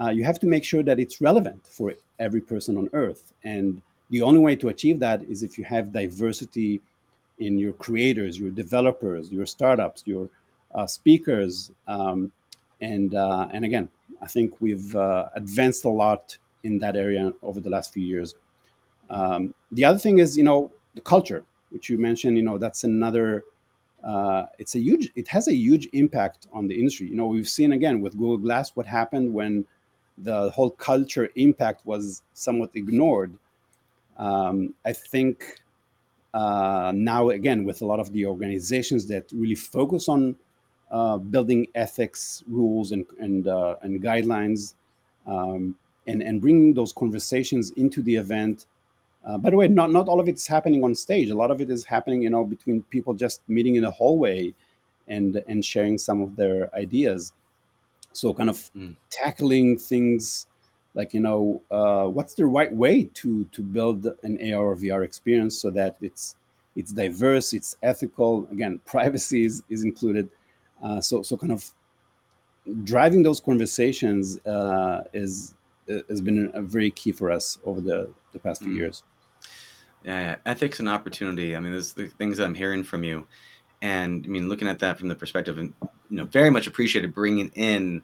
uh, 0.00 0.10
you 0.10 0.24
have 0.24 0.38
to 0.40 0.46
make 0.46 0.64
sure 0.64 0.82
that 0.82 1.00
it's 1.00 1.20
relevant 1.20 1.66
for 1.66 1.94
every 2.18 2.40
person 2.40 2.76
on 2.76 2.88
Earth. 2.92 3.32
And 3.44 3.82
the 4.10 4.22
only 4.22 4.38
way 4.38 4.54
to 4.56 4.68
achieve 4.68 5.00
that 5.00 5.22
is 5.24 5.42
if 5.42 5.58
you 5.58 5.64
have 5.64 5.92
diversity 5.92 6.80
in 7.38 7.58
your 7.58 7.72
creators, 7.72 8.38
your 8.38 8.50
developers, 8.50 9.30
your 9.30 9.46
startups, 9.46 10.02
your 10.06 10.28
uh, 10.74 10.86
speakers, 10.86 11.70
um, 11.86 12.32
and 12.80 13.14
uh, 13.14 13.48
and 13.52 13.64
again, 13.64 13.88
I 14.22 14.26
think 14.26 14.60
we've 14.60 14.94
uh, 14.94 15.28
advanced 15.34 15.84
a 15.84 15.88
lot 15.88 16.36
in 16.64 16.78
that 16.80 16.96
area 16.96 17.32
over 17.42 17.60
the 17.60 17.70
last 17.70 17.92
few 17.92 18.04
years. 18.04 18.34
Um, 19.08 19.54
the 19.72 19.84
other 19.84 19.98
thing 19.98 20.18
is, 20.18 20.36
you 20.36 20.44
know, 20.44 20.70
the 20.94 21.00
culture, 21.00 21.44
which 21.70 21.88
you 21.88 21.98
mentioned. 21.98 22.36
You 22.36 22.42
know, 22.42 22.58
that's 22.58 22.84
another. 22.84 23.44
Uh, 24.04 24.46
it's 24.58 24.74
a 24.74 24.80
huge. 24.80 25.10
It 25.14 25.28
has 25.28 25.48
a 25.48 25.54
huge 25.54 25.88
impact 25.92 26.48
on 26.52 26.66
the 26.66 26.74
industry. 26.74 27.08
You 27.08 27.16
know, 27.16 27.26
we've 27.26 27.48
seen 27.48 27.72
again 27.72 28.00
with 28.00 28.12
Google 28.12 28.38
Glass 28.38 28.72
what 28.74 28.86
happened 28.86 29.32
when 29.32 29.64
the 30.18 30.50
whole 30.50 30.70
culture 30.70 31.28
impact 31.36 31.84
was 31.84 32.22
somewhat 32.32 32.70
ignored. 32.74 33.34
Um, 34.16 34.74
I 34.84 34.92
think 34.92 35.60
uh, 36.36 36.92
now 36.94 37.30
again 37.30 37.64
with 37.64 37.80
a 37.80 37.86
lot 37.86 37.98
of 37.98 38.12
the 38.12 38.26
organizations 38.26 39.06
that 39.06 39.24
really 39.32 39.54
focus 39.54 40.06
on 40.06 40.36
uh, 40.90 41.16
building 41.16 41.66
ethics 41.74 42.44
rules 42.46 42.92
and 42.92 43.06
and, 43.18 43.48
uh, 43.48 43.76
and 43.82 44.02
guidelines, 44.02 44.74
um, 45.26 45.74
and 46.06 46.22
and 46.22 46.42
bringing 46.42 46.74
those 46.74 46.92
conversations 46.92 47.70
into 47.72 48.02
the 48.02 48.14
event. 48.14 48.66
Uh, 49.24 49.38
by 49.38 49.48
the 49.48 49.56
way, 49.56 49.66
not 49.66 49.90
not 49.90 50.08
all 50.08 50.20
of 50.20 50.28
it's 50.28 50.46
happening 50.46 50.84
on 50.84 50.94
stage. 50.94 51.30
A 51.30 51.34
lot 51.34 51.50
of 51.50 51.62
it 51.62 51.70
is 51.70 51.84
happening, 51.84 52.20
you 52.22 52.30
know, 52.30 52.44
between 52.44 52.82
people 52.94 53.14
just 53.14 53.40
meeting 53.48 53.76
in 53.76 53.84
a 53.84 53.90
hallway, 53.90 54.52
and 55.08 55.42
and 55.48 55.64
sharing 55.64 55.96
some 55.96 56.20
of 56.20 56.36
their 56.36 56.72
ideas. 56.74 57.32
So 58.12 58.34
kind 58.34 58.50
of 58.50 58.58
mm. 58.76 58.94
tackling 59.08 59.78
things 59.78 60.46
like 60.96 61.14
you 61.14 61.20
know 61.20 61.62
uh, 61.70 62.06
what's 62.06 62.34
the 62.34 62.44
right 62.44 62.72
way 62.72 63.04
to 63.14 63.44
to 63.52 63.62
build 63.62 64.06
an 64.24 64.52
AR 64.52 64.64
or 64.64 64.76
VR 64.76 65.04
experience 65.04 65.56
so 65.60 65.70
that 65.70 65.96
it's 66.00 66.34
it's 66.74 66.92
diverse, 66.92 67.52
it's 67.52 67.76
ethical. 67.82 68.48
Again, 68.50 68.80
privacy 68.86 69.44
is, 69.44 69.62
is 69.70 69.84
included. 69.84 70.28
Uh, 70.82 71.00
so 71.00 71.22
so 71.22 71.36
kind 71.36 71.52
of 71.52 71.70
driving 72.82 73.22
those 73.22 73.40
conversations 73.40 74.38
uh, 74.46 75.04
is 75.12 75.54
has 76.08 76.20
been 76.20 76.50
a 76.54 76.62
very 76.62 76.90
key 76.90 77.12
for 77.12 77.30
us 77.30 77.58
over 77.64 77.80
the 77.80 78.10
the 78.32 78.38
past 78.38 78.62
few 78.62 78.72
mm. 78.72 78.78
years. 78.78 79.02
Yeah, 80.04 80.36
ethics 80.46 80.78
and 80.80 80.88
opportunity. 80.88 81.56
I 81.56 81.60
mean, 81.60 81.72
those 81.72 81.92
the 81.92 82.06
things 82.06 82.38
I'm 82.38 82.54
hearing 82.54 82.84
from 82.84 83.04
you, 83.04 83.26
and 83.82 84.24
I 84.24 84.28
mean, 84.28 84.48
looking 84.48 84.68
at 84.68 84.78
that 84.78 84.98
from 84.98 85.08
the 85.08 85.14
perspective, 85.14 85.58
and 85.58 85.74
you 86.10 86.16
know, 86.16 86.24
very 86.24 86.50
much 86.50 86.66
appreciated 86.66 87.14
bringing 87.14 87.50
in 87.54 88.02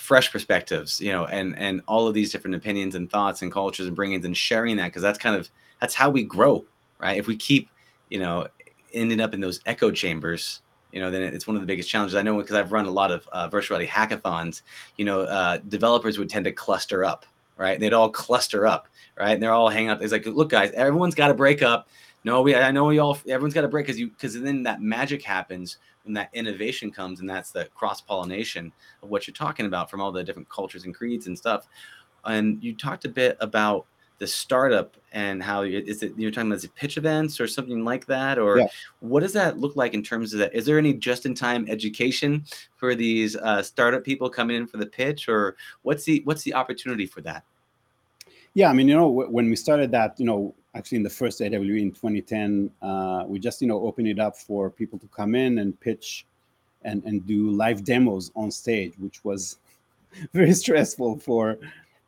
fresh 0.00 0.32
perspectives, 0.32 1.00
you 1.00 1.12
know, 1.12 1.26
and 1.26 1.56
and 1.58 1.82
all 1.86 2.08
of 2.08 2.14
these 2.14 2.32
different 2.32 2.56
opinions 2.56 2.94
and 2.94 3.10
thoughts 3.10 3.42
and 3.42 3.52
cultures 3.52 3.86
and 3.86 3.96
bringings 3.96 4.24
and 4.24 4.36
sharing 4.36 4.76
that 4.76 4.86
because 4.86 5.02
that's 5.02 5.18
kind 5.18 5.36
of 5.36 5.50
that's 5.80 5.94
how 5.94 6.10
we 6.10 6.24
grow, 6.24 6.64
right? 6.98 7.18
If 7.18 7.26
we 7.26 7.36
keep, 7.36 7.68
you 8.08 8.18
know, 8.18 8.48
ending 8.92 9.20
up 9.20 9.34
in 9.34 9.40
those 9.40 9.60
echo 9.66 9.90
chambers, 9.90 10.62
you 10.90 11.00
know, 11.00 11.10
then 11.10 11.22
it's 11.22 11.46
one 11.46 11.54
of 11.54 11.62
the 11.62 11.66
biggest 11.66 11.88
challenges. 11.88 12.16
I 12.16 12.22
know 12.22 12.36
because 12.38 12.56
I've 12.56 12.72
run 12.72 12.86
a 12.86 12.90
lot 12.90 13.12
of 13.12 13.28
uh, 13.28 13.48
virtual 13.48 13.78
reality 13.78 13.92
hackathons. 13.92 14.62
You 14.96 15.04
know, 15.04 15.20
uh, 15.20 15.58
developers 15.68 16.18
would 16.18 16.30
tend 16.30 16.46
to 16.46 16.52
cluster 16.52 17.04
up, 17.04 17.26
right? 17.56 17.78
They'd 17.78 17.92
all 17.92 18.10
cluster 18.10 18.66
up, 18.66 18.88
right? 19.18 19.32
And 19.32 19.42
they're 19.42 19.52
all 19.52 19.68
hanging 19.68 19.90
out. 19.90 20.02
It's 20.02 20.12
like, 20.12 20.26
look, 20.26 20.48
guys, 20.48 20.72
everyone's 20.72 21.14
got 21.14 21.28
to 21.28 21.34
break 21.34 21.62
up. 21.62 21.88
No, 22.24 22.42
we, 22.42 22.54
I 22.54 22.70
know 22.70 22.84
we 22.84 22.98
all, 22.98 23.18
everyone's 23.26 23.54
got 23.54 23.62
to 23.62 23.68
break 23.68 23.86
because 23.86 23.98
you, 23.98 24.08
because 24.08 24.38
then 24.38 24.62
that 24.64 24.82
magic 24.82 25.22
happens 25.22 25.78
when 26.04 26.12
that 26.14 26.28
innovation 26.34 26.90
comes, 26.90 27.20
and 27.20 27.28
that's 27.28 27.50
the 27.50 27.66
cross 27.74 28.00
pollination 28.00 28.72
of 29.02 29.08
what 29.08 29.26
you're 29.26 29.34
talking 29.34 29.66
about 29.66 29.90
from 29.90 30.00
all 30.00 30.12
the 30.12 30.22
different 30.22 30.48
cultures 30.48 30.84
and 30.84 30.94
creeds 30.94 31.26
and 31.26 31.36
stuff. 31.36 31.66
And 32.24 32.62
you 32.62 32.74
talked 32.74 33.06
a 33.06 33.08
bit 33.08 33.36
about 33.40 33.86
the 34.18 34.26
startup 34.26 34.98
and 35.12 35.42
how 35.42 35.62
is 35.62 36.02
it 36.02 36.12
you're 36.18 36.30
talking 36.30 36.50
about 36.50 36.56
is 36.56 36.64
it 36.64 36.74
pitch 36.74 36.98
events 36.98 37.40
or 37.40 37.48
something 37.48 37.86
like 37.86 38.04
that 38.04 38.38
or 38.38 38.58
Yeah. 38.58 38.66
what 39.00 39.20
does 39.20 39.32
that 39.32 39.56
look 39.56 39.76
like 39.76 39.94
in 39.94 40.02
terms 40.02 40.34
of 40.34 40.40
that 40.40 40.54
is 40.54 40.66
there 40.66 40.76
any 40.76 40.92
just 40.92 41.24
in 41.24 41.34
time 41.34 41.64
education 41.70 42.44
for 42.76 42.94
these 42.94 43.34
uh, 43.34 43.62
startup 43.62 44.04
people 44.04 44.28
coming 44.28 44.58
in 44.58 44.66
for 44.66 44.76
the 44.76 44.84
pitch 44.84 45.26
or 45.26 45.56
what's 45.80 46.04
the 46.04 46.20
what's 46.26 46.42
the 46.42 46.52
opportunity 46.52 47.06
for 47.06 47.22
that 47.22 47.44
Yeah, 48.52 48.68
I 48.68 48.74
mean, 48.74 48.88
you 48.88 48.94
know, 48.94 49.08
wh- 49.10 49.32
when 49.32 49.48
we 49.48 49.56
started 49.56 49.90
that, 49.92 50.20
you 50.20 50.26
know, 50.26 50.54
actually 50.74 50.96
in 50.96 51.02
the 51.02 51.10
first 51.10 51.40
AWE 51.40 51.76
in 51.76 51.90
2010, 51.92 52.70
uh, 52.82 53.24
we 53.26 53.38
just, 53.38 53.60
you 53.60 53.68
know, 53.68 53.80
opened 53.82 54.08
it 54.08 54.18
up 54.18 54.36
for 54.36 54.70
people 54.70 54.98
to 54.98 55.06
come 55.08 55.34
in 55.34 55.58
and 55.58 55.78
pitch 55.80 56.26
and, 56.82 57.02
and 57.04 57.26
do 57.26 57.50
live 57.50 57.84
demos 57.84 58.30
on 58.36 58.50
stage, 58.50 58.94
which 58.98 59.24
was 59.24 59.58
very 60.32 60.52
stressful 60.52 61.18
for 61.18 61.58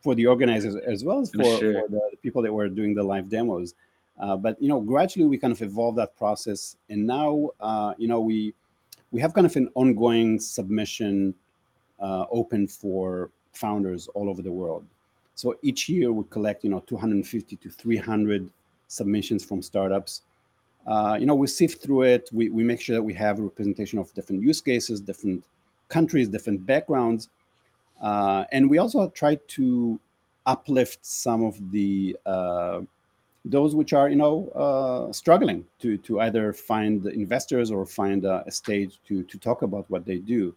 for 0.00 0.16
the 0.16 0.26
organizers 0.26 0.74
as 0.74 1.04
well 1.04 1.20
as 1.20 1.30
for, 1.30 1.44
sure. 1.44 1.82
for 1.82 1.88
the 1.88 2.10
people 2.22 2.42
that 2.42 2.52
were 2.52 2.68
doing 2.68 2.92
the 2.92 3.02
live 3.02 3.28
demos. 3.28 3.74
Uh, 4.18 4.36
but 4.36 4.60
you 4.60 4.68
know, 4.68 4.80
gradually 4.80 5.26
we 5.26 5.38
kind 5.38 5.52
of 5.52 5.62
evolved 5.62 5.96
that 5.96 6.16
process, 6.16 6.76
and 6.90 7.06
now 7.06 7.48
uh, 7.60 7.94
you 7.98 8.08
know 8.08 8.20
we 8.20 8.52
we 9.12 9.20
have 9.20 9.32
kind 9.32 9.46
of 9.46 9.54
an 9.56 9.68
ongoing 9.74 10.40
submission 10.40 11.34
uh, 12.00 12.24
open 12.30 12.66
for 12.66 13.30
founders 13.52 14.08
all 14.08 14.28
over 14.28 14.42
the 14.42 14.50
world. 14.50 14.84
So 15.42 15.56
each 15.60 15.88
year 15.88 16.12
we 16.12 16.22
collect, 16.30 16.62
you 16.62 16.70
know, 16.70 16.78
250 16.86 17.56
to 17.56 17.68
300 17.68 18.48
submissions 18.86 19.44
from 19.44 19.60
startups. 19.60 20.22
Uh, 20.86 21.16
you 21.18 21.26
know, 21.26 21.34
we 21.34 21.48
sift 21.48 21.82
through 21.82 22.02
it. 22.02 22.30
We, 22.32 22.48
we 22.48 22.62
make 22.62 22.80
sure 22.80 22.94
that 22.94 23.02
we 23.02 23.12
have 23.14 23.40
a 23.40 23.42
representation 23.42 23.98
of 23.98 24.14
different 24.14 24.40
use 24.40 24.60
cases, 24.60 25.00
different 25.00 25.42
countries, 25.88 26.28
different 26.28 26.64
backgrounds. 26.64 27.28
Uh, 28.00 28.44
and 28.52 28.70
we 28.70 28.78
also 28.78 29.08
try 29.08 29.34
to 29.48 29.98
uplift 30.46 31.04
some 31.04 31.42
of 31.42 31.58
the 31.72 32.16
uh, 32.24 32.82
those 33.44 33.74
which 33.74 33.92
are, 33.92 34.08
you 34.08 34.14
know, 34.14 34.48
uh, 34.50 35.12
struggling 35.12 35.64
to 35.80 35.96
to 36.06 36.20
either 36.20 36.52
find 36.52 37.04
investors 37.06 37.72
or 37.72 37.84
find 37.84 38.24
a, 38.24 38.44
a 38.46 38.52
stage 38.52 39.00
to 39.08 39.24
to 39.24 39.38
talk 39.38 39.62
about 39.62 39.90
what 39.90 40.04
they 40.06 40.18
do. 40.18 40.54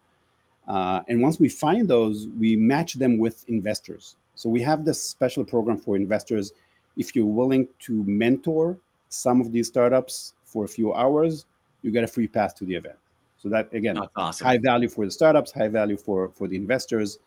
Uh, 0.68 1.02
and 1.08 1.20
once 1.20 1.40
we 1.40 1.48
find 1.48 1.88
those, 1.88 2.28
we 2.38 2.54
match 2.54 2.94
them 2.94 3.18
with 3.18 3.44
investors. 3.48 4.14
So 4.36 4.48
we 4.48 4.62
have 4.62 4.84
this 4.84 5.02
special 5.02 5.44
program 5.44 5.78
for 5.78 5.96
investors. 5.96 6.52
If 6.96 7.16
you're 7.16 7.26
willing 7.26 7.66
to 7.80 8.04
mentor 8.04 8.78
some 9.08 9.40
of 9.40 9.50
these 9.50 9.66
startups 9.66 10.34
for 10.44 10.64
a 10.64 10.68
few 10.68 10.94
hours, 10.94 11.46
you 11.82 11.90
get 11.90 12.04
a 12.04 12.06
free 12.06 12.28
pass 12.28 12.52
to 12.54 12.64
the 12.64 12.74
event. 12.74 12.96
So 13.38 13.48
that 13.48 13.72
again, 13.72 13.98
awesome 14.16 14.46
high 14.46 14.58
value 14.58 14.88
for 14.88 15.04
the 15.04 15.10
startups, 15.10 15.52
high 15.52 15.68
value 15.68 15.96
for 15.96 16.28
for 16.30 16.48
the 16.48 16.56
investors. 16.56 17.18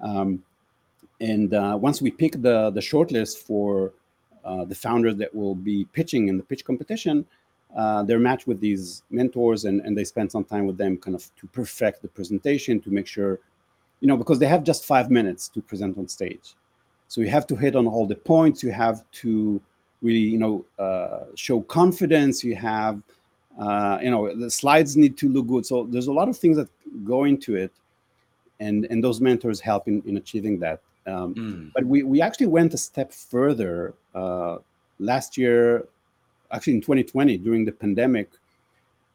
Um, 0.00 0.42
and 1.20 1.54
uh, 1.54 1.78
once 1.80 2.02
we 2.02 2.10
pick 2.10 2.32
the 2.42 2.70
the 2.70 2.80
shortlist 2.80 3.38
for 3.38 3.92
uh, 4.44 4.64
the 4.64 4.74
founders 4.74 5.16
that 5.16 5.34
will 5.34 5.54
be 5.54 5.84
pitching 5.92 6.28
in 6.28 6.36
the 6.36 6.42
pitch 6.42 6.64
competition, 6.64 7.24
uh, 7.76 8.02
they're 8.02 8.18
matched 8.18 8.46
with 8.46 8.60
these 8.60 9.02
mentors, 9.10 9.64
and 9.64 9.80
and 9.80 9.96
they 9.96 10.04
spend 10.04 10.30
some 10.30 10.44
time 10.44 10.66
with 10.66 10.76
them, 10.76 10.96
kind 10.98 11.14
of 11.14 11.34
to 11.36 11.46
perfect 11.48 12.02
the 12.02 12.08
presentation, 12.08 12.80
to 12.80 12.90
make 12.90 13.06
sure, 13.06 13.38
you 14.00 14.08
know, 14.08 14.16
because 14.16 14.38
they 14.38 14.46
have 14.46 14.64
just 14.64 14.84
five 14.84 15.10
minutes 15.10 15.48
to 15.48 15.60
present 15.62 15.98
on 15.98 16.08
stage, 16.08 16.54
so 17.08 17.20
you 17.20 17.28
have 17.28 17.46
to 17.48 17.56
hit 17.56 17.76
on 17.76 17.86
all 17.86 18.06
the 18.06 18.16
points. 18.16 18.62
You 18.62 18.72
have 18.72 19.02
to 19.22 19.60
really, 20.02 20.18
you 20.18 20.38
know, 20.38 20.64
uh, 20.78 21.24
show 21.34 21.60
confidence. 21.62 22.44
You 22.44 22.56
have 22.56 23.00
uh, 23.58 23.98
you 24.02 24.10
know 24.10 24.34
the 24.34 24.50
slides 24.50 24.96
need 24.96 25.16
to 25.16 25.28
look 25.28 25.46
good 25.46 25.64
so 25.64 25.84
there's 25.84 26.08
a 26.08 26.12
lot 26.12 26.28
of 26.28 26.36
things 26.36 26.56
that 26.56 26.68
go 27.04 27.24
into 27.24 27.56
it 27.56 27.72
and 28.60 28.86
and 28.90 29.02
those 29.02 29.20
mentors 29.20 29.60
help 29.60 29.88
in, 29.88 30.02
in 30.06 30.16
achieving 30.16 30.58
that 30.58 30.80
um, 31.06 31.34
Mm, 31.34 31.72
but 31.72 31.84
we, 31.84 32.02
we 32.02 32.20
actually 32.20 32.48
went 32.48 32.74
a 32.74 32.78
step 32.78 33.12
further 33.12 33.94
uh, 34.14 34.58
last 34.98 35.38
year 35.38 35.86
actually 36.50 36.74
in 36.74 36.80
2020 36.80 37.38
during 37.38 37.64
the 37.64 37.72
pandemic 37.72 38.30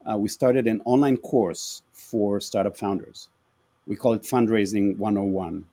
uh, 0.10 0.18
we 0.18 0.28
started 0.28 0.68
an 0.68 0.82
online 0.86 1.18
course 1.18 1.84
for 1.92 2.40
startup 2.40 2.76
founders 2.76 3.28
we 3.88 3.96
call 3.96 4.14
it 4.14 4.24
fundraising 4.24 4.98
101 4.98 5.66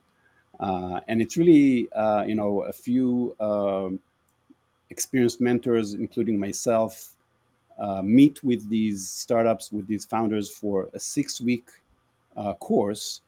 uh, 0.59 0.99
and 1.07 1.21
it's 1.21 1.37
really 1.37 1.91
uh, 1.93 2.23
you 2.23 2.35
know 2.35 2.61
a 2.63 2.73
few 2.73 3.35
um, 3.39 3.99
experienced 4.89 5.39
mentors 5.39 5.93
including 5.93 6.39
myself 6.39 7.15
uh, 7.79 8.01
meet 8.01 8.43
with 8.43 8.67
these 8.69 9.07
startups 9.07 9.71
with 9.71 9.87
these 9.87 10.05
founders 10.05 10.49
for 10.49 10.89
a 10.93 10.99
six 10.99 11.39
week 11.39 11.69
uh, 12.35 12.53
course. 12.55 13.21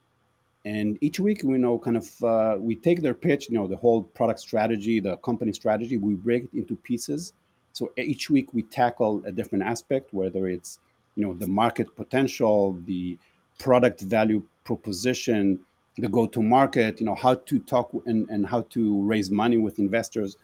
And 0.66 0.98
each 1.02 1.20
week 1.20 1.42
we 1.44 1.58
know 1.58 1.80
kind 1.80 1.98
of 1.98 2.24
uh, 2.24 2.56
we 2.60 2.76
take 2.76 3.02
their 3.02 3.14
pitch 3.14 3.50
you 3.50 3.58
know 3.58 3.68
the 3.68 3.78
whole 3.78 4.04
product 4.04 4.40
strategy 4.40 5.00
the 5.00 5.18
company 5.18 5.54
strategy 5.54 5.98
we 5.98 6.14
break 6.14 6.44
it 6.44 6.54
into 6.54 6.76
pieces. 6.76 7.34
So 7.74 7.92
each 7.98 8.30
week 8.30 8.54
we 8.54 8.64
tackle 8.64 9.24
a 9.26 9.32
different 9.32 9.64
aspect 9.64 10.14
whether 10.14 10.48
it's 10.48 10.80
you 11.16 11.26
know 11.26 11.34
the 11.34 11.48
market 11.48 11.96
potential 11.96 12.78
the 12.86 13.18
product 13.62 14.02
value 14.02 14.42
proposition 14.64 15.60
the 15.98 16.08
go 16.08 16.26
to 16.26 16.42
market 16.42 17.00
you 17.00 17.06
know 17.06 17.16
how 17.16 17.36
to 17.36 17.60
talk 17.60 17.92
and, 18.06 18.30
and 18.30 18.46
how 18.46 18.62
to 18.70 19.02
raise 19.04 19.30
money 19.30 19.58
with 19.58 19.80
investors. 19.80 20.38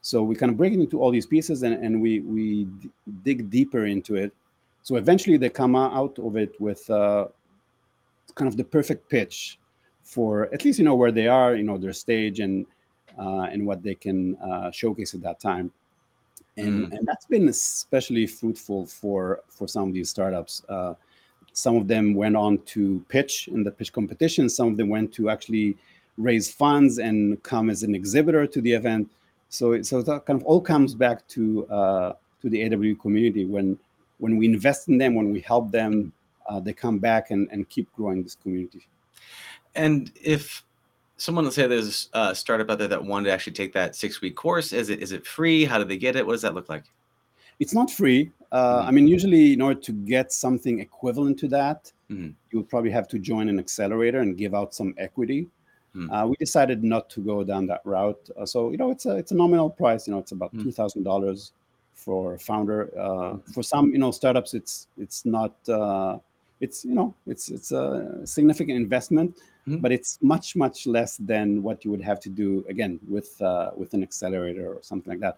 So 0.00 0.22
we 0.22 0.36
kind 0.36 0.50
of 0.50 0.56
break 0.56 0.72
it 0.72 0.80
into 0.80 1.00
all 1.00 1.10
these 1.10 1.26
pieces 1.26 1.62
and, 1.62 1.74
and 1.84 2.00
we 2.00 2.20
we 2.20 2.64
d- 2.64 2.90
dig 3.22 3.50
deeper 3.50 3.86
into 3.86 4.14
it. 4.14 4.32
So 4.82 4.96
eventually 4.96 5.36
they 5.36 5.50
come 5.50 5.76
out 5.76 6.18
of 6.18 6.36
it 6.36 6.58
with 6.60 6.88
uh, 6.88 7.26
kind 8.34 8.48
of 8.48 8.56
the 8.56 8.64
perfect 8.64 9.08
pitch 9.08 9.58
for 10.02 10.52
at 10.54 10.64
least 10.64 10.78
you 10.78 10.84
know 10.84 10.94
where 10.94 11.12
they 11.12 11.28
are 11.28 11.56
you 11.56 11.64
know 11.64 11.76
their 11.76 11.92
stage 11.92 12.40
and 12.40 12.66
uh, 13.18 13.46
and 13.52 13.66
what 13.66 13.82
they 13.82 13.94
can 13.94 14.36
uh, 14.36 14.70
showcase 14.70 15.14
at 15.14 15.22
that 15.22 15.40
time. 15.40 15.70
And, 16.58 16.90
and 16.94 17.06
that's 17.06 17.26
been 17.26 17.48
especially 17.48 18.26
fruitful 18.26 18.86
for 18.86 19.40
for 19.48 19.68
some 19.68 19.88
of 19.88 19.94
these 19.94 20.08
startups. 20.08 20.62
Uh, 20.68 20.94
some 21.64 21.76
of 21.80 21.84
them 21.88 22.14
went 22.22 22.36
on 22.36 22.52
to 22.74 22.82
pitch 23.08 23.48
in 23.54 23.60
the 23.66 23.70
pitch 23.78 23.90
competition 23.98 24.44
some 24.48 24.68
of 24.72 24.76
them 24.76 24.88
went 24.96 25.08
to 25.18 25.22
actually 25.34 25.68
raise 26.28 26.46
funds 26.52 26.92
and 27.08 27.42
come 27.42 27.66
as 27.74 27.82
an 27.82 27.94
exhibitor 28.00 28.46
to 28.54 28.60
the 28.66 28.72
event 28.80 29.04
so 29.48 29.72
it- 29.76 29.84
so 29.90 30.02
that 30.02 30.20
kind 30.26 30.38
of 30.40 30.44
all 30.50 30.60
comes 30.72 30.92
back 31.04 31.18
to 31.34 31.66
uh, 31.78 32.12
to 32.40 32.46
the 32.52 32.58
AWE 32.64 32.94
community 33.04 33.44
when 33.54 33.68
when 34.22 34.36
we 34.38 34.44
invest 34.56 34.88
in 34.90 34.96
them 34.98 35.14
when 35.18 35.28
we 35.34 35.40
help 35.52 35.70
them 35.70 36.12
uh, 36.48 36.60
they 36.60 36.72
come 36.72 36.98
back 36.98 37.30
and, 37.32 37.48
and 37.52 37.68
keep 37.74 37.86
growing 37.98 38.22
this 38.22 38.36
community 38.42 38.82
And 39.74 40.12
if 40.22 40.64
someone, 41.18 41.44
let's 41.44 41.56
say 41.56 41.66
there's 41.66 42.08
a 42.12 42.34
startup 42.34 42.70
out 42.70 42.78
there 42.78 42.88
that 42.88 43.04
wanted 43.04 43.26
to 43.28 43.32
actually 43.32 43.54
take 43.54 43.72
that 43.74 43.96
six 43.96 44.20
week 44.22 44.36
course, 44.36 44.72
is 44.72 44.88
it 44.90 45.00
is 45.02 45.12
it 45.12 45.26
free? 45.26 45.64
How 45.70 45.78
do 45.78 45.84
they 45.84 45.98
get 45.98 46.16
it? 46.16 46.24
What 46.26 46.32
does 46.32 46.42
that 46.42 46.54
look 46.54 46.68
like? 46.68 46.84
it's 47.58 47.74
not 47.74 47.90
free 47.90 48.30
uh, 48.52 48.82
Mhm. 48.82 48.88
i 48.88 48.90
mean 48.90 49.06
usually 49.08 49.52
in 49.52 49.60
order 49.60 49.80
to 49.80 49.92
get 49.92 50.32
something 50.32 50.80
equivalent 50.80 51.38
to 51.38 51.48
that 51.48 51.92
Mhm. 52.10 52.34
you 52.50 52.58
would 52.58 52.68
probably 52.68 52.90
have 52.90 53.08
to 53.08 53.18
join 53.18 53.48
an 53.48 53.58
accelerator 53.58 54.20
and 54.20 54.36
give 54.36 54.54
out 54.54 54.74
some 54.74 54.94
equity 54.98 55.48
Mhm. 55.94 56.08
uh, 56.12 56.26
we 56.28 56.36
decided 56.36 56.84
not 56.84 57.08
to 57.10 57.20
go 57.20 57.42
down 57.44 57.66
that 57.66 57.80
route 57.84 58.30
uh, 58.36 58.46
so 58.46 58.70
you 58.70 58.76
know 58.76 58.90
it's 58.90 59.06
a 59.06 59.16
it's 59.16 59.32
a 59.32 59.34
nominal 59.34 59.68
price 59.70 60.06
you 60.06 60.12
know 60.12 60.20
it's 60.20 60.32
about 60.32 60.52
Mm. 60.54 60.62
two 60.62 60.72
thousand 60.72 61.02
dollars 61.02 61.52
for 61.94 62.34
a 62.34 62.38
founder 62.38 62.80
uh, 62.98 63.36
for 63.54 63.62
some 63.62 63.90
you 63.92 63.98
know 63.98 64.10
startups 64.12 64.54
it's 64.54 64.86
it's 64.98 65.24
not 65.24 65.54
uh, 65.68 66.18
it's 66.60 66.84
you 66.84 66.94
know 66.94 67.14
it's 67.26 67.48
it's 67.50 67.72
a 67.72 67.84
significant 68.24 68.76
investment 68.76 69.30
Mhm. 69.66 69.80
but 69.82 69.90
it's 69.90 70.18
much 70.22 70.54
much 70.54 70.86
less 70.86 71.16
than 71.16 71.62
what 71.62 71.84
you 71.84 71.90
would 71.90 72.02
have 72.10 72.20
to 72.20 72.28
do 72.42 72.64
again 72.68 73.00
with 73.08 73.30
uh, 73.42 73.70
with 73.76 73.92
an 73.94 74.02
accelerator 74.02 74.66
or 74.74 74.80
something 74.82 75.10
like 75.10 75.20
that. 75.20 75.36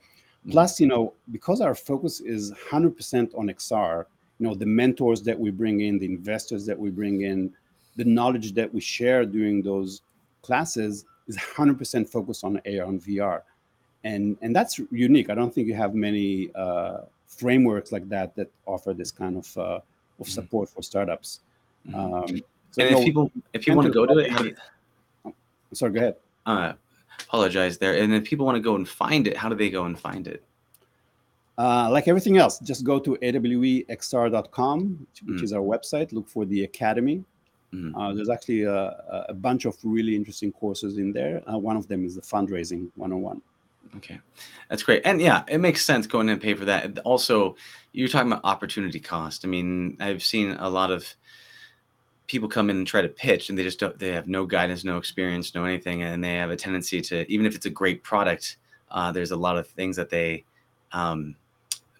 Plus 0.50 0.80
you 0.80 0.86
know 0.86 1.12
because 1.32 1.60
our 1.60 1.74
focus 1.74 2.20
is 2.20 2.52
100% 2.52 3.34
on 3.36 3.48
xr 3.48 4.04
you 4.38 4.46
know 4.46 4.54
the 4.54 4.66
mentors 4.66 5.22
that 5.22 5.38
we 5.38 5.50
bring 5.50 5.80
in 5.80 5.98
the 5.98 6.06
investors 6.06 6.64
that 6.66 6.78
we 6.78 6.90
bring 6.90 7.22
in 7.22 7.52
the 7.96 8.04
knowledge 8.04 8.52
that 8.54 8.72
we 8.72 8.80
share 8.80 9.24
during 9.24 9.62
those 9.62 10.02
classes 10.42 11.04
is 11.26 11.36
100% 11.36 12.08
focused 12.08 12.44
on 12.44 12.56
ar 12.58 12.84
and 12.88 13.02
vr 13.02 13.42
and 14.04 14.36
and 14.42 14.54
that's 14.54 14.78
unique 14.90 15.28
i 15.28 15.34
don't 15.34 15.52
think 15.54 15.66
you 15.66 15.74
have 15.74 15.94
many 15.94 16.50
uh, 16.54 16.98
frameworks 17.26 17.90
like 17.92 18.08
that 18.08 18.34
that 18.36 18.48
offer 18.66 18.94
this 18.94 19.10
kind 19.10 19.36
of 19.36 19.58
uh, 19.58 19.80
of 20.20 20.26
Mhm. 20.26 20.30
support 20.30 20.68
for 20.68 20.82
startups 20.82 21.40
Mhm. 21.86 21.94
um, 21.94 22.42
so, 22.70 22.82
and 22.82 22.90
if 22.90 22.98
know, 22.98 23.04
people 23.04 23.32
if 23.52 23.66
you 23.66 23.74
want 23.74 23.86
to 23.86 23.92
go 23.92 24.06
to 24.06 24.18
it, 24.18 24.30
how 24.34 24.42
do, 24.42 24.54
sorry 25.72 25.92
go 25.92 25.98
ahead 26.00 26.16
uh, 26.46 26.72
apologize 27.20 27.78
there. 27.78 27.94
And 27.96 28.14
if 28.14 28.24
people 28.24 28.46
want 28.46 28.56
to 28.56 28.60
go 28.60 28.74
and 28.74 28.88
find 28.88 29.26
it, 29.26 29.36
how 29.36 29.48
do 29.48 29.54
they 29.54 29.70
go 29.70 29.84
and 29.84 29.98
find 29.98 30.26
it? 30.28 30.42
Uh, 31.56 31.88
like 31.90 32.06
everything 32.06 32.36
else, 32.38 32.58
just 32.60 32.84
go 32.84 33.00
to 33.00 33.16
awexr.com, 33.20 35.06
which, 35.26 35.40
Mm. 35.40 35.42
is 35.42 35.52
our 35.52 35.62
website. 35.62 36.12
Look 36.12 36.28
for 36.28 36.44
the 36.44 36.64
academy. 36.64 37.24
Mhm. 37.74 37.92
Uh, 37.94 38.14
there's 38.14 38.30
actually 38.30 38.62
a, 38.62 39.24
a 39.28 39.34
bunch 39.34 39.64
of 39.66 39.76
really 39.82 40.14
interesting 40.16 40.52
courses 40.52 40.96
in 40.98 41.12
there. 41.12 41.42
Uh, 41.52 41.58
one 41.58 41.76
of 41.76 41.86
them 41.88 42.04
is 42.06 42.14
the 42.14 42.22
fundraising 42.22 42.90
101. 42.94 43.42
Okay, 43.96 44.20
that's 44.68 44.82
great. 44.82 45.02
And 45.04 45.20
yeah, 45.20 45.42
it 45.48 45.58
makes 45.58 45.84
sense 45.84 46.06
going 46.06 46.28
in 46.28 46.34
and 46.34 46.40
pay 46.42 46.54
for 46.54 46.64
that. 46.66 46.98
Also, 47.00 47.56
you're 47.92 48.08
talking 48.08 48.30
about 48.30 48.42
opportunity 48.44 49.00
cost. 49.00 49.44
I 49.44 49.48
mean, 49.48 49.96
I've 50.00 50.22
seen 50.22 50.50
a 50.52 50.68
lot 50.68 50.90
of 50.90 51.14
people 52.28 52.48
come 52.48 52.70
in 52.70 52.76
and 52.76 52.86
try 52.86 53.02
to 53.02 53.08
pitch, 53.08 53.48
and 53.48 53.58
they 53.58 53.64
just 53.64 53.80
don't. 53.80 53.98
They 53.98 54.12
have 54.12 54.28
no 54.28 54.46
guidance, 54.46 54.84
no 54.84 54.98
experience, 54.98 55.54
no 55.54 55.64
anything, 55.64 56.02
and 56.02 56.22
they 56.22 56.36
have 56.36 56.50
a 56.50 56.56
tendency 56.56 57.00
to, 57.02 57.30
even 57.30 57.46
if 57.46 57.56
it's 57.56 57.66
a 57.66 57.70
great 57.70 58.04
product, 58.04 58.58
uh, 58.90 59.10
there's 59.10 59.32
a 59.32 59.36
lot 59.36 59.56
of 59.56 59.66
things 59.66 59.96
that 59.96 60.10
they 60.10 60.44
um, 60.92 61.34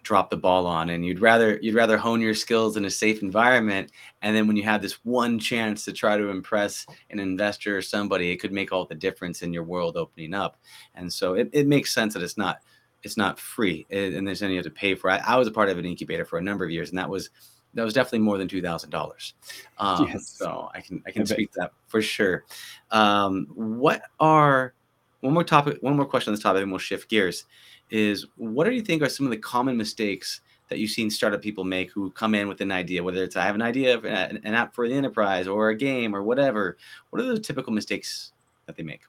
drop 0.09 0.31
the 0.31 0.37
ball 0.37 0.65
on 0.65 0.89
and 0.89 1.05
you'd 1.05 1.19
rather 1.19 1.59
you'd 1.61 1.75
rather 1.75 1.95
hone 1.95 2.19
your 2.19 2.33
skills 2.33 2.77
in 2.77 2.85
a 2.85 2.89
safe 2.89 3.21
environment 3.21 3.91
and 4.23 4.35
then 4.35 4.47
when 4.47 4.57
you 4.57 4.63
have 4.63 4.81
this 4.81 5.05
one 5.05 5.37
chance 5.37 5.85
to 5.85 5.93
try 5.93 6.17
to 6.17 6.29
impress 6.29 6.87
an 7.11 7.19
investor 7.19 7.77
or 7.77 7.81
somebody 7.81 8.31
it 8.31 8.37
could 8.37 8.51
make 8.51 8.71
all 8.71 8.85
the 8.85 8.95
difference 8.95 9.43
in 9.43 9.53
your 9.53 9.63
world 9.63 9.97
opening 9.97 10.33
up 10.33 10.57
and 10.95 11.13
so 11.13 11.35
it, 11.35 11.47
it 11.53 11.67
makes 11.67 11.93
sense 11.93 12.15
that 12.15 12.23
it's 12.23 12.39
not 12.39 12.61
it's 13.03 13.17
not 13.17 13.37
free 13.37 13.85
and 13.91 14.27
there's 14.27 14.41
any 14.41 14.53
you 14.53 14.57
have 14.57 14.65
to 14.65 14.71
pay 14.71 14.95
for 14.95 15.11
I, 15.11 15.17
I 15.17 15.35
was 15.35 15.47
a 15.47 15.51
part 15.51 15.69
of 15.69 15.77
an 15.77 15.85
incubator 15.85 16.25
for 16.25 16.39
a 16.39 16.43
number 16.43 16.65
of 16.65 16.71
years 16.71 16.89
and 16.89 16.97
that 16.97 17.07
was 17.07 17.29
that 17.73 17.83
was 17.83 17.93
definitely 17.93 18.19
more 18.19 18.37
than 18.37 18.47
two 18.47 18.61
thousand 18.61 18.93
um, 18.93 18.99
dollars. 18.99 19.33
Yes. 19.79 20.27
So 20.27 20.69
I 20.73 20.81
can 20.81 21.03
I 21.05 21.11
can 21.11 21.21
I 21.23 21.25
speak 21.25 21.51
to 21.53 21.59
that 21.61 21.71
for 21.87 22.01
sure. 22.01 22.45
Um, 22.91 23.47
what 23.53 24.03
are 24.19 24.73
one 25.21 25.33
more 25.33 25.43
topic? 25.43 25.77
One 25.81 25.95
more 25.95 26.05
question 26.05 26.31
on 26.31 26.35
this 26.35 26.43
topic, 26.43 26.63
and 26.63 26.71
we'll 26.71 26.79
shift 26.79 27.09
gears. 27.09 27.45
Is 27.91 28.27
what 28.37 28.65
do 28.65 28.71
you 28.71 28.81
think 28.81 29.01
are 29.01 29.09
some 29.09 29.25
of 29.25 29.31
the 29.31 29.37
common 29.37 29.75
mistakes 29.77 30.41
that 30.69 30.77
you've 30.77 30.91
seen 30.91 31.09
startup 31.09 31.41
people 31.41 31.63
make 31.63 31.91
who 31.91 32.11
come 32.11 32.35
in 32.35 32.47
with 32.47 32.61
an 32.61 32.71
idea, 32.71 33.03
whether 33.03 33.23
it's 33.23 33.35
I 33.35 33.43
have 33.43 33.55
an 33.55 33.61
idea 33.61 33.95
of 33.95 34.05
an, 34.05 34.39
an 34.43 34.53
app 34.53 34.75
for 34.75 34.87
the 34.87 34.93
enterprise 34.93 35.47
or 35.47 35.69
a 35.69 35.75
game 35.75 36.15
or 36.15 36.21
whatever? 36.21 36.77
What 37.09 37.21
are 37.21 37.33
the 37.33 37.39
typical 37.39 37.73
mistakes 37.73 38.33
that 38.67 38.77
they 38.77 38.83
make? 38.83 39.01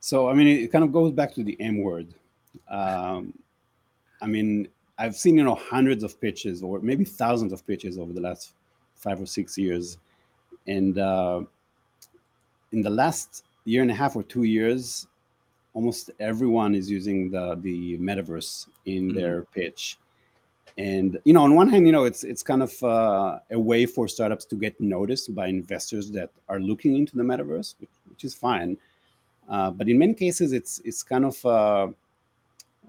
So 0.00 0.28
I 0.28 0.34
mean, 0.34 0.46
it 0.46 0.70
kind 0.70 0.84
of 0.84 0.92
goes 0.92 1.12
back 1.12 1.34
to 1.34 1.44
the 1.44 1.58
M 1.60 1.78
word. 1.78 2.14
Um, 2.68 3.32
I 4.20 4.26
mean, 4.26 4.68
I've 5.02 5.16
seen 5.16 5.36
you 5.36 5.42
know 5.42 5.56
hundreds 5.56 6.04
of 6.04 6.20
pitches 6.20 6.62
or 6.62 6.78
maybe 6.78 7.04
thousands 7.04 7.52
of 7.52 7.66
pitches 7.66 7.98
over 7.98 8.12
the 8.12 8.20
last 8.20 8.52
five 8.94 9.20
or 9.20 9.26
six 9.26 9.58
years, 9.58 9.98
and 10.68 10.96
uh, 10.96 11.40
in 12.70 12.82
the 12.82 12.90
last 12.90 13.42
year 13.64 13.82
and 13.82 13.90
a 13.90 13.94
half 13.94 14.14
or 14.14 14.22
two 14.22 14.44
years, 14.44 15.08
almost 15.74 16.12
everyone 16.20 16.76
is 16.76 16.88
using 16.88 17.32
the 17.32 17.58
the 17.62 17.98
metaverse 17.98 18.68
in 18.86 19.08
mm-hmm. 19.08 19.18
their 19.18 19.42
pitch. 19.42 19.98
And 20.78 21.18
you 21.24 21.32
know, 21.32 21.42
on 21.42 21.56
one 21.56 21.68
hand, 21.68 21.84
you 21.84 21.92
know, 21.92 22.04
it's 22.04 22.22
it's 22.22 22.44
kind 22.44 22.62
of 22.62 22.72
uh, 22.84 23.40
a 23.50 23.58
way 23.58 23.86
for 23.86 24.06
startups 24.06 24.44
to 24.46 24.54
get 24.54 24.80
noticed 24.80 25.34
by 25.34 25.48
investors 25.48 26.12
that 26.12 26.30
are 26.48 26.60
looking 26.60 26.94
into 26.94 27.16
the 27.16 27.24
metaverse, 27.24 27.74
which, 27.80 27.90
which 28.08 28.22
is 28.22 28.34
fine. 28.34 28.78
Uh, 29.48 29.72
but 29.72 29.88
in 29.88 29.98
many 29.98 30.14
cases, 30.14 30.52
it's 30.52 30.80
it's 30.84 31.02
kind 31.02 31.24
of 31.24 31.44
uh, 31.44 31.88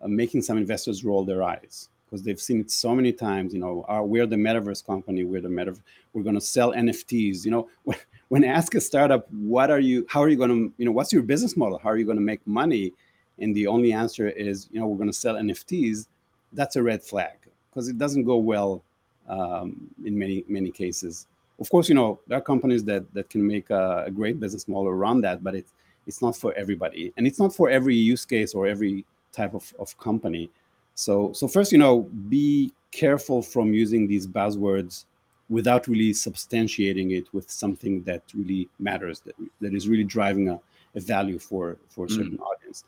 making 0.06 0.44
some 0.44 0.60
investors 0.60 1.04
roll 1.04 1.26
their 1.26 1.42
eyes 1.42 1.90
because 2.14 2.24
they've 2.24 2.40
seen 2.40 2.60
it 2.60 2.70
so 2.70 2.94
many 2.94 3.12
times. 3.12 3.56
You 3.56 3.60
know, 3.60 3.84
uh, 3.90 4.04
we're 4.04 4.28
the 4.28 4.36
metaverse 4.36 4.86
company. 4.86 5.24
We're 5.24 5.42
the 5.42 5.48
metaverse. 5.48 5.82
We're 6.14 6.22
going 6.22 6.36
to 6.36 6.42
sell 6.42 6.72
NFTs. 6.72 7.44
You 7.44 7.50
know, 7.50 7.70
when, 7.86 7.98
when 8.28 8.44
ask 8.44 8.76
a 8.76 8.82
startup, 8.82 9.28
what 9.32 9.72
are 9.72 9.80
you? 9.80 10.06
How 10.08 10.22
are 10.22 10.30
you 10.30 10.36
going 10.36 10.52
to? 10.52 10.74
You 10.78 10.86
know, 10.86 10.92
what's 10.92 11.12
your 11.12 11.24
business 11.24 11.58
model? 11.58 11.80
How 11.80 11.90
are 11.90 11.98
you 11.98 12.06
going 12.06 12.20
to 12.20 12.24
make 12.24 12.46
money? 12.46 12.94
And 13.40 13.56
the 13.56 13.66
only 13.66 13.94
answer 13.94 14.30
is, 14.30 14.68
you 14.72 14.80
know, 14.80 14.86
we're 14.86 14.98
going 14.98 15.10
to 15.10 15.18
sell 15.18 15.36
NFTs. 15.36 16.06
That's 16.52 16.76
a 16.76 16.84
red 16.84 17.02
flag 17.02 17.34
because 17.72 17.90
it 17.90 17.98
doesn't 17.98 18.26
go 18.26 18.38
well 18.38 18.84
um, 19.28 19.90
in 20.06 20.16
many 20.16 20.46
many 20.48 20.70
cases. 20.70 21.26
Of 21.60 21.68
course, 21.72 21.90
you 21.90 21.96
know 21.96 22.20
there 22.28 22.38
are 22.38 22.42
companies 22.42 22.84
that 22.84 23.12
that 23.16 23.32
can 23.32 23.46
make 23.48 23.72
a, 23.72 24.04
a 24.06 24.12
great 24.12 24.40
business 24.40 24.68
model 24.68 24.90
around 24.90 25.22
that, 25.22 25.44
but 25.44 25.56
it's 25.56 25.74
it's 26.06 26.22
not 26.22 26.38
for 26.38 26.54
everybody, 26.54 27.12
and 27.18 27.26
it's 27.26 27.40
not 27.40 27.56
for 27.56 27.72
every 27.72 27.96
use 27.96 28.24
case 28.24 28.54
or 28.54 28.68
every 28.68 29.04
type 29.32 29.56
of, 29.56 29.74
of 29.80 29.98
company. 29.98 30.52
So, 30.96 31.34
so 31.34 31.48
first, 31.48 31.72
you 31.72 31.78
know, 31.78 32.02
be 32.30 32.72
careful 32.92 33.42
from 33.42 33.74
using 33.74 34.08
these 34.08 34.28
buzzwords 34.28 35.06
without 35.50 35.88
really 35.88 36.12
substantiating 36.12 37.12
it 37.18 37.34
with 37.34 37.50
something 37.50 38.04
that 38.04 38.24
really 38.34 38.70
matters, 38.80 39.20
that, 39.22 39.36
that 39.62 39.74
is 39.74 39.88
really 39.88 40.04
driving 40.04 40.50
a, 40.50 40.60
a 40.96 41.00
value 41.00 41.40
for, 41.40 41.78
for 41.90 42.06
a 42.06 42.08
mm. 42.08 42.16
certain 42.16 42.38
mm. 42.38 42.42
audience. 42.42 42.86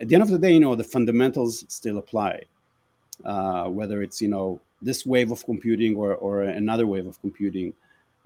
At 0.00 0.08
the 0.08 0.14
end 0.14 0.22
of 0.22 0.30
the 0.30 0.38
day, 0.38 0.52
you 0.52 0.60
know, 0.60 0.74
the 0.74 0.84
fundamentals 0.84 1.64
still 1.68 1.98
apply. 1.98 2.42
Uh, 3.24 3.68
whether 3.68 4.02
it's, 4.02 4.20
you 4.20 4.26
know, 4.26 4.60
this 4.80 5.06
wave 5.06 5.30
of 5.30 5.44
computing 5.44 5.94
or, 5.94 6.16
or 6.16 6.42
another 6.42 6.88
wave 6.88 7.06
of 7.06 7.20
computing. 7.20 7.72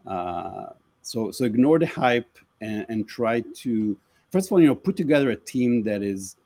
Uh, 0.07 0.67
so, 1.03 1.31
so 1.31 1.45
ignore 1.45 1.79
the 1.79 1.87
hype 1.87 2.39
and, 2.63 2.87
and 2.89 3.07
try 3.07 3.43
to, 3.57 3.95
first 4.31 4.49
of 4.49 4.53
all, 4.53 4.61
you 4.61 4.67
know, 4.67 4.75
put 4.75 4.97
together 4.97 5.31
a 5.31 5.37
team 5.37 5.83
that 5.83 6.03
is 6.03 6.37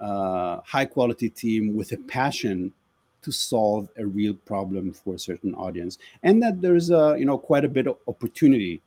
uh, 0.00 0.60
high 0.64 0.84
quality 0.84 1.28
team 1.28 1.76
with 1.76 1.92
a 1.92 1.96
passion 1.96 2.72
to 3.22 3.32
solve 3.32 3.88
a 3.98 4.06
real 4.06 4.34
problem 4.34 4.92
for 4.92 5.14
a 5.14 5.18
certain 5.18 5.54
audience. 5.54 5.98
And 6.22 6.42
that 6.42 6.60
there's 6.60 6.90
a 6.90 7.16
you 7.18 7.24
know 7.24 7.38
quite 7.38 7.64
a 7.64 7.68
bit 7.68 7.86
of 7.86 7.96
opportunity 8.06 8.80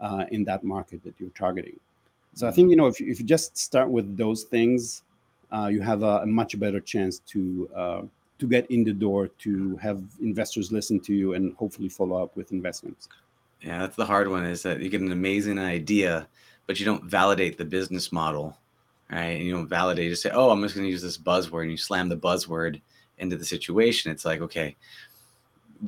uh, 0.00 0.24
in 0.30 0.44
that 0.44 0.64
market 0.64 1.02
that 1.04 1.14
you're 1.18 1.30
targeting. 1.30 1.78
So 2.34 2.46
i 2.46 2.50
think 2.50 2.70
you 2.70 2.76
know 2.76 2.86
if, 2.86 3.00
if 3.00 3.18
you 3.20 3.26
just 3.26 3.56
start 3.56 3.90
with 3.90 4.16
those 4.16 4.44
things 4.44 5.02
uh, 5.52 5.66
you 5.66 5.80
have 5.80 6.02
a, 6.02 6.18
a, 6.18 6.26
much 6.26 6.58
better 6.60 6.80
chance 6.80 7.18
to 7.18 7.68
uh, 7.74 8.02
to 8.38 8.46
get 8.46 8.70
in 8.70 8.84
the 8.84 8.92
door 8.92 9.28
to 9.44 9.76
have 9.76 10.02
investors 10.20 10.70
listen 10.70 11.00
to 11.00 11.12
you 11.12 11.34
and 11.34 11.54
hopefully 11.56 11.88
follow 11.88 12.22
up 12.22 12.36
with 12.36 12.52
investments. 12.52 13.08
Yeah 13.60 13.80
that's 13.80 13.96
the 13.96 14.06
hard 14.06 14.28
one 14.28 14.44
is 14.46 14.62
that 14.62 14.80
you 14.80 14.88
get 14.88 15.00
an 15.00 15.12
amazing 15.12 15.58
idea 15.58 16.28
but 16.66 16.78
you 16.78 16.86
don't 16.86 17.04
validate 17.04 17.58
the 17.58 17.64
business 17.64 18.12
model 18.12 18.56
right? 19.10 19.36
And 19.36 19.44
you 19.44 19.52
don't 19.52 19.68
validate, 19.68 20.04
you 20.04 20.10
just 20.10 20.22
say, 20.22 20.30
oh, 20.32 20.50
I'm 20.50 20.62
just 20.62 20.74
going 20.74 20.86
to 20.86 20.90
use 20.90 21.02
this 21.02 21.18
buzzword, 21.18 21.62
and 21.62 21.70
you 21.70 21.76
slam 21.76 22.08
the 22.08 22.16
buzzword 22.16 22.80
into 23.18 23.36
the 23.36 23.44
situation. 23.44 24.10
It's 24.10 24.24
like, 24.24 24.40
okay, 24.40 24.76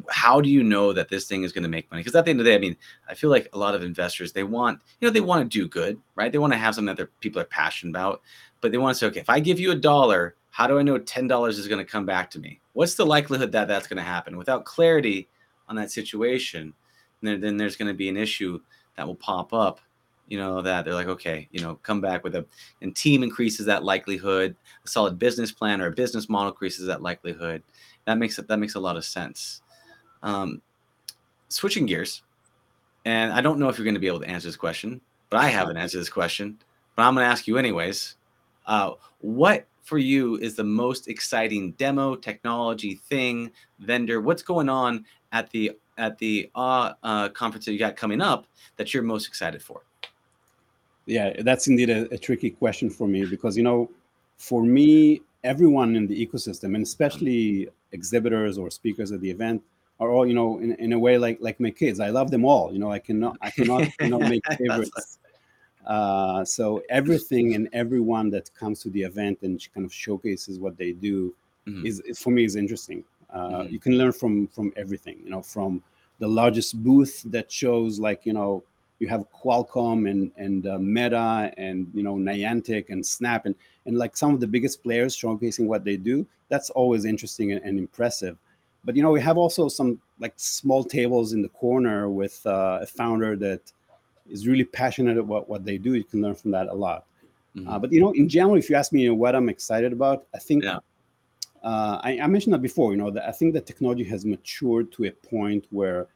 how 0.08 0.40
do 0.40 0.48
you 0.48 0.62
know 0.62 0.92
that 0.92 1.08
this 1.08 1.26
thing 1.26 1.42
is 1.42 1.52
going 1.52 1.62
to 1.62 1.68
make 1.68 1.90
money? 1.90 2.00
Because 2.00 2.14
at 2.14 2.24
the 2.24 2.30
end 2.30 2.40
of 2.40 2.44
the 2.44 2.50
day, 2.50 2.56
I 2.56 2.60
mean, 2.60 2.76
I 3.08 3.14
feel 3.14 3.30
like 3.30 3.48
a 3.52 3.58
lot 3.58 3.74
of 3.74 3.82
investors 3.82 4.32
they 4.32 4.44
want, 4.44 4.80
you 5.00 5.06
know, 5.06 5.12
they 5.12 5.20
want 5.20 5.50
to 5.50 5.58
do 5.58 5.68
good, 5.68 6.00
right? 6.16 6.32
They 6.32 6.38
want 6.38 6.52
to 6.52 6.58
have 6.58 6.74
something 6.74 6.86
that 6.86 6.96
their 6.96 7.10
people 7.20 7.40
are 7.40 7.46
passionate 7.46 7.90
about, 7.90 8.22
but 8.60 8.72
they 8.72 8.78
want 8.78 8.94
to 8.94 8.98
say, 8.98 9.06
okay, 9.06 9.20
if 9.20 9.30
I 9.30 9.40
give 9.40 9.60
you 9.60 9.72
a 9.72 9.76
dollar, 9.76 10.36
how 10.50 10.66
do 10.66 10.78
I 10.78 10.82
know 10.82 10.98
ten 10.98 11.26
dollars 11.26 11.58
is 11.58 11.68
going 11.68 11.84
to 11.84 11.90
come 11.90 12.06
back 12.06 12.30
to 12.32 12.38
me? 12.38 12.60
What's 12.72 12.94
the 12.94 13.06
likelihood 13.06 13.52
that 13.52 13.68
that's 13.68 13.86
going 13.86 13.98
to 13.98 14.02
happen? 14.02 14.36
Without 14.36 14.64
clarity 14.64 15.28
on 15.68 15.76
that 15.76 15.90
situation, 15.90 16.74
then, 17.22 17.40
then 17.40 17.56
there's 17.56 17.76
going 17.76 17.88
to 17.88 17.94
be 17.94 18.08
an 18.08 18.16
issue 18.16 18.60
that 18.96 19.06
will 19.06 19.14
pop 19.14 19.52
up 19.52 19.80
you 20.28 20.38
know 20.38 20.62
that 20.62 20.84
they're 20.84 20.94
like 20.94 21.08
okay 21.08 21.48
you 21.50 21.60
know 21.60 21.74
come 21.82 22.00
back 22.00 22.24
with 22.24 22.34
a 22.34 22.44
and 22.80 22.94
team 22.96 23.22
increases 23.22 23.66
that 23.66 23.84
likelihood 23.84 24.56
a 24.84 24.88
solid 24.88 25.18
business 25.18 25.52
plan 25.52 25.80
or 25.80 25.86
a 25.86 25.92
business 25.92 26.28
model 26.28 26.50
increases 26.50 26.86
that 26.86 27.02
likelihood. 27.02 27.62
That 28.06 28.18
makes 28.18 28.38
it 28.38 28.48
that 28.48 28.58
makes 28.58 28.74
a 28.74 28.80
lot 28.80 28.96
of 28.96 29.04
sense. 29.04 29.62
Um, 30.22 30.62
switching 31.48 31.84
gears 31.84 32.22
and 33.04 33.32
i 33.32 33.40
don't 33.42 33.58
know 33.58 33.68
if 33.68 33.76
you're 33.76 33.84
going 33.84 33.94
to 33.94 34.00
be 34.00 34.06
able 34.06 34.20
to 34.20 34.28
answer 34.28 34.48
this 34.48 34.56
question 34.56 35.00
but 35.28 35.38
i 35.38 35.48
haven't 35.48 35.76
answered 35.76 35.98
this 35.98 36.08
question 36.08 36.56
but 36.96 37.02
i'm 37.02 37.14
going 37.14 37.24
to 37.24 37.30
ask 37.30 37.46
you 37.46 37.58
anyways. 37.58 38.16
Uh, 38.66 38.92
what 39.20 39.66
for 39.82 39.98
you 39.98 40.36
is 40.36 40.54
the 40.54 40.64
most 40.64 41.08
exciting 41.08 41.72
demo 41.72 42.14
technology 42.14 42.94
thing 42.94 43.50
vendor? 43.80 44.20
What's 44.20 44.42
going 44.42 44.68
on 44.68 45.04
at 45.32 45.50
the 45.50 45.72
at 45.98 46.18
the 46.18 46.50
uh, 46.54 46.92
uh, 47.02 47.28
conference 47.30 47.66
that 47.66 47.72
you 47.72 47.78
got 47.78 47.96
coming 47.96 48.20
up 48.20 48.46
that 48.76 48.94
you're 48.94 49.02
most 49.02 49.26
excited 49.26 49.62
for 49.62 49.82
yeah, 51.06 51.42
that's 51.42 51.66
indeed 51.66 51.90
a, 51.90 52.12
a, 52.14 52.18
tricky 52.18 52.50
question 52.50 52.88
for 52.90 53.08
me 53.08 53.24
because 53.24 53.56
you 53.56 53.62
know, 53.62 53.90
for 54.36 54.62
me, 54.62 55.20
everyone 55.44 55.96
in 55.96 56.06
the 56.06 56.26
ecosystem, 56.26 56.74
and 56.74 56.82
especially 56.82 57.68
exhibitors 57.92 58.58
or 58.58 58.70
speakers 58.70 59.12
at 59.12 59.20
the 59.20 59.30
event, 59.30 59.62
are 60.00 60.10
all 60.10 60.26
you 60.26 60.34
know 60.34 60.58
in, 60.58 60.74
in 60.76 60.92
a 60.92 60.98
way 60.98 61.18
like 61.18 61.38
like 61.40 61.58
my 61.60 61.70
kids. 61.70 62.00
I 62.00 62.10
love 62.10 62.30
them 62.30 62.44
all. 62.44 62.72
You 62.72 62.78
know, 62.78 62.90
I 62.90 62.98
cannot 62.98 63.36
I 63.40 63.50
cannot 63.50 63.88
you 64.00 64.10
know 64.10 64.18
make 64.34 64.42
favorites. 64.58 65.18
Uh, 65.86 66.44
so 66.44 66.82
everything 66.90 67.54
and 67.54 67.68
everyone 67.72 68.30
that 68.30 68.52
comes 68.54 68.80
to 68.80 68.90
the 68.90 69.02
event 69.02 69.38
and 69.42 69.60
kind 69.74 69.84
of 69.84 69.92
showcases 69.92 70.60
what 70.60 70.76
they 70.76 70.92
do 70.92 71.34
mm-hmm. 71.66 71.84
is, 71.84 71.98
is, 72.00 72.20
for 72.20 72.30
me 72.30 72.44
is 72.44 72.54
interesting. 72.54 73.02
Uh, 73.30 73.48
mm-hmm. 73.48 73.72
You 73.72 73.80
can 73.80 73.98
learn 73.98 74.12
from 74.12 74.46
from 74.48 74.72
everything. 74.76 75.18
You 75.24 75.30
know, 75.30 75.42
from 75.42 75.82
the 76.18 76.28
largest 76.28 76.82
booth 76.82 77.22
that 77.26 77.50
shows 77.50 77.98
like 77.98 78.24
you 78.24 78.32
know 78.32 78.62
you 79.02 79.08
have 79.08 79.24
Qualcomm 79.32 80.08
and 80.08 80.30
and 80.36 80.66
uh, 80.66 80.78
Meta 80.78 81.52
and 81.58 81.90
you 81.92 82.04
know 82.04 82.14
Niantic 82.14 82.88
and 82.88 83.04
Snap 83.04 83.46
and 83.46 83.54
and 83.84 83.98
like 83.98 84.16
some 84.16 84.32
of 84.32 84.38
the 84.38 84.46
biggest 84.46 84.82
players 84.84 85.16
showcasing 85.16 85.66
what 85.66 85.84
they 85.84 85.96
do. 85.96 86.24
That's 86.48 86.70
always 86.70 87.04
interesting 87.04 87.50
and, 87.50 87.60
and 87.64 87.78
impressive. 87.78 88.38
But 88.84 88.94
you 88.94 89.02
know 89.02 89.10
we 89.10 89.20
have 89.20 89.36
also 89.36 89.68
some 89.68 90.00
like 90.20 90.34
small 90.36 90.84
tables 90.84 91.32
in 91.32 91.42
the 91.42 91.48
corner 91.48 92.08
with 92.08 92.40
uh, 92.46 92.78
a 92.80 92.86
founder 92.86 93.34
that 93.36 93.60
is 94.30 94.46
really 94.46 94.64
passionate 94.64 95.18
about 95.18 95.48
what 95.48 95.64
they 95.64 95.78
do. 95.78 95.94
You 95.94 96.04
can 96.04 96.22
learn 96.22 96.36
from 96.36 96.52
that 96.52 96.68
a 96.68 96.74
lot. 96.74 97.04
Mm-hmm. 97.56 97.68
Uh, 97.68 97.78
but 97.80 97.92
you 97.92 98.00
know, 98.00 98.12
in 98.12 98.28
general, 98.28 98.54
if 98.54 98.70
you 98.70 98.76
ask 98.76 98.92
me 98.92 99.02
you 99.02 99.08
know, 99.08 99.14
what 99.14 99.34
I'm 99.34 99.48
excited 99.48 99.92
about, 99.92 100.26
I 100.32 100.38
think 100.38 100.62
yeah. 100.62 100.78
uh, 101.64 102.00
I, 102.04 102.20
I, 102.22 102.26
mentioned 102.28 102.54
that 102.54 102.62
before. 102.62 102.92
You 102.92 102.98
know, 102.98 103.10
that 103.10 103.28
I 103.28 103.32
think 103.32 103.52
the 103.52 103.60
technology 103.60 104.04
has 104.04 104.24
matured 104.24 104.92
to 104.92 105.04
a 105.04 105.10
point 105.10 105.66
where, 105.70 106.06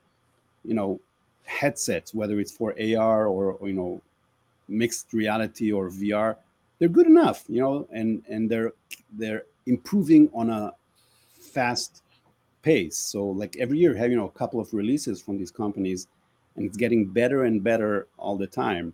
you 0.65 0.75
know, 0.75 1.01
headsets, 1.47 2.15
whether 2.15 2.39
it's 2.41 2.53
for 2.53 2.75
AR 2.79 3.27
or, 3.27 3.53
or, 3.53 3.69
you 3.69 3.75
know 3.75 4.01
mixed 4.69 5.13
reality 5.13 5.71
or 5.71 5.91
VR, 5.91 6.37
they're 6.79 6.89
good 6.89 7.07
enough, 7.07 7.45
you 7.49 7.61
know, 7.61 7.87
and 7.93 8.23
and 8.29 8.51
they're 8.51 8.73
they're 9.13 9.45
improving 9.67 10.29
on 10.35 10.51
a 10.51 10.73
fast 11.41 12.03
pace. 12.63 12.99
So 12.99 13.27
like 13.27 13.57
every 13.57 13.79
year, 13.79 13.95
have 13.95 14.11
you 14.11 14.17
know 14.17 14.27
a 14.27 14.39
couple 14.39 14.61
of 14.61 14.73
releases 14.75 15.23
from 15.23 15.39
these 15.39 15.51
companies, 15.51 16.09
and 16.57 16.67
it's 16.67 16.77
getting 16.77 17.07
better 17.07 17.45
and 17.45 17.63
better 17.63 18.09
all 18.19 18.37
the 18.37 18.47
time. 18.47 18.93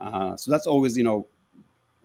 Uh, 0.00 0.36
so 0.36 0.50
that's 0.50 0.66
always 0.66 0.96
you 0.96 1.04
know 1.04 1.26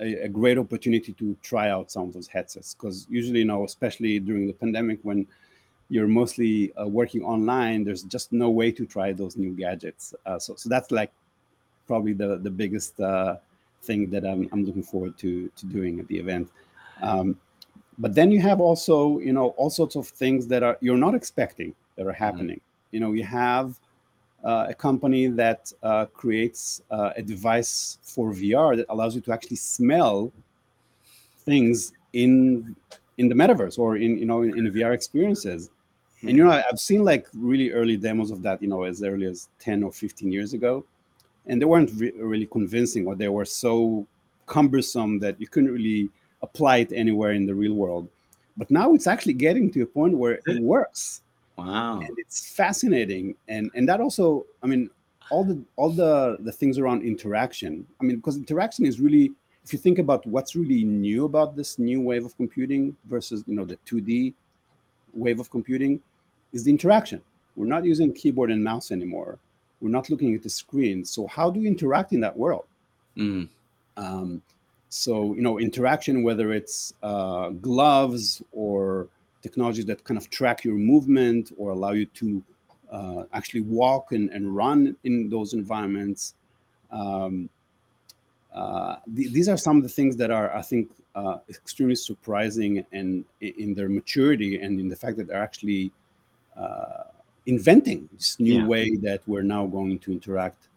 a, 0.02 0.26
a 0.26 0.28
great 0.28 0.58
opportunity 0.58 1.14
to 1.14 1.38
try 1.44 1.70
out 1.70 1.92
some 1.92 2.04
of 2.08 2.14
those 2.14 2.28
headsets 2.28 2.74
because 2.74 3.06
usually, 3.10 3.40
you 3.40 3.46
know, 3.46 3.64
especially 3.64 4.20
during 4.20 4.48
the 4.48 4.54
pandemic 4.54 5.00
when 5.04 5.28
you're 5.92 6.08
mostly 6.08 6.74
uh, 6.76 6.88
working 6.88 7.22
online, 7.22 7.84
there's 7.84 8.04
just 8.04 8.32
no 8.32 8.50
way 8.50 8.72
to 8.72 8.86
try 8.86 9.12
those 9.12 9.36
new 9.36 9.52
gadgets. 9.52 10.16
Uh, 10.26 10.40
so, 10.40 10.56
so 10.56 10.70
that's 10.70 10.90
like 10.90 11.12
probably 11.86 12.14
the 12.14 12.38
the 12.38 12.50
biggest 12.50 12.98
uh, 13.02 13.36
thing 13.84 14.10
that 14.10 14.24
I'm, 14.26 14.48
I'm 14.54 14.64
looking 14.64 14.84
forward 14.84 15.18
to 15.18 15.50
to 15.50 15.66
doing 15.66 16.00
at 16.00 16.08
the 16.08 16.18
event. 16.18 16.50
Um, 17.02 17.38
but 18.00 18.16
then 18.16 18.32
you 18.32 18.40
have 18.40 18.62
also, 18.62 19.20
you 19.20 19.34
know, 19.34 19.50
all 19.58 19.70
sorts 19.70 19.98
of 19.98 20.08
things 20.08 20.48
that 20.48 20.64
are 20.64 20.78
you're 20.80 21.04
not 21.08 21.14
expecting 21.14 21.76
that 21.98 22.08
are 22.08 22.12
mm-hmm. 22.12 22.24
happening. 22.24 22.56
Mm-hmm. 22.58 22.96
You 22.96 23.00
know, 23.02 23.12
you 23.12 23.26
have 23.26 23.78
uh, 24.46 24.68
a 24.70 24.74
company 24.74 25.28
that 25.28 25.74
uh, 25.84 26.06
creates 26.06 26.82
uh, 26.90 27.12
a 27.18 27.22
device 27.22 27.98
for 28.02 28.32
VR 28.32 28.78
that 28.78 28.86
allows 28.88 29.14
you 29.14 29.22
to 29.22 29.34
actually 29.34 29.58
smell 29.58 30.32
things 31.46 31.92
in 32.14 32.78
in 33.18 33.28
the 33.28 33.36
metaverse 33.36 33.78
or 33.78 33.98
in 33.98 34.18
you 34.18 34.26
know 34.26 34.42
in, 34.44 34.58
in 34.58 34.72
VR 34.72 34.94
experiences. 34.94 35.70
And 36.22 36.38
you 36.38 36.44
know, 36.44 36.52
I've 36.52 36.80
seen 36.80 37.04
like 37.04 37.28
really 37.34 37.72
early 37.72 37.98
demos 37.98 38.32
of 38.32 38.42
that, 38.44 38.62
you 38.62 38.68
know, 38.68 38.84
as 38.84 39.02
early 39.04 39.26
as 39.26 39.50
10 39.60 39.84
or 39.84 39.92
15 39.92 40.32
years 40.32 40.54
ago. 40.54 40.86
And 41.48 41.60
they 41.60 41.66
weren't 41.66 41.92
re- 41.96 42.14
really 42.18 42.46
convincing 42.46 43.08
or 43.08 43.16
they 43.16 43.30
were 43.30 43.46
so 43.46 44.06
cumbersome 44.46 45.20
that 45.20 45.40
you 45.42 45.48
couldn't 45.48 45.72
really 45.72 46.10
apply 46.42 46.78
it 46.78 46.92
anywhere 46.94 47.32
in 47.32 47.46
the 47.46 47.56
real 47.56 47.74
world. 47.74 48.08
But 48.58 48.70
now 48.70 48.94
it's 48.94 49.08
actually 49.08 49.34
getting 49.34 49.72
to 49.72 49.82
a 49.82 49.86
point 49.86 50.18
where 50.18 50.40
it 50.46 50.62
works. 50.62 51.22
Wow. 51.58 52.00
And 52.00 52.14
it's 52.18 52.54
fascinating. 52.54 53.36
And 53.48 53.72
and 53.74 53.88
that 53.90 54.00
also, 54.00 54.46
I 54.62 54.68
mean, 54.68 54.90
all 55.32 55.44
the 55.44 55.60
all 55.78 55.90
the 55.90 56.38
the 56.42 56.52
things 56.52 56.78
around 56.78 57.04
interaction. 57.04 57.88
I 58.00 58.04
mean, 58.04 58.18
because 58.18 58.38
interaction 58.38 58.86
is 58.86 59.00
really 59.00 59.32
if 59.64 59.74
you 59.74 59.80
think 59.80 60.00
about 60.00 60.26
what's 60.26 60.56
really 60.56 60.84
new 60.84 61.26
about 61.26 61.56
this 61.56 61.80
new 61.80 62.02
wave 62.02 62.26
of 62.26 62.36
computing 62.36 62.96
versus 63.06 63.44
you 63.48 63.56
know 63.56 63.66
the 63.66 63.78
2D 63.88 64.34
wave 65.14 65.40
of 65.40 65.50
computing 65.50 66.00
is 66.54 66.64
the 66.64 66.72
interaction. 66.72 67.22
We're 67.56 67.66
not 67.66 67.86
using 67.86 68.14
keyboard 68.14 68.52
and 68.52 68.64
mouse 68.64 68.92
anymore. 68.92 69.38
We're 69.82 69.90
not 69.90 70.10
looking 70.10 70.36
at 70.36 70.44
the 70.44 70.50
screen. 70.50 71.04
So 71.06 71.28
how 71.28 71.50
do 71.50 71.60
we 71.60 71.68
interact 71.68 72.14
in 72.14 72.22
that 72.22 72.38
world? 72.38 72.66
Mm. 73.18 73.50
Um, 73.98 74.42
so 74.90 75.34
you 75.34 75.42
know, 75.42 75.60
interaction, 75.60 76.24
whether 76.24 76.54
it's 76.54 76.94
uh, 77.02 77.50
gloves 77.50 78.42
or 78.52 79.08
technologies 79.42 79.86
that 79.86 80.04
kind 80.04 80.18
of 80.18 80.30
track 80.30 80.64
your 80.64 80.76
movement 80.76 81.52
or 81.58 81.72
allow 81.72 81.92
you 81.92 82.06
to 82.06 82.44
uh, 82.92 83.24
actually 83.34 83.62
walk 83.62 84.12
and, 84.12 84.30
and 84.30 84.56
run 84.56 84.96
in 85.04 85.30
those 85.30 85.54
environments. 85.54 86.36
Um, 86.92 87.50
uh, 88.54 88.98
th- 89.16 89.32
these 89.32 89.48
are 89.48 89.58
some 89.58 89.78
of 89.78 89.84
the 89.84 89.90
things 89.90 90.18
that 90.18 90.30
are, 90.30 90.54
I 90.56 90.62
think, 90.62 90.92
uh, 91.16 91.38
extremely 91.50 91.96
surprising 91.96 92.86
and 92.92 93.26
in 93.40 93.74
their 93.74 93.90
maturity 93.90 94.60
and 94.62 94.80
in 94.80 94.90
the 94.90 94.96
fact 94.96 95.18
that 95.18 95.28
they're 95.28 95.42
actually 95.42 95.92
inventing 97.46 98.08
this 98.14 98.40
new 98.40 98.60
yeah. 98.60 98.68
way 98.68 98.96
that 98.98 99.22
we're 99.28 99.42
now 99.42 99.66
going 99.66 99.98
to 100.00 100.12
interact 100.12 100.68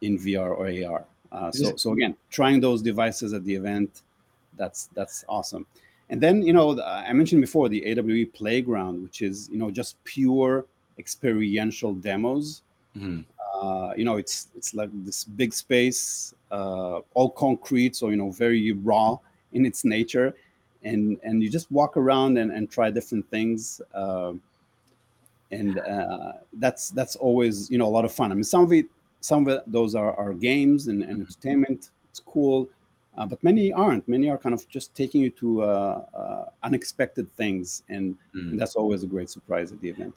in 0.00 0.18
VR 0.18 0.50
or 0.50 0.66
AR. 0.90 1.04
Uh, 1.32 1.50
so, 1.50 1.74
so 1.76 1.92
again, 1.92 2.14
trying 2.30 2.60
those 2.60 2.80
devices 2.80 3.32
at 3.32 3.44
the 3.44 3.54
event, 3.54 4.02
that's 4.56 4.88
that's 4.94 5.24
awesome. 5.28 5.66
And 6.10 6.20
then 6.20 6.42
you 6.42 6.52
know 6.52 6.80
I 6.82 7.12
mentioned 7.12 7.40
before 7.40 7.68
the 7.68 7.84
AWE 7.86 8.26
Playground, 8.32 9.02
which 9.02 9.22
is 9.22 9.48
you 9.50 9.58
know 9.58 9.70
just 9.70 10.02
pure 10.04 10.64
experiential 10.98 11.94
demos. 11.94 12.62
Mm-hmm. 12.96 13.20
Uh, 13.54 13.94
you 13.96 14.04
know, 14.04 14.16
it's 14.16 14.48
it's 14.56 14.74
like 14.74 14.90
this 15.04 15.24
big 15.24 15.52
space, 15.52 16.34
uh, 16.50 17.00
all 17.14 17.30
concrete, 17.30 17.96
so 17.96 18.10
you 18.10 18.16
know, 18.16 18.30
very 18.30 18.72
raw 18.72 19.18
in 19.52 19.64
its 19.64 19.84
nature, 19.84 20.34
and 20.82 21.18
and 21.22 21.42
you 21.42 21.48
just 21.48 21.70
walk 21.70 21.96
around 21.96 22.36
and, 22.36 22.50
and 22.52 22.70
try 22.70 22.90
different 22.90 23.28
things. 23.30 23.80
Uh, 23.94 24.32
and 25.54 25.78
uh, 25.78 26.32
that's 26.54 26.90
that's 26.90 27.16
always 27.16 27.70
you 27.70 27.78
know 27.78 27.86
a 27.86 27.94
lot 27.98 28.04
of 28.04 28.12
fun. 28.12 28.32
I 28.32 28.34
mean, 28.34 28.44
some 28.44 28.62
of 28.62 28.72
it, 28.72 28.86
some 29.20 29.46
of 29.46 29.56
it, 29.56 29.62
those 29.66 29.94
are, 29.94 30.14
are 30.16 30.32
games 30.32 30.88
and, 30.88 31.02
and 31.02 31.20
entertainment. 31.22 31.90
It's 32.10 32.20
cool, 32.20 32.68
uh, 33.16 33.26
but 33.26 33.42
many 33.42 33.72
aren't. 33.72 34.06
Many 34.08 34.28
are 34.28 34.38
kind 34.38 34.54
of 34.54 34.68
just 34.68 34.94
taking 34.94 35.20
you 35.22 35.30
to 35.30 35.62
uh, 35.62 36.04
uh 36.14 36.44
unexpected 36.62 37.32
things, 37.36 37.82
and, 37.88 38.16
mm. 38.34 38.50
and, 38.50 38.60
that's 38.60 38.76
always 38.76 39.02
a 39.02 39.06
great 39.06 39.30
surprise 39.30 39.72
at 39.72 39.80
the 39.80 39.88
event. 39.88 40.14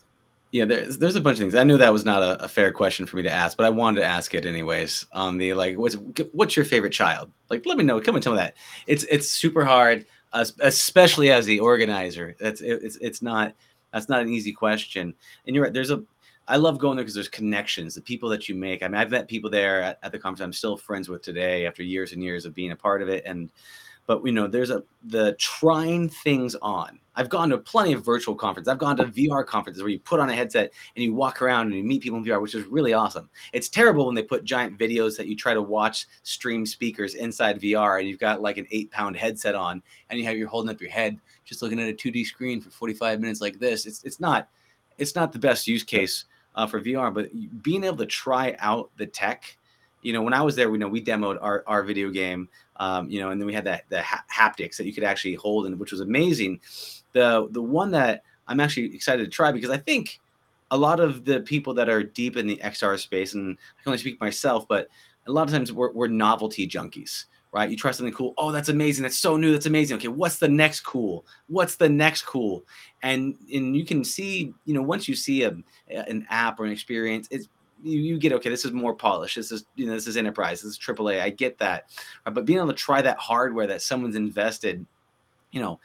Yeah, 0.51 0.65
there's 0.65 0.97
there's 0.97 1.15
a 1.15 1.21
bunch 1.21 1.35
of 1.35 1.41
things. 1.41 1.55
I 1.55 1.63
knew 1.63 1.77
that 1.77 1.93
was 1.93 2.05
not 2.05 2.23
a, 2.23 2.43
a, 2.43 2.47
fair 2.47 2.71
question 2.71 3.05
for 3.05 3.17
me 3.17 3.23
to 3.23 3.31
ask, 3.31 3.57
but 3.57 3.65
I 3.65 3.69
wanted 3.69 4.01
to 4.01 4.05
ask 4.05 4.33
it 4.33 4.45
anyways. 4.45 5.05
On 5.11 5.37
the 5.37 5.53
like, 5.53 5.77
what's 5.77 5.95
what's 6.31 6.55
your 6.55 6.65
favorite 6.65 6.93
child? 6.93 7.31
Like, 7.49 7.65
let 7.65 7.77
me 7.77 7.83
know. 7.83 7.99
Come 7.99 8.15
and 8.15 8.23
tell 8.23 8.33
me 8.33 8.39
that. 8.39 8.55
It's 8.87 9.03
it's 9.09 9.29
super 9.29 9.65
hard, 9.65 10.05
especially 10.33 11.31
as 11.31 11.45
the 11.45 11.59
organizer. 11.59 12.35
It's 12.39 12.61
it's 12.61 12.97
it's 12.97 13.21
not 13.21 13.53
that's 13.93 14.09
not 14.09 14.21
an 14.21 14.29
easy 14.29 14.51
question. 14.51 15.13
And 15.45 15.55
you're 15.55 15.65
right. 15.65 15.73
There's 15.73 15.91
a 15.91 16.03
I 16.47 16.55
love 16.55 16.79
going 16.79 16.95
there 16.95 17.03
because 17.03 17.13
there's 17.13 17.27
connections, 17.27 17.95
the 17.95 18.01
people 18.01 18.29
that 18.29 18.47
you 18.47 18.55
make. 18.55 18.81
I 18.81 18.87
mean, 18.87 18.95
I've 18.95 19.11
met 19.11 19.27
people 19.27 19.49
there 19.49 19.81
at, 19.83 19.99
at, 20.01 20.13
the 20.13 20.19
conference 20.19 20.45
I'm 20.45 20.53
still 20.53 20.77
friends 20.77 21.09
with 21.09 21.21
today 21.21 21.65
after 21.65 21.83
years 21.83 22.13
and 22.13 22.23
years 22.23 22.45
of 22.45 22.55
being 22.55 22.71
a 22.71 22.75
part 22.75 23.01
of 23.01 23.09
it. 23.09 23.23
And 23.25 23.51
but 24.05 24.25
you 24.25 24.31
know, 24.31 24.47
there's 24.47 24.69
a 24.69 24.83
the 25.03 25.33
trying 25.33 26.07
things 26.07 26.55
on. 26.61 26.99
I've 27.15 27.29
gone 27.29 27.49
to 27.49 27.57
plenty 27.57 27.93
of 27.93 28.05
virtual 28.05 28.35
conferences. 28.35 28.71
I've 28.71 28.77
gone 28.77 28.95
to 28.97 29.05
VR 29.05 29.45
conferences 29.45 29.81
where 29.81 29.89
you 29.89 29.99
put 29.99 30.19
on 30.19 30.29
a 30.29 30.35
headset 30.35 30.71
and 30.95 31.03
you 31.03 31.13
walk 31.13 31.41
around 31.41 31.67
and 31.67 31.75
you 31.75 31.83
meet 31.83 32.01
people 32.01 32.19
in 32.19 32.23
VR, 32.23 32.39
which 32.39 32.53
is 32.53 32.65
really 32.67 32.93
awesome. 32.93 33.27
It's 33.53 33.69
terrible 33.69 34.05
when 34.05 34.15
they 34.15 34.21
put 34.21 34.43
giant 34.43 34.77
videos 34.77 35.17
that 35.17 35.27
you 35.27 35.35
try 35.35 35.53
to 35.53 35.61
watch 35.61 36.05
stream 36.21 36.65
speakers 36.65 37.15
inside 37.15 37.59
VR 37.59 37.99
and 37.99 38.07
you've 38.07 38.19
got 38.19 38.41
like 38.41 38.57
an 38.57 38.67
eight 38.71 38.91
pound 38.91 39.17
headset 39.17 39.55
on 39.55 39.81
and 40.09 40.19
you 40.19 40.25
have 40.25 40.37
you're 40.37 40.47
holding 40.47 40.69
up 40.69 40.79
your 40.79 40.91
head 40.91 41.19
just 41.47 41.61
looking 41.61 41.79
at 41.79 41.89
a 41.89 41.93
2D 41.93 42.25
screen 42.25 42.61
for 42.61 42.69
45 42.69 43.21
minutes 43.21 43.41
like 43.41 43.57
this. 43.57 43.85
It's 43.85 44.03
it's 44.03 44.19
not 44.19 44.49
it's 44.97 45.15
not 45.15 45.31
the 45.31 45.39
best 45.39 45.67
use 45.67 45.83
case 45.83 46.25
uh, 46.55 46.67
for 46.67 46.81
VR, 46.81 47.13
but 47.13 47.29
being 47.63 47.83
able 47.83 47.97
to 47.97 48.05
try 48.05 48.55
out 48.59 48.91
the 48.97 49.05
tech. 49.05 49.57
You 50.01 50.13
know, 50.13 50.21
when 50.21 50.33
I 50.33 50.41
was 50.41 50.55
there, 50.55 50.69
we 50.69 50.77
know 50.77 50.87
we 50.87 51.03
demoed 51.03 51.37
our, 51.41 51.63
our 51.67 51.83
video 51.83 52.09
game, 52.09 52.49
um, 52.77 53.09
you 53.09 53.19
know, 53.19 53.31
and 53.31 53.41
then 53.41 53.45
we 53.45 53.53
had 53.53 53.65
that 53.65 53.83
the 53.89 54.01
ha- 54.01 54.23
haptics 54.31 54.77
that 54.77 54.85
you 54.85 54.93
could 54.93 55.03
actually 55.03 55.35
hold, 55.35 55.65
and 55.65 55.79
which 55.79 55.91
was 55.91 56.01
amazing. 56.01 56.59
The 57.13 57.47
the 57.51 57.61
one 57.61 57.91
that 57.91 58.23
I'm 58.47 58.59
actually 58.59 58.93
excited 58.93 59.23
to 59.23 59.29
try 59.29 59.51
because 59.51 59.69
I 59.69 59.77
think 59.77 60.19
a 60.69 60.77
lot 60.77 60.99
of 60.99 61.23
the 61.23 61.39
people 61.41 61.73
that 61.75 61.89
are 61.89 62.03
deep 62.03 62.35
in 62.35 62.45
the 62.45 62.57
XR 62.57 62.99
space, 62.99 63.33
and 63.33 63.57
I 63.79 63.83
can 63.83 63.91
only 63.91 63.99
speak 63.99 64.19
myself, 64.19 64.67
but 64.67 64.89
a 65.25 65.31
lot 65.31 65.47
of 65.47 65.53
times 65.53 65.71
we're, 65.71 65.91
we're 65.91 66.07
novelty 66.07 66.67
junkies 66.67 67.25
right? 67.51 67.69
You 67.69 67.77
try 67.77 67.91
something 67.91 68.13
cool. 68.13 68.33
Oh, 68.37 68.51
that's 68.51 68.69
amazing. 68.69 69.03
That's 69.03 69.17
so 69.17 69.37
new. 69.37 69.51
That's 69.51 69.65
amazing. 69.65 69.97
Okay, 69.97 70.07
what's 70.07 70.37
the 70.37 70.47
next 70.47 70.81
cool? 70.81 71.25
What's 71.47 71.75
the 71.75 71.89
next 71.89 72.23
cool? 72.23 72.63
And 73.03 73.35
and 73.53 73.75
you 73.75 73.85
can 73.85 74.03
see, 74.03 74.53
you 74.65 74.73
know, 74.73 74.81
once 74.81 75.07
you 75.07 75.15
see 75.15 75.43
a 75.43 75.55
an 75.89 76.25
app 76.29 76.59
or 76.59 76.65
an 76.65 76.71
experience, 76.71 77.27
it's 77.31 77.47
you, 77.83 77.99
you 77.99 78.17
get 78.17 78.33
okay. 78.33 78.49
This 78.49 78.65
is 78.65 78.71
more 78.71 78.93
polished. 78.93 79.35
This 79.35 79.51
is 79.51 79.65
you 79.75 79.85
know 79.85 79.93
this 79.93 80.07
is 80.07 80.17
enterprise. 80.17 80.61
This 80.61 80.71
is 80.71 80.79
AAA. 80.79 81.21
I 81.21 81.29
get 81.29 81.57
that, 81.59 81.85
right? 82.25 82.33
but 82.33 82.45
being 82.45 82.59
able 82.59 82.69
to 82.69 82.73
try 82.73 83.01
that 83.01 83.17
hardware 83.17 83.67
that 83.67 83.81
someone's 83.81 84.15
invested, 84.15 84.85
you 85.51 85.61
know, 85.61 85.79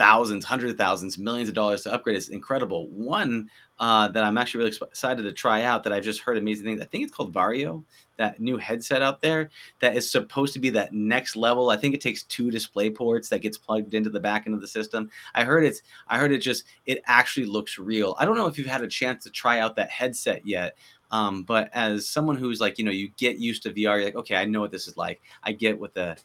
thousands, 0.00 0.44
hundreds 0.44 0.72
of 0.72 0.78
thousands, 0.78 1.18
millions 1.18 1.48
of 1.48 1.54
dollars 1.54 1.82
to 1.82 1.92
upgrade 1.92 2.16
is 2.16 2.30
incredible. 2.30 2.88
One 2.88 3.50
uh, 3.80 4.08
that 4.08 4.22
I'm 4.22 4.38
actually 4.38 4.64
really 4.64 4.76
excited 4.82 5.22
to 5.22 5.32
try 5.32 5.62
out 5.62 5.82
that 5.84 5.92
I've 5.92 6.04
just 6.04 6.20
heard 6.20 6.36
amazing 6.36 6.66
things. 6.66 6.80
I 6.80 6.84
think 6.84 7.02
it's 7.02 7.14
called 7.14 7.32
Varjo, 7.32 7.82
that 8.18 8.38
new 8.38 8.58
headset 8.58 9.00
out 9.00 9.22
there 9.22 9.48
that 9.80 9.96
is 9.96 10.10
supposed 10.10 10.52
to 10.52 10.58
be 10.58 10.68
that 10.70 10.92
next 10.92 11.34
level. 11.34 11.70
I 11.70 11.78
think 11.78 11.94
it 11.94 12.02
takes 12.02 12.24
two 12.24 12.50
display 12.50 12.90
ports 12.90 13.30
that 13.30 13.40
gets 13.40 13.56
plugged 13.56 13.94
into 13.94 14.10
the 14.10 14.20
back 14.20 14.46
end 14.46 14.54
of 14.54 14.60
the 14.60 14.68
system. 14.68 15.10
I 15.34 15.44
heard 15.44 15.64
it's 15.64 15.80
I 16.08 16.18
heard 16.18 16.30
it 16.30 16.38
just 16.38 16.64
it 16.84 17.02
actually 17.06 17.46
looks 17.46 17.78
real. 17.78 18.14
I 18.18 18.26
don't 18.26 18.36
know 18.36 18.46
if 18.46 18.58
you've 18.58 18.66
had 18.66 18.82
a 18.82 18.88
chance 18.88 19.24
to 19.24 19.30
try 19.30 19.60
out 19.60 19.76
that 19.76 19.90
headset 19.90 20.46
yet. 20.46 20.76
Um, 21.10 21.42
but 21.42 21.70
as 21.72 22.06
someone 22.06 22.36
who's 22.36 22.60
like, 22.60 22.78
you 22.78 22.84
know, 22.84 22.92
you 22.92 23.10
get 23.16 23.38
used 23.38 23.62
to 23.64 23.70
VR, 23.70 23.96
you're 23.96 24.04
like, 24.04 24.14
okay, 24.14 24.36
I 24.36 24.44
know 24.44 24.60
what 24.60 24.70
this 24.70 24.86
is 24.86 24.96
like. 24.96 25.20
I 25.42 25.52
get 25.52 25.80
what 25.80 25.94
the 25.94 26.16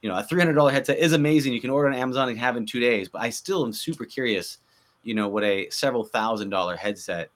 you 0.00 0.08
know, 0.08 0.16
a 0.16 0.22
$300 0.24 0.72
headset 0.72 0.98
is 0.98 1.12
amazing. 1.12 1.52
You 1.52 1.60
can 1.60 1.70
order 1.70 1.88
on 1.88 1.94
Amazon 1.94 2.28
and 2.28 2.38
have 2.38 2.56
in 2.56 2.66
two 2.66 2.80
days, 2.80 3.08
but 3.08 3.22
I 3.22 3.30
still 3.30 3.64
am 3.64 3.72
super 3.72 4.04
curious, 4.04 4.58
you 5.02 5.14
know, 5.14 5.28
what 5.28 5.44
a 5.44 5.68
several 5.70 6.04
thousand 6.04 6.50
dollar 6.50 6.76
headset 6.76 7.30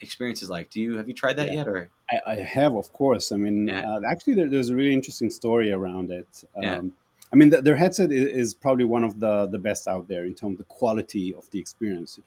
experience 0.00 0.42
is 0.42 0.50
like. 0.50 0.70
Do 0.70 0.80
you, 0.80 0.96
have 0.96 1.08
you 1.08 1.14
tried 1.14 1.36
that 1.36 1.48
yeah. 1.48 1.54
yet 1.54 1.68
or? 1.68 1.90
I, 2.10 2.20
I, 2.26 2.34
have, 2.36 2.74
of 2.74 2.92
course. 2.92 3.32
I 3.32 3.36
mean, 3.36 3.68
yeah. 3.68 3.88
uh, 3.88 4.00
actually 4.06 4.34
there, 4.34 4.48
there's 4.48 4.70
a 4.70 4.76
really 4.76 4.92
interesting 4.92 5.30
story 5.30 5.72
around 5.72 6.10
it. 6.10 6.44
Um, 6.56 6.62
yeah. 6.62 6.80
I 7.32 7.36
mean, 7.36 7.50
the, 7.50 7.62
their 7.62 7.76
headset 7.76 8.12
is, 8.12 8.26
is, 8.26 8.54
probably 8.54 8.84
one 8.84 9.02
of 9.02 9.18
the, 9.18 9.46
the 9.46 9.58
best 9.58 9.88
out 9.88 10.06
there 10.06 10.24
in 10.24 10.34
terms 10.34 10.54
of 10.54 10.58
the 10.58 10.64
quality 10.64 11.34
of 11.34 11.50
the 11.50 11.58
experience. 11.58 12.20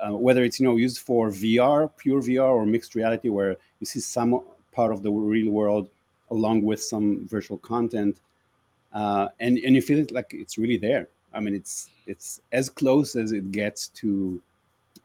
Uh, 0.00 0.16
whether 0.16 0.42
it's, 0.42 0.58
you 0.58 0.66
know, 0.66 0.76
used 0.76 1.00
for 1.00 1.30
VR, 1.30 1.90
pure 1.96 2.20
VR 2.20 2.48
or 2.48 2.66
mixed 2.66 2.94
reality, 2.94 3.28
where 3.28 3.56
you 3.80 3.86
see 3.86 4.00
some 4.00 4.40
part 4.72 4.92
of 4.92 5.02
the 5.02 5.10
real 5.10 5.50
world 5.50 5.88
along 6.30 6.62
with 6.62 6.82
some 6.82 7.28
virtual 7.28 7.58
content 7.58 8.18
uh, 8.94 9.28
and 9.40 9.58
and 9.58 9.74
you 9.74 9.82
feel 9.82 9.98
it 9.98 10.12
like 10.12 10.32
it's 10.32 10.56
really 10.56 10.76
there. 10.76 11.08
I 11.34 11.40
mean, 11.40 11.54
it's 11.54 11.88
it's 12.06 12.40
as 12.52 12.68
close 12.68 13.16
as 13.16 13.32
it 13.32 13.50
gets 13.52 13.88
to 13.88 14.40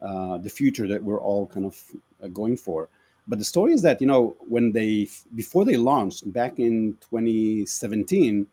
uh, 0.02 0.38
the 0.38 0.50
future 0.50 0.88
that 0.88 1.04
we're 1.04 1.22
all 1.22 1.48
kind 1.48 1.66
of 1.66 1.82
uh, 2.24 2.28
going 2.28 2.58
for. 2.58 2.90
But 3.28 3.40
the 3.40 3.46
story 3.46 3.74
is 3.74 3.82
that 3.84 4.02
you 4.02 4.08
know 4.08 4.36
when 4.48 4.72
they 4.72 5.08
before 5.36 5.66
they 5.66 5.78
launched 5.78 6.32
back 6.34 6.60
in 6.60 6.98
2017, 7.10 8.48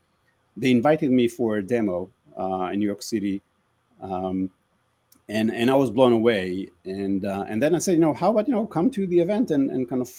they 0.56 0.70
invited 0.70 1.10
me 1.10 1.28
for 1.28 1.56
a 1.56 1.62
demo 1.62 2.10
uh, 2.38 2.70
in 2.72 2.80
New 2.80 2.86
York 2.86 3.02
City. 3.02 3.42
Um, 4.00 4.50
and 5.28 5.52
and 5.52 5.70
I 5.70 5.74
was 5.74 5.90
blown 5.90 6.12
away. 6.12 6.68
And 6.84 7.24
uh, 7.24 7.44
and 7.48 7.62
then 7.62 7.74
I 7.74 7.78
said, 7.78 7.94
you 7.94 8.00
know, 8.00 8.14
how 8.14 8.30
about 8.30 8.48
you 8.48 8.54
know 8.54 8.66
come 8.66 8.90
to 8.90 9.06
the 9.06 9.18
event 9.18 9.50
and, 9.50 9.70
and 9.70 9.88
kind 9.88 10.02
of 10.02 10.10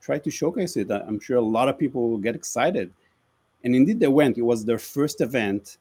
try 0.00 0.18
to 0.18 0.30
showcase 0.30 0.76
it. 0.76 0.90
I'm 0.90 1.18
sure 1.18 1.36
a 1.36 1.40
lot 1.58 1.68
of 1.68 1.78
people 1.78 2.08
will 2.08 2.18
get 2.18 2.36
excited. 2.36 2.92
And 3.64 3.74
indeed, 3.74 3.98
they 3.98 4.06
went. 4.06 4.38
It 4.38 4.42
was 4.42 4.64
their 4.64 4.78
first 4.78 5.20
event, 5.20 5.78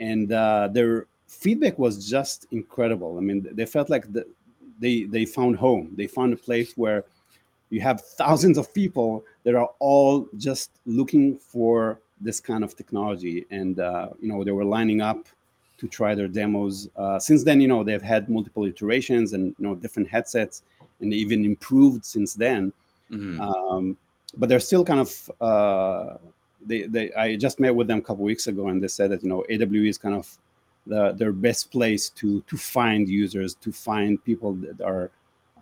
and 0.00 0.32
uh, 0.32 0.68
their 0.72 1.06
feedback 1.26 1.78
was 1.78 2.08
just 2.08 2.46
incredible. 2.50 3.16
I 3.18 3.20
mean, 3.20 3.46
they 3.52 3.66
felt 3.66 3.90
like 3.90 4.12
the, 4.12 4.26
they 4.78 5.04
they 5.04 5.24
found 5.24 5.56
home. 5.56 5.92
They 5.96 6.06
found 6.06 6.32
a 6.32 6.36
place 6.36 6.72
where 6.76 7.04
you 7.70 7.80
have 7.80 8.00
thousands 8.00 8.58
of 8.58 8.72
people 8.74 9.24
that 9.44 9.54
are 9.54 9.70
all 9.78 10.28
just 10.36 10.70
looking 10.86 11.38
for 11.38 12.00
this 12.20 12.40
kind 12.40 12.64
of 12.64 12.76
technology, 12.76 13.46
and 13.50 13.80
uh, 13.80 14.08
you 14.20 14.28
know 14.28 14.44
they 14.44 14.52
were 14.52 14.64
lining 14.64 15.00
up 15.00 15.26
to 15.78 15.88
try 15.88 16.14
their 16.14 16.28
demos. 16.28 16.88
Uh, 16.96 17.18
since 17.18 17.44
then, 17.44 17.60
you 17.60 17.68
know, 17.68 17.82
they've 17.82 18.02
had 18.02 18.28
multiple 18.28 18.64
iterations 18.64 19.32
and 19.32 19.54
you 19.58 19.66
know 19.66 19.74
different 19.74 20.08
headsets, 20.08 20.62
and 21.00 21.12
they 21.12 21.16
even 21.16 21.44
improved 21.44 22.04
since 22.04 22.34
then. 22.34 22.72
Mm-hmm. 23.10 23.40
Um, 23.40 23.96
but 24.36 24.48
they're 24.48 24.60
still 24.60 24.84
kind 24.84 25.00
of 25.00 25.30
uh, 25.40 26.16
they, 26.66 26.82
they 26.82 27.12
I 27.14 27.36
just 27.36 27.60
met 27.60 27.74
with 27.74 27.86
them 27.86 27.98
a 27.98 28.02
couple 28.02 28.24
weeks 28.24 28.46
ago, 28.46 28.68
and 28.68 28.82
they 28.82 28.88
said 28.88 29.10
that 29.10 29.22
you 29.22 29.28
know 29.28 29.44
AWE 29.48 29.88
is 29.88 29.98
kind 29.98 30.14
of 30.14 30.38
the, 30.86 31.12
their 31.12 31.32
best 31.32 31.70
place 31.70 32.10
to 32.10 32.40
to 32.42 32.56
find 32.56 33.08
users, 33.08 33.54
to 33.56 33.72
find 33.72 34.22
people 34.24 34.52
that 34.54 34.80
are 34.80 35.10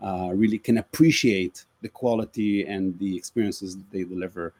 uh, 0.02 0.30
really 0.34 0.58
can 0.58 0.78
appreciate 0.78 1.64
the 1.82 1.88
quality 1.88 2.66
and 2.66 2.98
the 2.98 3.16
experiences 3.16 3.76
they 3.90 4.04
deliver. 4.04 4.52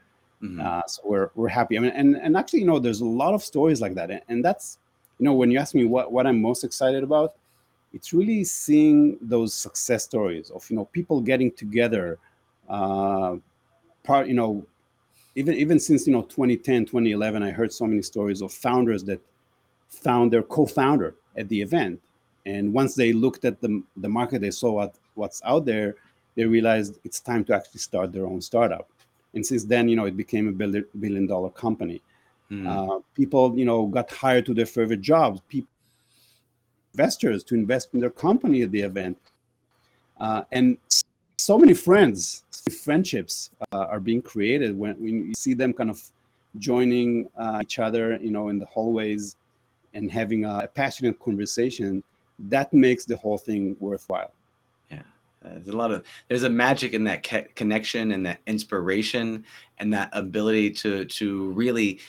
Mm-hmm. 0.42 0.60
Uh, 0.60 0.82
so 0.86 1.02
we're 1.04 1.30
we're 1.34 1.48
happy. 1.48 1.76
I 1.76 1.80
mean, 1.80 1.92
and 1.92 2.16
and 2.16 2.36
actually, 2.36 2.60
you 2.60 2.66
know, 2.66 2.78
there's 2.78 3.00
a 3.00 3.06
lot 3.06 3.34
of 3.34 3.42
stories 3.42 3.80
like 3.80 3.94
that, 3.94 4.10
and, 4.10 4.22
and 4.28 4.44
that's 4.44 4.78
you 5.22 5.26
know, 5.26 5.34
when 5.34 5.52
you 5.52 5.58
ask 5.60 5.72
me 5.72 5.84
what, 5.84 6.10
what 6.10 6.26
I'm 6.26 6.42
most 6.42 6.64
excited 6.64 7.04
about, 7.04 7.34
it's 7.92 8.12
really 8.12 8.42
seeing 8.42 9.18
those 9.20 9.54
success 9.54 10.02
stories 10.02 10.50
of, 10.50 10.68
you 10.68 10.74
know, 10.74 10.86
people 10.86 11.20
getting 11.20 11.52
together, 11.52 12.18
uh, 12.68 13.36
part, 14.02 14.26
you 14.26 14.34
know, 14.34 14.66
even, 15.34 15.54
even 15.54 15.80
since, 15.80 16.06
you 16.06 16.12
know, 16.12 16.22
2010, 16.22 16.86
2011, 16.86 17.42
I 17.42 17.50
heard 17.50 17.72
so 17.72 17.86
many 17.86 18.02
stories 18.02 18.42
of 18.42 18.52
founders 18.52 19.04
that 19.04 19.20
found 19.88 20.32
their 20.32 20.42
co-founder 20.42 21.14
at 21.36 21.48
the 21.48 21.60
event. 21.60 22.00
And 22.44 22.72
once 22.72 22.94
they 22.94 23.12
looked 23.12 23.44
at 23.44 23.60
the, 23.60 23.82
the 23.96 24.08
market, 24.08 24.40
they 24.40 24.50
saw 24.50 24.72
what, 24.72 24.94
what's 25.14 25.40
out 25.44 25.64
there, 25.64 25.96
they 26.34 26.44
realized 26.44 26.98
it's 27.04 27.20
time 27.20 27.44
to 27.44 27.54
actually 27.54 27.80
start 27.80 28.12
their 28.12 28.26
own 28.26 28.40
startup. 28.40 28.88
And 29.34 29.44
since 29.44 29.64
then, 29.64 29.88
you 29.88 29.96
know, 29.96 30.04
it 30.04 30.16
became 30.16 30.48
a 30.48 30.52
billion, 30.52 30.84
billion 30.98 31.26
dollar 31.26 31.50
company. 31.50 32.02
Mm. 32.50 32.66
Uh, 32.66 33.00
people, 33.14 33.58
you 33.58 33.64
know, 33.64 33.86
got 33.86 34.10
hired 34.10 34.44
to 34.46 34.54
their 34.54 34.66
favorite 34.66 35.00
jobs. 35.00 35.40
People, 35.48 35.68
investors 36.92 37.42
to 37.44 37.54
invest 37.54 37.88
in 37.94 38.00
their 38.00 38.10
company 38.10 38.62
at 38.62 38.70
the 38.70 38.80
event, 38.80 39.16
uh, 40.20 40.42
and 40.52 40.76
so 41.42 41.58
many 41.58 41.74
friends, 41.74 42.44
friendships 42.84 43.50
uh, 43.72 43.86
are 43.90 43.98
being 43.98 44.22
created 44.22 44.78
when, 44.78 44.94
when 44.94 45.26
you 45.28 45.34
see 45.36 45.54
them 45.54 45.72
kind 45.72 45.90
of 45.90 46.00
joining 46.58 47.28
uh, 47.36 47.58
each 47.62 47.78
other, 47.78 48.16
you 48.22 48.30
know, 48.30 48.48
in 48.48 48.58
the 48.58 48.66
hallways 48.66 49.36
and 49.94 50.10
having 50.10 50.44
a 50.44 50.68
passionate 50.74 51.18
conversation. 51.18 52.02
That 52.38 52.72
makes 52.72 53.04
the 53.04 53.16
whole 53.16 53.38
thing 53.38 53.76
worthwhile. 53.80 54.32
Yeah, 54.90 55.02
there's 55.42 55.68
a 55.68 55.76
lot 55.76 55.90
of 55.90 56.04
there's 56.28 56.44
a 56.44 56.50
magic 56.50 56.92
in 56.92 57.04
that 57.04 57.22
connection 57.54 58.12
and 58.12 58.24
that 58.24 58.38
inspiration 58.46 59.44
and 59.78 59.92
that 59.92 60.10
ability 60.12 60.70
to 60.82 61.04
to 61.04 61.50
really 61.50 62.00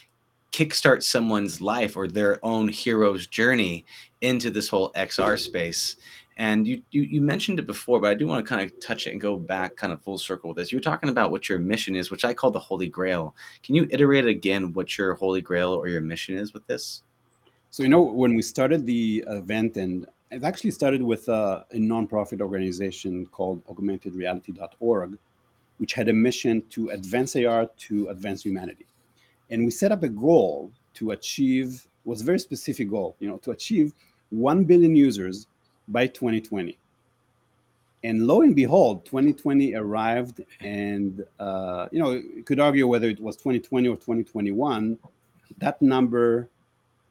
kickstart 0.52 1.02
someone's 1.02 1.60
life 1.60 1.98
or 1.98 2.08
their 2.08 2.40
own 2.46 2.68
hero's 2.68 3.26
journey 3.26 3.86
into 4.22 4.52
this 4.52 4.70
whole 4.70 4.92
XR 4.92 5.38
space. 5.38 5.98
And 6.38 6.68
you, 6.68 6.82
you, 6.92 7.04
you 7.04 7.22
mentioned 7.22 7.60
it 7.60 7.68
before, 7.68 8.00
but 8.00 8.10
I 8.10 8.14
do 8.16 8.26
want 8.26 8.44
to 8.44 8.50
kind 8.50 8.62
of 8.62 8.80
touch 8.80 9.06
it 9.08 9.12
and 9.12 9.22
go 9.22 9.38
back 9.38 9.76
kind 9.76 9.94
of 9.94 10.02
full 10.02 10.18
circle 10.18 10.50
with 10.50 10.58
this. 10.58 10.72
You're 10.72 10.82
talking 10.82 11.10
about 11.10 11.32
what 11.32 11.48
your 11.48 11.60
mission 11.60 11.96
is, 11.96 12.10
which 12.10 12.26
I 12.26 12.34
call 12.34 12.50
the 12.50 12.60
Holy 12.60 12.88
Grail. 12.88 13.36
Can 13.62 13.76
you 13.76 13.88
iterate 13.92 14.26
again 14.26 14.74
what 14.74 14.98
your 14.98 15.14
Holy 15.14 15.42
Grail 15.42 15.70
or 15.74 15.88
your 15.88 16.02
mission 16.02 16.38
is 16.38 16.54
with 16.54 16.66
this? 16.66 17.04
So 17.70 17.84
you 17.84 17.90
know, 17.90 18.02
when 18.02 18.36
we 18.36 18.42
started 18.42 18.86
the 18.86 19.24
event, 19.28 19.78
and 19.78 20.08
it 20.32 20.44
actually 20.44 20.72
started 20.72 21.02
with 21.04 21.28
a, 21.28 21.66
a 21.72 21.78
nonprofit 21.78 22.42
organization 22.42 23.26
called 23.28 23.64
AugmentedReality.org, 23.66 25.18
which 25.78 25.94
had 25.94 26.10
a 26.10 26.14
mission 26.14 26.64
to 26.70 26.90
advance 26.90 27.36
AR 27.36 27.68
to 27.78 28.08
advance 28.10 28.44
humanity 28.44 28.86
and 29.54 29.64
we 29.64 29.72
set 29.72 29.92
up 29.92 30.04
a 30.04 30.10
goal 30.10 30.72
to 30.96 31.12
achieve 31.12 31.88
was 32.06 32.22
a 32.22 32.26
very 32.26 32.40
specific 32.40 32.90
goal 32.90 33.16
you 33.20 33.30
know 33.30 33.38
to 33.38 33.52
achieve 33.52 33.94
1 34.32 34.64
billion 34.66 34.96
users 34.96 35.48
by 35.88 36.08
2020 36.08 36.78
and 38.04 38.28
lo 38.28 38.42
and 38.42 38.56
behold 38.56 39.06
2020 39.06 39.76
arrived 39.76 40.42
and 40.62 41.26
uh, 41.40 41.88
you 41.92 42.00
know 42.00 42.12
you 42.12 42.44
could 42.44 42.60
argue 42.60 42.88
whether 42.88 43.08
it 43.08 43.20
was 43.20 43.36
2020 43.38 43.88
or 43.88 43.96
2021 43.96 44.98
that 45.60 45.80
number 45.82 46.50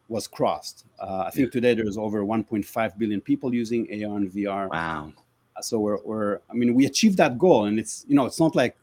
was 0.08 0.26
crossed. 0.26 0.84
Uh, 0.98 1.24
i 1.26 1.30
think 1.30 1.52
today 1.52 1.74
there's 1.74 1.96
over 1.96 2.22
1.5 2.22 2.98
billion 2.98 3.20
people 3.20 3.54
using 3.54 3.82
ar 4.04 4.16
and 4.16 4.30
vr 4.30 4.70
wow. 4.70 5.12
So 5.60 5.78
we're, 5.78 5.98
we're 6.02 6.40
i 6.50 6.54
mean 6.54 6.74
we 6.74 6.86
achieved 6.86 7.18
that 7.18 7.38
goal 7.38 7.66
and 7.66 7.78
it's 7.78 8.04
you 8.08 8.16
know 8.16 8.26
it's 8.26 8.40
not 8.40 8.56
like 8.56 8.76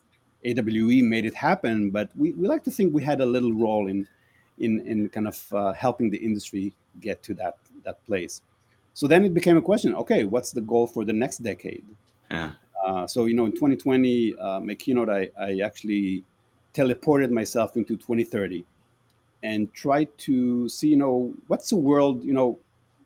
AWE 0.46 1.04
made 1.04 1.26
it 1.26 1.36
happen, 1.36 1.90
but 1.90 2.10
we, 2.16 2.32
we 2.34 2.48
like 2.48 2.64
to 2.64 2.72
think 2.72 2.94
we 2.94 3.04
had 3.04 3.22
a 3.22 3.26
little 3.26 3.54
role 3.54 3.88
in 3.88 4.08
in 4.60 4.80
in 4.82 5.10
kind 5.10 5.28
of 5.28 5.54
uh, 5.54 5.74
helping 5.74 6.10
the 6.10 6.18
industry 6.18 6.74
get 7.00 7.22
to 7.24 7.34
that 7.36 7.58
that 7.84 8.06
place. 8.06 8.42
So 9.00 9.08
then 9.08 9.24
it 9.24 9.34
became 9.34 9.56
a 9.56 9.62
question: 9.62 9.96
Okay, 9.96 10.26
what's 10.26 10.52
the 10.52 10.60
goal 10.60 10.86
for 10.86 11.06
the 11.06 11.14
next 11.14 11.38
decade? 11.38 11.86
Yeah. 12.30 12.52
Uh, 12.86 13.08
so 13.08 13.28
you 13.30 13.34
know, 13.34 13.46
in 13.46 13.54
2020, 13.54 14.36
uh, 14.38 14.60
my 14.60 14.76
keynote, 14.76 15.10
I, 15.10 15.30
I 15.40 15.62
actually 15.64 16.26
teleported 16.74 17.32
myself 17.32 17.78
into 17.78 17.96
2030 17.96 18.66
and 19.42 19.74
tried 19.74 20.10
to 20.18 20.68
see, 20.68 20.90
you 20.90 20.98
know, 20.98 21.34
what's 21.48 21.70
the 21.70 21.78
world, 21.78 22.26
you 22.26 22.34
know, 22.34 22.60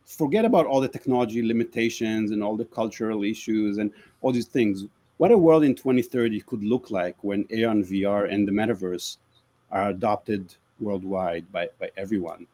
forget 0.08 0.46
about 0.46 0.66
all 0.66 0.82
the 0.82 0.88
technology 0.88 1.44
limitations 1.44 2.32
and 2.32 2.42
all 2.44 2.58
the 2.58 2.66
cultural 2.66 3.24
issues 3.24 3.78
and 3.78 3.92
all 4.22 4.32
these 4.32 4.48
things 4.48 4.86
what 5.18 5.32
a 5.32 5.38
world 5.38 5.64
in 5.64 5.76
2030 5.76 6.42
could 6.42 6.64
look 6.64 6.90
like 6.90 7.16
when 7.22 7.46
AR 7.52 7.70
and 7.70 7.86
VR 7.86 8.34
and 8.34 8.48
the 8.48 8.52
metaverse 8.52 9.18
are 9.72 9.90
adopted 9.90 10.56
worldwide 10.80 11.46
by, 11.52 11.70
by 11.80 11.92
everyone. 11.98 12.48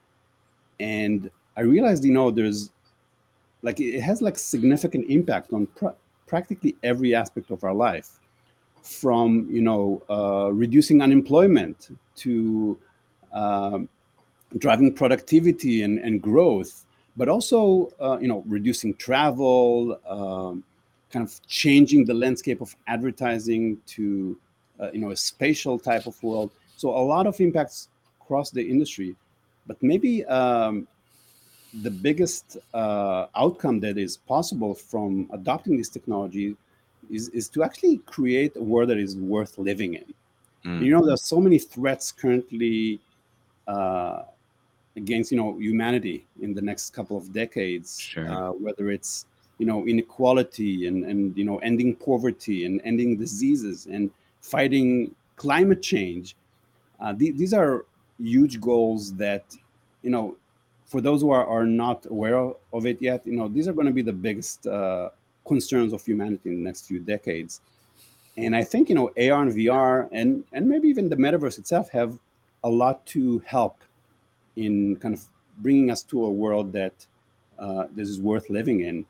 And 0.82 1.32
I 1.56 1.62
realized, 1.62 2.04
you 2.04 2.12
know, 2.12 2.32
there's 2.32 2.72
like 3.62 3.80
it 3.80 4.02
has 4.02 4.22
like 4.22 4.38
significant 4.38 5.10
impact 5.10 5.54
on 5.54 5.68
pr- 5.68 5.98
practically 6.28 6.76
every 6.84 7.14
aspect 7.16 7.52
of 7.52 7.64
our 7.64 7.74
life, 7.74 8.20
from 8.82 9.48
you 9.52 9.62
know 9.62 10.02
uh, 10.10 10.52
reducing 10.52 11.02
unemployment 11.02 11.98
to 12.16 12.78
uh, 13.34 13.80
driving 14.58 14.94
productivity 14.94 15.84
and, 15.84 16.00
and 16.00 16.22
growth, 16.22 16.86
but 17.18 17.28
also 17.30 17.92
uh, 18.00 18.18
you 18.20 18.28
know 18.28 18.44
reducing 18.48 18.94
travel, 18.96 20.00
um, 20.08 20.64
kind 21.12 21.26
of 21.26 21.46
changing 21.48 22.06
the 22.06 22.14
landscape 22.14 22.62
of 22.62 22.76
advertising 22.88 23.78
to 23.86 24.38
uh, 24.80 24.90
you 24.94 25.00
know 25.00 25.12
a 25.12 25.16
spatial 25.16 25.78
type 25.78 26.08
of 26.08 26.22
world. 26.24 26.52
So 26.78 26.90
a 26.90 27.04
lot 27.04 27.28
of 27.28 27.40
impacts 27.42 27.90
across 28.22 28.52
the 28.52 28.62
industry, 28.68 29.16
but 29.68 29.82
maybe 29.84 30.26
um, 30.26 30.88
the 31.82 31.92
biggest 31.92 32.58
uh, 32.74 33.28
outcome 33.36 33.80
that 33.82 33.98
is 33.98 34.18
possible 34.18 34.74
from 34.74 35.30
adopting 35.34 35.78
this 35.78 35.90
technology 35.90 36.56
is, 37.12 37.30
is 37.30 37.48
to 37.50 37.64
actually 37.64 37.98
create 38.00 38.56
a 38.56 38.64
world 38.64 38.90
that 38.90 38.98
is 38.98 39.16
worth 39.16 39.58
living 39.58 39.96
in. 39.96 40.14
Mm. 40.66 40.84
You 40.84 40.92
know, 40.92 41.06
there's 41.06 41.24
so 41.24 41.40
many 41.40 41.60
threats 41.60 42.12
currently 42.12 43.00
uh, 43.68 44.24
against 44.96 45.32
you 45.32 45.38
know 45.38 45.58
humanity 45.58 46.26
in 46.42 46.54
the 46.54 46.62
next 46.62 46.92
couple 46.94 47.18
of 47.18 47.32
decades. 47.32 48.00
Sure. 48.00 48.30
Uh, 48.30 48.52
whether 48.52 48.90
it's 48.90 49.26
you 49.60 49.66
know 49.66 49.86
inequality 49.86 50.88
and 50.88 51.06
and 51.06 51.38
you 51.38 51.46
know 51.46 51.58
ending 51.60 51.96
poverty 51.96 52.66
and 52.66 52.82
ending 52.84 53.18
diseases 53.18 53.86
and 53.86 54.10
fighting 54.42 55.14
climate 55.36 55.82
change 55.82 56.36
uh, 57.00 57.14
th- 57.14 57.36
these 57.36 57.54
are 57.54 57.86
huge 58.18 58.60
goals 58.60 59.14
that 59.14 59.44
you 60.02 60.10
know 60.10 60.36
for 60.90 61.00
those 61.00 61.22
who 61.22 61.32
are, 61.32 61.46
are 61.46 61.66
not 61.66 62.06
aware 62.08 62.52
of 62.74 62.86
it 62.86 63.02
yet 63.02 63.22
you 63.26 63.34
know 63.34 63.48
these 63.48 63.68
are 63.68 63.74
going 63.74 63.88
to 63.88 63.94
be 63.94 64.02
the 64.02 64.14
biggest 64.28 64.68
uh, 64.68 65.10
concerns 65.48 65.94
of 65.94 66.04
humanity 66.04 66.50
in 66.50 66.56
the 66.56 66.64
next 66.70 66.88
few 66.88 67.00
decades 67.00 67.62
and 68.38 68.56
i 68.56 68.64
think 68.64 68.90
you 68.90 68.96
know 68.96 69.08
ar 69.18 69.42
and 69.44 69.54
vr 69.54 70.10
and 70.12 70.44
and 70.54 70.68
maybe 70.68 70.88
even 70.88 71.08
the 71.10 71.16
metaverse 71.16 71.58
itself 71.58 71.90
have 71.90 72.18
a 72.66 72.70
lot 72.70 73.06
to 73.06 73.40
help 73.46 73.78
in 74.58 74.96
kind 74.98 75.14
of 75.14 75.24
bringing 75.60 75.90
us 75.90 76.04
to 76.04 76.26
a 76.26 76.30
world 76.30 76.74
that 76.74 76.94
uh, 77.58 77.86
this 77.96 78.10
is 78.10 78.20
worth 78.20 78.50
living 78.50 78.82
in 78.82 79.06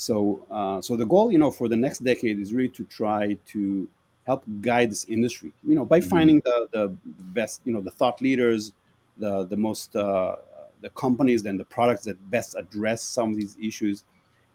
so, 0.00 0.46
uh, 0.50 0.80
so 0.80 0.96
the 0.96 1.04
goal, 1.04 1.30
you 1.30 1.36
know, 1.36 1.50
for 1.50 1.68
the 1.68 1.76
next 1.76 1.98
decade 1.98 2.38
is 2.40 2.54
really 2.54 2.70
to 2.70 2.84
try 2.84 3.36
to 3.48 3.86
help 4.26 4.44
guide 4.62 4.90
this 4.90 5.04
industry, 5.04 5.52
you 5.62 5.74
know, 5.74 5.84
by 5.84 6.00
mm-hmm. 6.00 6.08
finding 6.08 6.40
the, 6.40 6.68
the 6.72 6.96
best, 7.34 7.60
you 7.66 7.72
know, 7.74 7.82
the 7.82 7.90
thought 7.90 8.22
leaders, 8.22 8.72
the 9.18 9.44
the 9.44 9.56
most 9.58 9.94
uh, 9.94 10.36
the 10.82 10.90
companies 10.90 11.44
and 11.44 11.58
the 11.58 11.64
products 11.64 12.04
that 12.04 12.30
best 12.30 12.54
address 12.56 13.02
some 13.02 13.30
of 13.30 13.36
these 13.36 13.56
issues, 13.60 14.04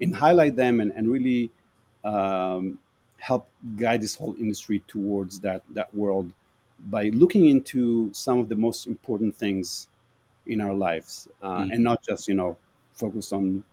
and 0.01 0.15
highlight 0.15 0.55
them 0.55 0.79
and 0.79 0.91
and 0.95 1.09
really 1.09 1.51
um, 2.03 2.77
help 3.17 3.47
guide 3.77 4.01
this 4.01 4.15
whole 4.15 4.35
industry 4.39 4.83
towards 4.87 5.39
that 5.39 5.63
that 5.73 5.93
world 5.95 6.31
by 6.89 7.09
looking 7.09 7.47
into 7.47 8.11
some 8.13 8.39
of 8.39 8.49
the 8.49 8.55
most 8.55 8.87
important 8.87 9.35
things 9.35 9.87
in 10.47 10.61
our 10.61 10.73
lives 10.73 11.27
uh, 11.41 11.59
mm. 11.59 11.73
and 11.73 11.83
not 11.83 12.03
just 12.03 12.27
you 12.27 12.35
know 12.35 12.55
focus 12.93 13.33
on 13.33 13.63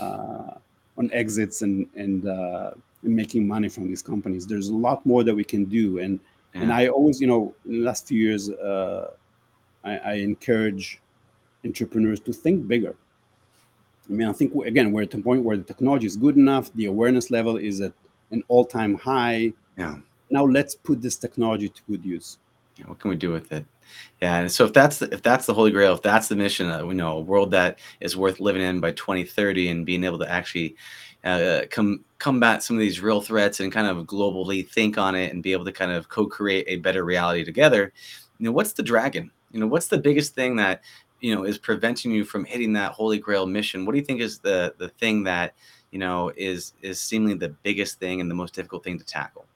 uh, 0.00 0.54
on 0.98 1.10
exits 1.12 1.62
and 1.62 1.86
and, 1.96 2.28
uh, 2.28 2.70
making 3.04 3.48
money 3.48 3.68
from 3.68 3.88
these 3.88 4.00
companies 4.00 4.46
there's 4.46 4.68
a 4.68 4.74
lot 4.74 5.04
more 5.04 5.24
that 5.24 5.34
we 5.34 5.42
can 5.42 5.64
do 5.64 5.98
and 5.98 6.20
yeah. 6.54 6.62
and 6.62 6.72
i 6.72 6.86
always 6.86 7.20
you 7.20 7.26
know 7.26 7.52
in 7.64 7.80
the 7.80 7.84
last 7.84 8.06
few 8.06 8.16
years 8.16 8.48
uh, 8.48 9.10
I, 9.82 9.96
I, 9.98 10.12
encourage 10.30 11.01
entrepreneurs 11.64 12.20
to 12.20 12.32
think 12.32 12.66
bigger. 12.66 12.94
I 14.08 14.12
mean 14.12 14.28
i 14.28 14.32
think 14.32 14.52
again 14.66 14.92
we're 14.92 15.02
at 15.02 15.10
the 15.10 15.18
point 15.18 15.44
where 15.44 15.56
the 15.56 15.62
technology 15.62 16.06
is 16.06 16.16
good 16.16 16.36
enough 16.36 16.72
the 16.74 16.86
awareness 16.86 17.30
level 17.30 17.56
is 17.56 17.80
at 17.80 17.92
an 18.30 18.42
all-time 18.48 18.94
high. 18.94 19.52
Yeah. 19.76 19.96
Now 20.30 20.44
let's 20.44 20.74
put 20.74 21.02
this 21.02 21.16
technology 21.16 21.68
to 21.68 21.82
good 21.88 22.04
use. 22.04 22.38
Yeah, 22.78 22.86
what 22.86 22.98
can 22.98 23.10
we 23.10 23.16
do 23.16 23.30
with 23.30 23.52
it? 23.52 23.64
Yeah 24.20 24.38
and 24.38 24.50
so 24.50 24.64
if 24.64 24.72
that's 24.72 24.98
the, 24.98 25.12
if 25.12 25.22
that's 25.22 25.46
the 25.46 25.54
holy 25.54 25.70
grail 25.70 25.94
if 25.94 26.02
that's 26.02 26.28
the 26.28 26.36
mission 26.36 26.68
uh, 26.70 26.84
we 26.84 26.94
know 26.94 27.18
a 27.18 27.20
world 27.20 27.50
that 27.52 27.78
is 28.00 28.16
worth 28.16 28.40
living 28.40 28.62
in 28.62 28.80
by 28.80 28.92
2030 28.92 29.68
and 29.68 29.86
being 29.86 30.04
able 30.04 30.18
to 30.18 30.30
actually 30.30 30.76
uh, 31.24 31.62
come 31.70 32.04
combat 32.18 32.62
some 32.62 32.76
of 32.76 32.80
these 32.80 33.00
real 33.00 33.20
threats 33.20 33.60
and 33.60 33.70
kind 33.70 33.86
of 33.86 34.06
globally 34.06 34.68
think 34.68 34.98
on 34.98 35.14
it 35.14 35.32
and 35.32 35.42
be 35.42 35.52
able 35.52 35.64
to 35.64 35.72
kind 35.72 35.92
of 35.92 36.08
co-create 36.08 36.64
a 36.66 36.76
better 36.76 37.04
reality 37.04 37.44
together 37.44 37.92
you 38.42 38.46
know 38.46 38.52
what's 38.52 38.72
the 38.72 38.82
dragon? 38.82 39.30
You 39.52 39.60
know 39.60 39.68
what's 39.68 39.86
the 39.86 39.98
biggest 39.98 40.34
thing 40.34 40.56
that 40.56 40.82
you 41.22 41.34
know 41.34 41.44
is 41.44 41.56
preventing 41.56 42.12
you 42.12 42.24
from 42.24 42.44
hitting 42.44 42.74
that 42.74 42.92
holy 42.92 43.18
grail 43.18 43.46
mission 43.46 43.86
what 43.86 43.92
do 43.92 43.98
you 43.98 44.04
think 44.04 44.20
is 44.20 44.38
the 44.40 44.74
the 44.76 44.88
thing 44.88 45.24
that 45.24 45.54
you 45.90 45.98
know 45.98 46.30
is 46.36 46.74
is 46.82 47.00
seemingly 47.00 47.34
the 47.34 47.48
biggest 47.48 47.98
thing 47.98 48.20
and 48.20 48.30
the 48.30 48.34
most 48.34 48.52
difficult 48.52 48.84
thing 48.84 48.98
to 48.98 49.04
tackle 49.04 49.46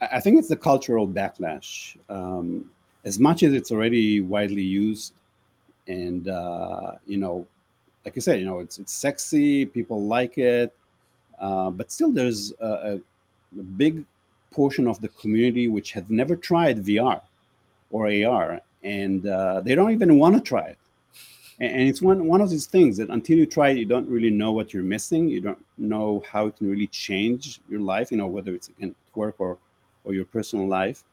I 0.00 0.20
think 0.20 0.38
it's 0.38 0.48
the 0.48 0.56
cultural 0.56 1.08
backlash. 1.08 1.96
Um, 2.08 2.70
as 3.04 3.18
much 3.18 3.42
as 3.42 3.52
it's 3.54 3.70
already 3.70 4.20
widely 4.20 4.62
used, 4.62 5.14
and 5.86 6.28
uh, 6.28 6.92
you 7.06 7.16
know, 7.16 7.46
like 8.04 8.16
you 8.16 8.22
said, 8.22 8.40
you 8.40 8.46
know, 8.46 8.58
it's 8.58 8.78
it's 8.78 8.92
sexy, 8.92 9.64
people 9.64 10.02
like 10.04 10.38
it, 10.38 10.74
uh, 11.38 11.70
but 11.70 11.90
still, 11.90 12.12
there's 12.12 12.52
a, 12.60 12.66
a, 12.94 13.00
big 13.76 14.04
portion 14.50 14.86
of 14.86 15.00
the 15.00 15.08
community 15.08 15.68
which 15.68 15.92
have 15.92 16.10
never 16.10 16.36
tried 16.36 16.84
VR 16.84 17.22
or 17.90 18.06
AR, 18.06 18.60
and 18.82 19.26
uh, 19.26 19.60
they 19.60 19.74
don't 19.74 19.90
even 19.92 20.18
want 20.18 20.34
to 20.34 20.40
try 20.40 20.66
it. 20.66 20.78
And, 21.60 21.72
and 21.72 21.88
it's 21.88 22.02
one 22.02 22.26
one 22.26 22.40
of 22.40 22.50
these 22.50 22.66
things 22.66 22.96
that 22.98 23.10
until 23.10 23.38
you 23.38 23.46
try 23.46 23.70
it, 23.70 23.78
you 23.78 23.86
don't 23.86 24.08
really 24.08 24.30
know 24.30 24.52
what 24.52 24.72
you're 24.72 24.82
missing. 24.82 25.28
You 25.28 25.40
don't 25.40 25.64
know 25.78 26.22
how 26.30 26.46
it 26.46 26.56
can 26.56 26.70
really 26.70 26.86
change 26.88 27.60
your 27.68 27.80
life. 27.80 28.10
You 28.10 28.18
know, 28.18 28.26
whether 28.26 28.54
it's 28.54 28.68
again 28.68 28.94
work 29.14 29.36
or 29.38 29.58
or 30.04 30.14
your 30.14 30.24
personal 30.24 30.68
life. 30.68 31.04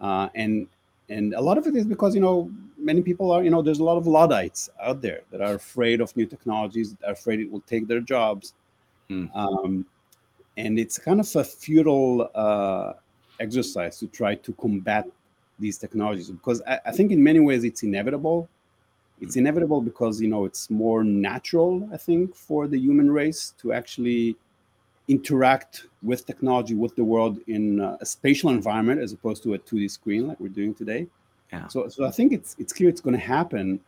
Uh, 0.00 0.28
and 0.34 0.66
and 1.08 1.34
a 1.34 1.40
lot 1.40 1.58
of 1.58 1.66
it 1.66 1.74
is 1.74 1.86
because 1.86 2.14
you 2.14 2.20
know 2.20 2.50
many 2.76 3.02
people 3.02 3.30
are 3.30 3.42
you 3.42 3.50
know 3.50 3.62
there's 3.62 3.80
a 3.80 3.84
lot 3.84 3.96
of 3.96 4.06
luddites 4.06 4.68
out 4.82 5.00
there 5.00 5.22
that 5.30 5.40
are 5.40 5.54
afraid 5.54 6.00
of 6.00 6.14
new 6.16 6.26
technologies, 6.26 6.94
that 6.94 7.08
are 7.08 7.12
afraid 7.12 7.40
it 7.40 7.50
will 7.50 7.62
take 7.62 7.88
their 7.88 8.00
jobs, 8.00 8.54
hmm. 9.08 9.26
um, 9.34 9.86
and 10.56 10.78
it's 10.78 10.98
kind 10.98 11.20
of 11.20 11.36
a 11.36 11.44
futile 11.44 12.30
uh, 12.34 12.92
exercise 13.40 13.98
to 13.98 14.06
try 14.06 14.34
to 14.34 14.52
combat 14.54 15.06
these 15.58 15.78
technologies 15.78 16.30
because 16.30 16.62
I, 16.66 16.80
I 16.86 16.92
think 16.92 17.10
in 17.10 17.22
many 17.22 17.40
ways 17.40 17.64
it's 17.64 17.82
inevitable. 17.82 18.48
It's 19.20 19.34
hmm. 19.34 19.40
inevitable 19.40 19.80
because 19.80 20.20
you 20.20 20.28
know 20.28 20.44
it's 20.44 20.70
more 20.70 21.04
natural, 21.04 21.88
I 21.92 21.96
think, 21.96 22.34
for 22.34 22.66
the 22.66 22.78
human 22.78 23.10
race 23.10 23.54
to 23.60 23.72
actually 23.72 24.36
interact 25.08 25.86
with 26.02 26.26
technology, 26.26 26.74
with 26.74 26.94
the 26.94 27.04
world 27.04 27.38
in 27.46 27.80
a 27.80 28.04
spatial 28.04 28.50
environment 28.50 29.00
as 29.00 29.12
opposed 29.12 29.42
to 29.42 29.54
a 29.54 29.58
2D 29.58 29.90
screen 29.90 30.28
like 30.28 30.38
we're 30.38 30.48
doing 30.48 30.74
today. 30.74 31.06
Yeah. 31.52 31.66
So, 31.68 31.88
so 31.88 32.04
I 32.04 32.10
think 32.10 32.32
it's 32.32 32.54
it's 32.58 32.72
clear 32.72 32.88
it's 32.90 33.00
going 33.00 33.16
to 33.16 33.26
happen, 33.26 33.80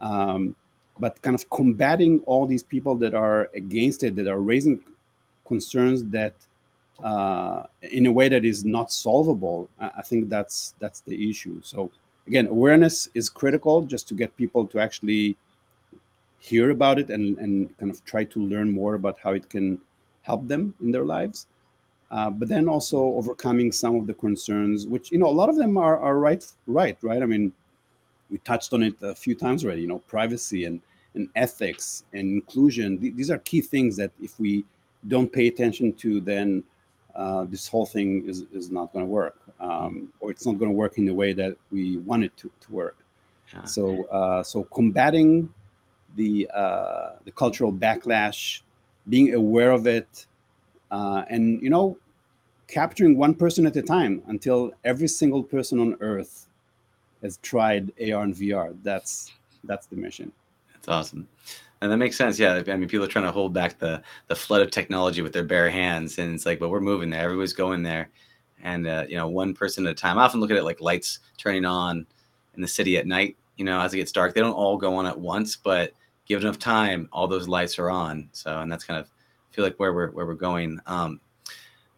um, 0.00 0.56
but 0.98 1.20
kind 1.22 1.34
of 1.34 1.48
combating 1.50 2.20
all 2.20 2.46
these 2.46 2.62
people 2.62 2.94
that 2.96 3.14
are 3.14 3.50
against 3.54 4.02
it, 4.02 4.16
that 4.16 4.26
are 4.26 4.40
raising 4.40 4.80
concerns 5.46 6.02
that 6.04 6.34
uh, 7.02 7.64
in 7.82 8.06
a 8.06 8.12
way 8.12 8.28
that 8.28 8.44
is 8.44 8.64
not 8.64 8.92
solvable. 8.92 9.68
I, 9.80 10.02
think 10.02 10.28
that's 10.28 10.74
that's 10.78 11.00
the 11.00 11.28
issue. 11.28 11.60
So 11.62 11.90
again, 12.26 12.46
awareness 12.46 13.08
is 13.14 13.28
critical 13.28 13.82
just 13.82 14.06
to 14.08 14.14
get 14.14 14.36
people 14.36 14.66
to 14.68 14.78
actually 14.78 15.36
hear 16.38 16.70
about 16.70 16.98
it 16.98 17.10
and 17.10 17.38
and 17.38 17.76
kind 17.78 17.90
of 17.90 18.04
try 18.04 18.24
to 18.24 18.40
learn 18.40 18.70
more 18.72 18.94
about 18.94 19.18
how 19.18 19.32
it 19.32 19.48
can 19.48 19.80
help 20.22 20.46
them 20.46 20.74
in 20.80 20.92
their 20.92 21.04
lives. 21.04 21.46
Uh, 22.10 22.30
but 22.30 22.48
then 22.48 22.68
also 22.68 22.98
overcoming 22.98 23.72
some 23.72 23.96
of 23.96 24.06
the 24.06 24.14
concerns, 24.14 24.86
which 24.86 25.10
you 25.10 25.18
know 25.18 25.26
a 25.26 25.38
lot 25.40 25.48
of 25.48 25.56
them 25.56 25.76
are 25.76 25.98
are 25.98 26.18
right, 26.18 26.46
right, 26.66 26.96
right. 27.02 27.22
I 27.22 27.26
mean, 27.26 27.52
we 28.30 28.38
touched 28.38 28.72
on 28.72 28.82
it 28.82 28.94
a 29.02 29.14
few 29.14 29.34
times 29.34 29.64
already. 29.64 29.82
You 29.82 29.88
know, 29.88 29.98
privacy 30.00 30.64
and 30.64 30.80
and 31.14 31.28
ethics 31.34 32.04
and 32.12 32.30
inclusion. 32.30 32.98
Th- 32.98 33.14
these 33.14 33.30
are 33.30 33.38
key 33.38 33.60
things 33.60 33.96
that 33.96 34.12
if 34.20 34.38
we 34.38 34.64
don't 35.08 35.32
pay 35.32 35.48
attention 35.48 35.92
to, 35.94 36.20
then 36.20 36.62
uh, 37.14 37.44
this 37.44 37.68
whole 37.68 37.86
thing 37.86 38.26
is 38.26 38.44
is 38.52 38.70
not 38.70 38.92
going 38.92 39.04
to 39.04 39.10
work, 39.10 39.38
um, 39.60 40.08
or 40.20 40.30
it's 40.30 40.46
not 40.46 40.58
going 40.58 40.70
to 40.70 40.76
work 40.76 40.98
in 40.98 41.04
the 41.04 41.14
way 41.14 41.32
that 41.32 41.56
we 41.70 41.98
want 41.98 42.24
it 42.24 42.36
to 42.36 42.50
to 42.60 42.72
work. 42.72 42.98
Yeah. 43.52 43.64
So 43.64 44.04
uh, 44.06 44.42
so 44.42 44.64
combating 44.64 45.52
the 46.16 46.50
uh, 46.52 47.10
the 47.24 47.32
cultural 47.32 47.72
backlash 47.72 48.62
being 49.08 49.34
aware 49.34 49.70
of 49.70 49.86
it, 49.86 50.26
uh, 50.90 51.24
and 51.28 51.62
you 51.62 51.70
know, 51.70 51.96
capturing 52.66 53.16
one 53.16 53.34
person 53.34 53.66
at 53.66 53.76
a 53.76 53.82
time 53.82 54.22
until 54.26 54.72
every 54.84 55.08
single 55.08 55.42
person 55.42 55.78
on 55.78 55.96
Earth 56.00 56.48
has 57.22 57.38
tried 57.38 57.92
AR 58.00 58.22
and 58.22 58.34
VR. 58.34 58.76
That's 58.82 59.32
that's 59.64 59.86
the 59.86 59.96
mission. 59.96 60.32
That's 60.72 60.88
awesome. 60.88 61.28
And 61.84 61.92
that 61.92 61.98
makes 61.98 62.16
sense. 62.16 62.38
Yeah. 62.38 62.62
I 62.66 62.76
mean, 62.76 62.88
people 62.88 63.04
are 63.04 63.08
trying 63.08 63.26
to 63.26 63.30
hold 63.30 63.52
back 63.52 63.78
the 63.78 64.02
the 64.28 64.34
flood 64.34 64.62
of 64.62 64.70
technology 64.70 65.20
with 65.20 65.34
their 65.34 65.44
bare 65.44 65.68
hands. 65.68 66.16
And 66.16 66.34
it's 66.34 66.46
like, 66.46 66.58
but 66.58 66.70
we're 66.70 66.80
moving 66.80 67.10
there. 67.10 67.20
Everybody's 67.20 67.52
going 67.52 67.82
there. 67.82 68.08
And, 68.62 68.86
uh, 68.86 69.04
you 69.06 69.16
know, 69.16 69.28
one 69.28 69.52
person 69.52 69.86
at 69.86 69.92
a 69.92 69.94
time. 69.94 70.18
I 70.18 70.22
often 70.22 70.40
look 70.40 70.50
at 70.50 70.56
it 70.56 70.64
like 70.64 70.80
lights 70.80 71.18
turning 71.36 71.66
on 71.66 72.06
in 72.54 72.62
the 72.62 72.68
city 72.68 72.96
at 72.96 73.06
night, 73.06 73.36
you 73.56 73.66
know, 73.66 73.78
as 73.82 73.92
it 73.92 73.98
gets 73.98 74.12
dark. 74.12 74.32
They 74.32 74.40
don't 74.40 74.54
all 74.54 74.78
go 74.78 74.96
on 74.96 75.04
at 75.04 75.20
once, 75.20 75.56
but 75.56 75.92
give 76.24 76.40
enough 76.40 76.58
time, 76.58 77.06
all 77.12 77.28
those 77.28 77.48
lights 77.48 77.78
are 77.78 77.90
on. 77.90 78.30
So, 78.32 78.60
and 78.60 78.72
that's 78.72 78.84
kind 78.84 78.98
of 78.98 79.06
I 79.06 79.54
feel 79.54 79.64
like 79.66 79.76
where 79.76 79.92
we're 79.92 80.10
where 80.12 80.24
we're 80.24 80.32
going. 80.32 80.80
Um, 80.86 81.20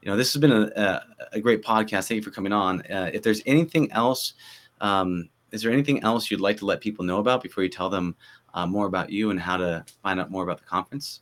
you 0.03 0.11
know, 0.11 0.17
this 0.17 0.33
has 0.33 0.41
been 0.41 0.51
a, 0.51 0.71
a, 0.77 1.03
a, 1.35 1.41
great 1.41 1.63
podcast. 1.63 2.09
Thank 2.09 2.17
you 2.17 2.23
for 2.23 2.33
coming 2.33 2.53
on. 2.53 2.83
Uh, 2.83 3.11
if 3.13 3.23
there's 3.23 3.43
anything 3.47 3.91
else, 3.93 4.35
um, 4.81 5.29
is 5.53 5.63
there 5.63 5.73
anything 5.73 6.03
else 6.03 6.29
you'd 6.29 6.41
like 6.41 6.57
to 6.59 6.67
let 6.67 6.81
people 6.81 7.05
know 7.05 7.19
about 7.19 7.43
before 7.43 7.63
you 7.63 7.71
tell 7.71 7.89
them 7.89 8.17
uh, 8.57 8.67
more 8.67 8.87
about 8.87 9.11
you 9.11 9.31
and 9.31 9.39
how 9.39 9.57
to 9.59 9.85
find 10.03 10.19
out 10.19 10.31
more 10.31 10.43
about 10.43 10.59
the 10.59 10.65
conference? 10.65 11.21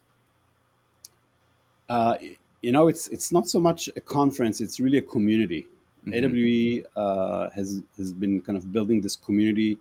Uh, 1.89 2.17
you 2.63 2.73
know, 2.73 2.89
it's 2.89 3.09
it's 3.09 3.31
not 3.31 3.47
so 3.47 3.61
much 3.61 3.91
a 3.97 4.01
conference; 4.01 4.63
it's 4.63 4.81
really 4.81 4.99
a 4.99 5.03
community. 5.03 5.67
Mm-hmm. 6.07 6.25
AWE 6.25 7.01
uh, 7.01 7.51
has 7.51 7.83
has 7.99 8.13
been 8.13 8.41
kind 8.41 8.57
of 8.57 8.73
building 8.73 9.01
this 9.01 9.17
community 9.17 9.77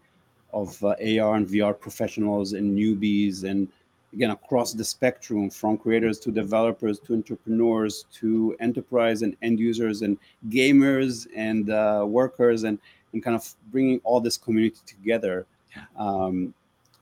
of 0.52 0.84
uh, 0.84 0.90
AR 0.90 1.36
and 1.36 1.48
VR 1.48 1.80
professionals 1.80 2.54
and 2.54 2.78
newbies, 2.78 3.44
and 3.44 3.70
again 4.14 4.32
across 4.32 4.74
the 4.74 4.84
spectrum, 4.84 5.50
from 5.50 5.78
creators 5.78 6.20
to 6.20 6.32
developers 6.32 7.00
to 7.00 7.14
entrepreneurs 7.14 8.06
to 8.14 8.56
enterprise 8.60 9.22
and 9.22 9.38
end 9.44 9.60
users 9.60 10.02
and 10.02 10.18
gamers 10.50 11.28
and 11.36 11.70
uh, 11.70 12.04
workers, 12.06 12.64
and 12.64 12.80
and 13.14 13.24
kind 13.24 13.36
of 13.36 13.48
bringing 13.72 14.02
all 14.04 14.20
this 14.20 14.38
community 14.38 14.80
together. 14.88 15.46
Yeah. 15.76 15.84
Um, 15.98 16.54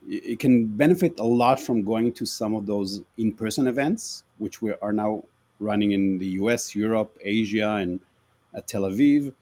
it 0.07 0.39
can 0.39 0.65
benefit 0.65 1.19
a 1.19 1.23
lot 1.23 1.59
from 1.59 1.83
going 1.83 2.11
to 2.13 2.25
some 2.25 2.55
of 2.55 2.65
those 2.65 3.01
in-person 3.17 3.67
events, 3.67 4.23
which 4.39 4.61
we 4.61 4.73
are 4.81 4.91
now 4.91 5.23
running 5.59 5.91
in 5.91 6.17
the 6.17 6.25
U.S., 6.41 6.75
Europe, 6.75 7.15
Asia, 7.21 7.75
and 7.75 7.99
uh, 8.55 8.61
Tel 8.65 8.83
Aviv. 8.83 9.33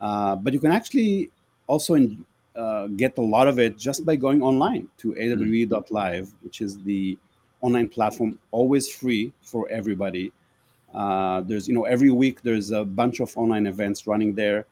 Uh, 0.00 0.36
but 0.36 0.52
you 0.52 0.60
can 0.60 0.72
actually 0.72 1.30
also 1.66 1.94
in, 1.94 2.24
uh, 2.54 2.86
get 2.88 3.16
a 3.18 3.22
lot 3.22 3.48
of 3.48 3.58
it 3.58 3.78
just 3.78 4.04
by 4.04 4.14
going 4.14 4.42
online 4.42 4.88
to 4.98 5.12
mm-hmm. 5.12 5.74
awe.live, 5.74 6.32
which 6.42 6.60
is 6.60 6.78
the 6.82 7.18
online 7.62 7.88
platform, 7.88 8.38
always 8.50 8.88
free 8.88 9.32
for 9.40 9.66
everybody. 9.70 10.30
Uh, 10.94 11.40
there's, 11.40 11.66
you 11.66 11.74
know, 11.74 11.84
every 11.84 12.10
week 12.10 12.42
there's 12.42 12.70
a 12.70 12.84
bunch 12.84 13.20
of 13.20 13.36
online 13.36 13.66
events 13.66 14.06
running 14.06 14.34
there, 14.34 14.66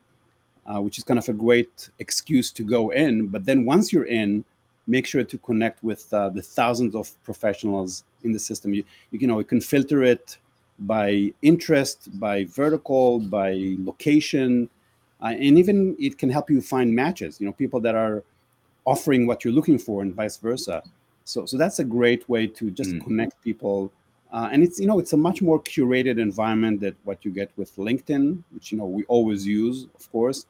uh, 0.66 0.80
which 0.80 0.98
is 0.98 1.04
kind 1.04 1.18
of 1.18 1.28
a 1.28 1.32
great 1.32 1.88
excuse 1.98 2.52
to 2.52 2.62
go 2.62 2.90
in. 2.90 3.26
But 3.28 3.44
then 3.44 3.64
once 3.64 3.92
you're 3.92 4.04
in, 4.04 4.44
make 4.86 5.06
sure 5.06 5.24
to 5.24 5.38
connect 5.38 5.82
with 5.82 6.12
uh, 6.12 6.28
the 6.28 6.42
thousands 6.42 6.94
of 6.94 7.10
professionals 7.24 8.04
in 8.24 8.32
the 8.32 8.38
system. 8.38 8.74
You, 8.74 8.84
you 9.10 9.26
know, 9.26 9.38
you 9.38 9.44
can 9.44 9.60
filter 9.60 10.02
it 10.02 10.38
by 10.80 11.32
interest, 11.42 12.08
by 12.18 12.44
vertical, 12.44 13.20
by 13.20 13.76
location, 13.78 14.68
uh, 15.22 15.26
and 15.26 15.58
even 15.58 15.96
it 15.98 16.18
can 16.18 16.30
help 16.30 16.50
you 16.50 16.60
find 16.60 16.94
matches. 16.94 17.40
You 17.40 17.46
know, 17.46 17.52
people 17.52 17.80
that 17.80 17.94
are 17.94 18.24
offering 18.84 19.26
what 19.26 19.44
you're 19.44 19.54
looking 19.54 19.78
for 19.78 20.02
and 20.02 20.14
vice 20.14 20.36
versa. 20.36 20.82
So, 21.24 21.46
so 21.46 21.56
that's 21.56 21.78
a 21.78 21.84
great 21.84 22.28
way 22.28 22.48
to 22.48 22.70
just 22.70 22.90
mm. 22.90 23.04
connect 23.04 23.40
people. 23.42 23.92
Uh, 24.32 24.48
and 24.50 24.62
it's 24.64 24.80
you 24.80 24.86
know 24.86 24.98
it's 24.98 25.12
a 25.12 25.16
much 25.16 25.42
more 25.42 25.60
curated 25.60 26.18
environment 26.18 26.80
that 26.80 26.96
what 27.04 27.24
you 27.24 27.30
get 27.30 27.50
with 27.56 27.76
LinkedIn, 27.76 28.42
which 28.50 28.72
you 28.72 28.78
know 28.78 28.86
we 28.86 29.04
always 29.04 29.46
use, 29.46 29.86
of 29.94 30.10
course. 30.10 30.46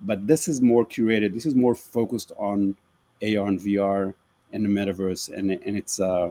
But 0.00 0.26
this 0.26 0.46
is 0.46 0.60
more 0.60 0.86
curated. 0.86 1.34
This 1.34 1.44
is 1.44 1.54
more 1.54 1.74
focused 1.74 2.32
on 2.38 2.76
AR 3.22 3.48
and 3.48 3.60
VR 3.60 4.14
and 4.52 4.64
the 4.64 4.68
metaverse, 4.68 5.36
and 5.36 5.50
and 5.50 5.76
it's 5.76 6.00
uh, 6.00 6.30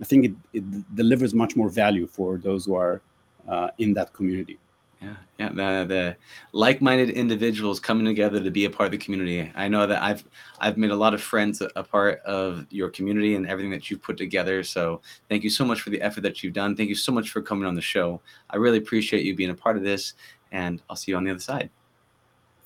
I 0.00 0.04
think 0.04 0.24
it, 0.26 0.32
it 0.52 0.96
delivers 0.96 1.34
much 1.34 1.56
more 1.56 1.68
value 1.68 2.06
for 2.06 2.38
those 2.38 2.66
who 2.66 2.74
are 2.74 3.00
uh, 3.48 3.68
in 3.78 3.94
that 3.94 4.12
community. 4.12 4.58
Yeah, 5.02 5.16
yeah, 5.38 5.48
the, 5.50 5.84
the 5.86 6.16
like-minded 6.52 7.10
individuals 7.10 7.78
coming 7.78 8.06
together 8.06 8.42
to 8.42 8.50
be 8.50 8.64
a 8.64 8.70
part 8.70 8.86
of 8.86 8.92
the 8.92 8.98
community. 8.98 9.52
I 9.54 9.68
know 9.68 9.86
that 9.86 10.02
I've 10.02 10.24
I've 10.60 10.78
made 10.78 10.90
a 10.90 10.96
lot 10.96 11.12
of 11.12 11.22
friends 11.22 11.60
a 11.60 11.82
part 11.82 12.20
of 12.20 12.66
your 12.70 12.88
community 12.88 13.34
and 13.34 13.46
everything 13.46 13.70
that 13.72 13.90
you've 13.90 14.02
put 14.02 14.16
together. 14.16 14.62
So 14.62 15.02
thank 15.28 15.44
you 15.44 15.50
so 15.50 15.64
much 15.64 15.82
for 15.82 15.90
the 15.90 16.00
effort 16.00 16.22
that 16.22 16.42
you've 16.42 16.54
done. 16.54 16.74
Thank 16.74 16.88
you 16.88 16.94
so 16.94 17.12
much 17.12 17.30
for 17.30 17.42
coming 17.42 17.66
on 17.66 17.74
the 17.74 17.82
show. 17.82 18.20
I 18.48 18.56
really 18.56 18.78
appreciate 18.78 19.24
you 19.24 19.34
being 19.34 19.50
a 19.50 19.54
part 19.54 19.76
of 19.76 19.82
this, 19.82 20.14
and 20.52 20.80
I'll 20.88 20.96
see 20.96 21.12
you 21.12 21.16
on 21.16 21.24
the 21.24 21.30
other 21.30 21.40
side. 21.40 21.70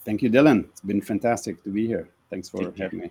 Thank 0.04 0.22
you, 0.22 0.30
Dylan. 0.30 0.64
It's 0.64 0.80
been 0.80 1.02
fantastic 1.02 1.62
to 1.64 1.70
be 1.70 1.86
here. 1.86 2.08
Thanks 2.30 2.48
for 2.48 2.72
having 2.78 3.00
me. 3.00 3.10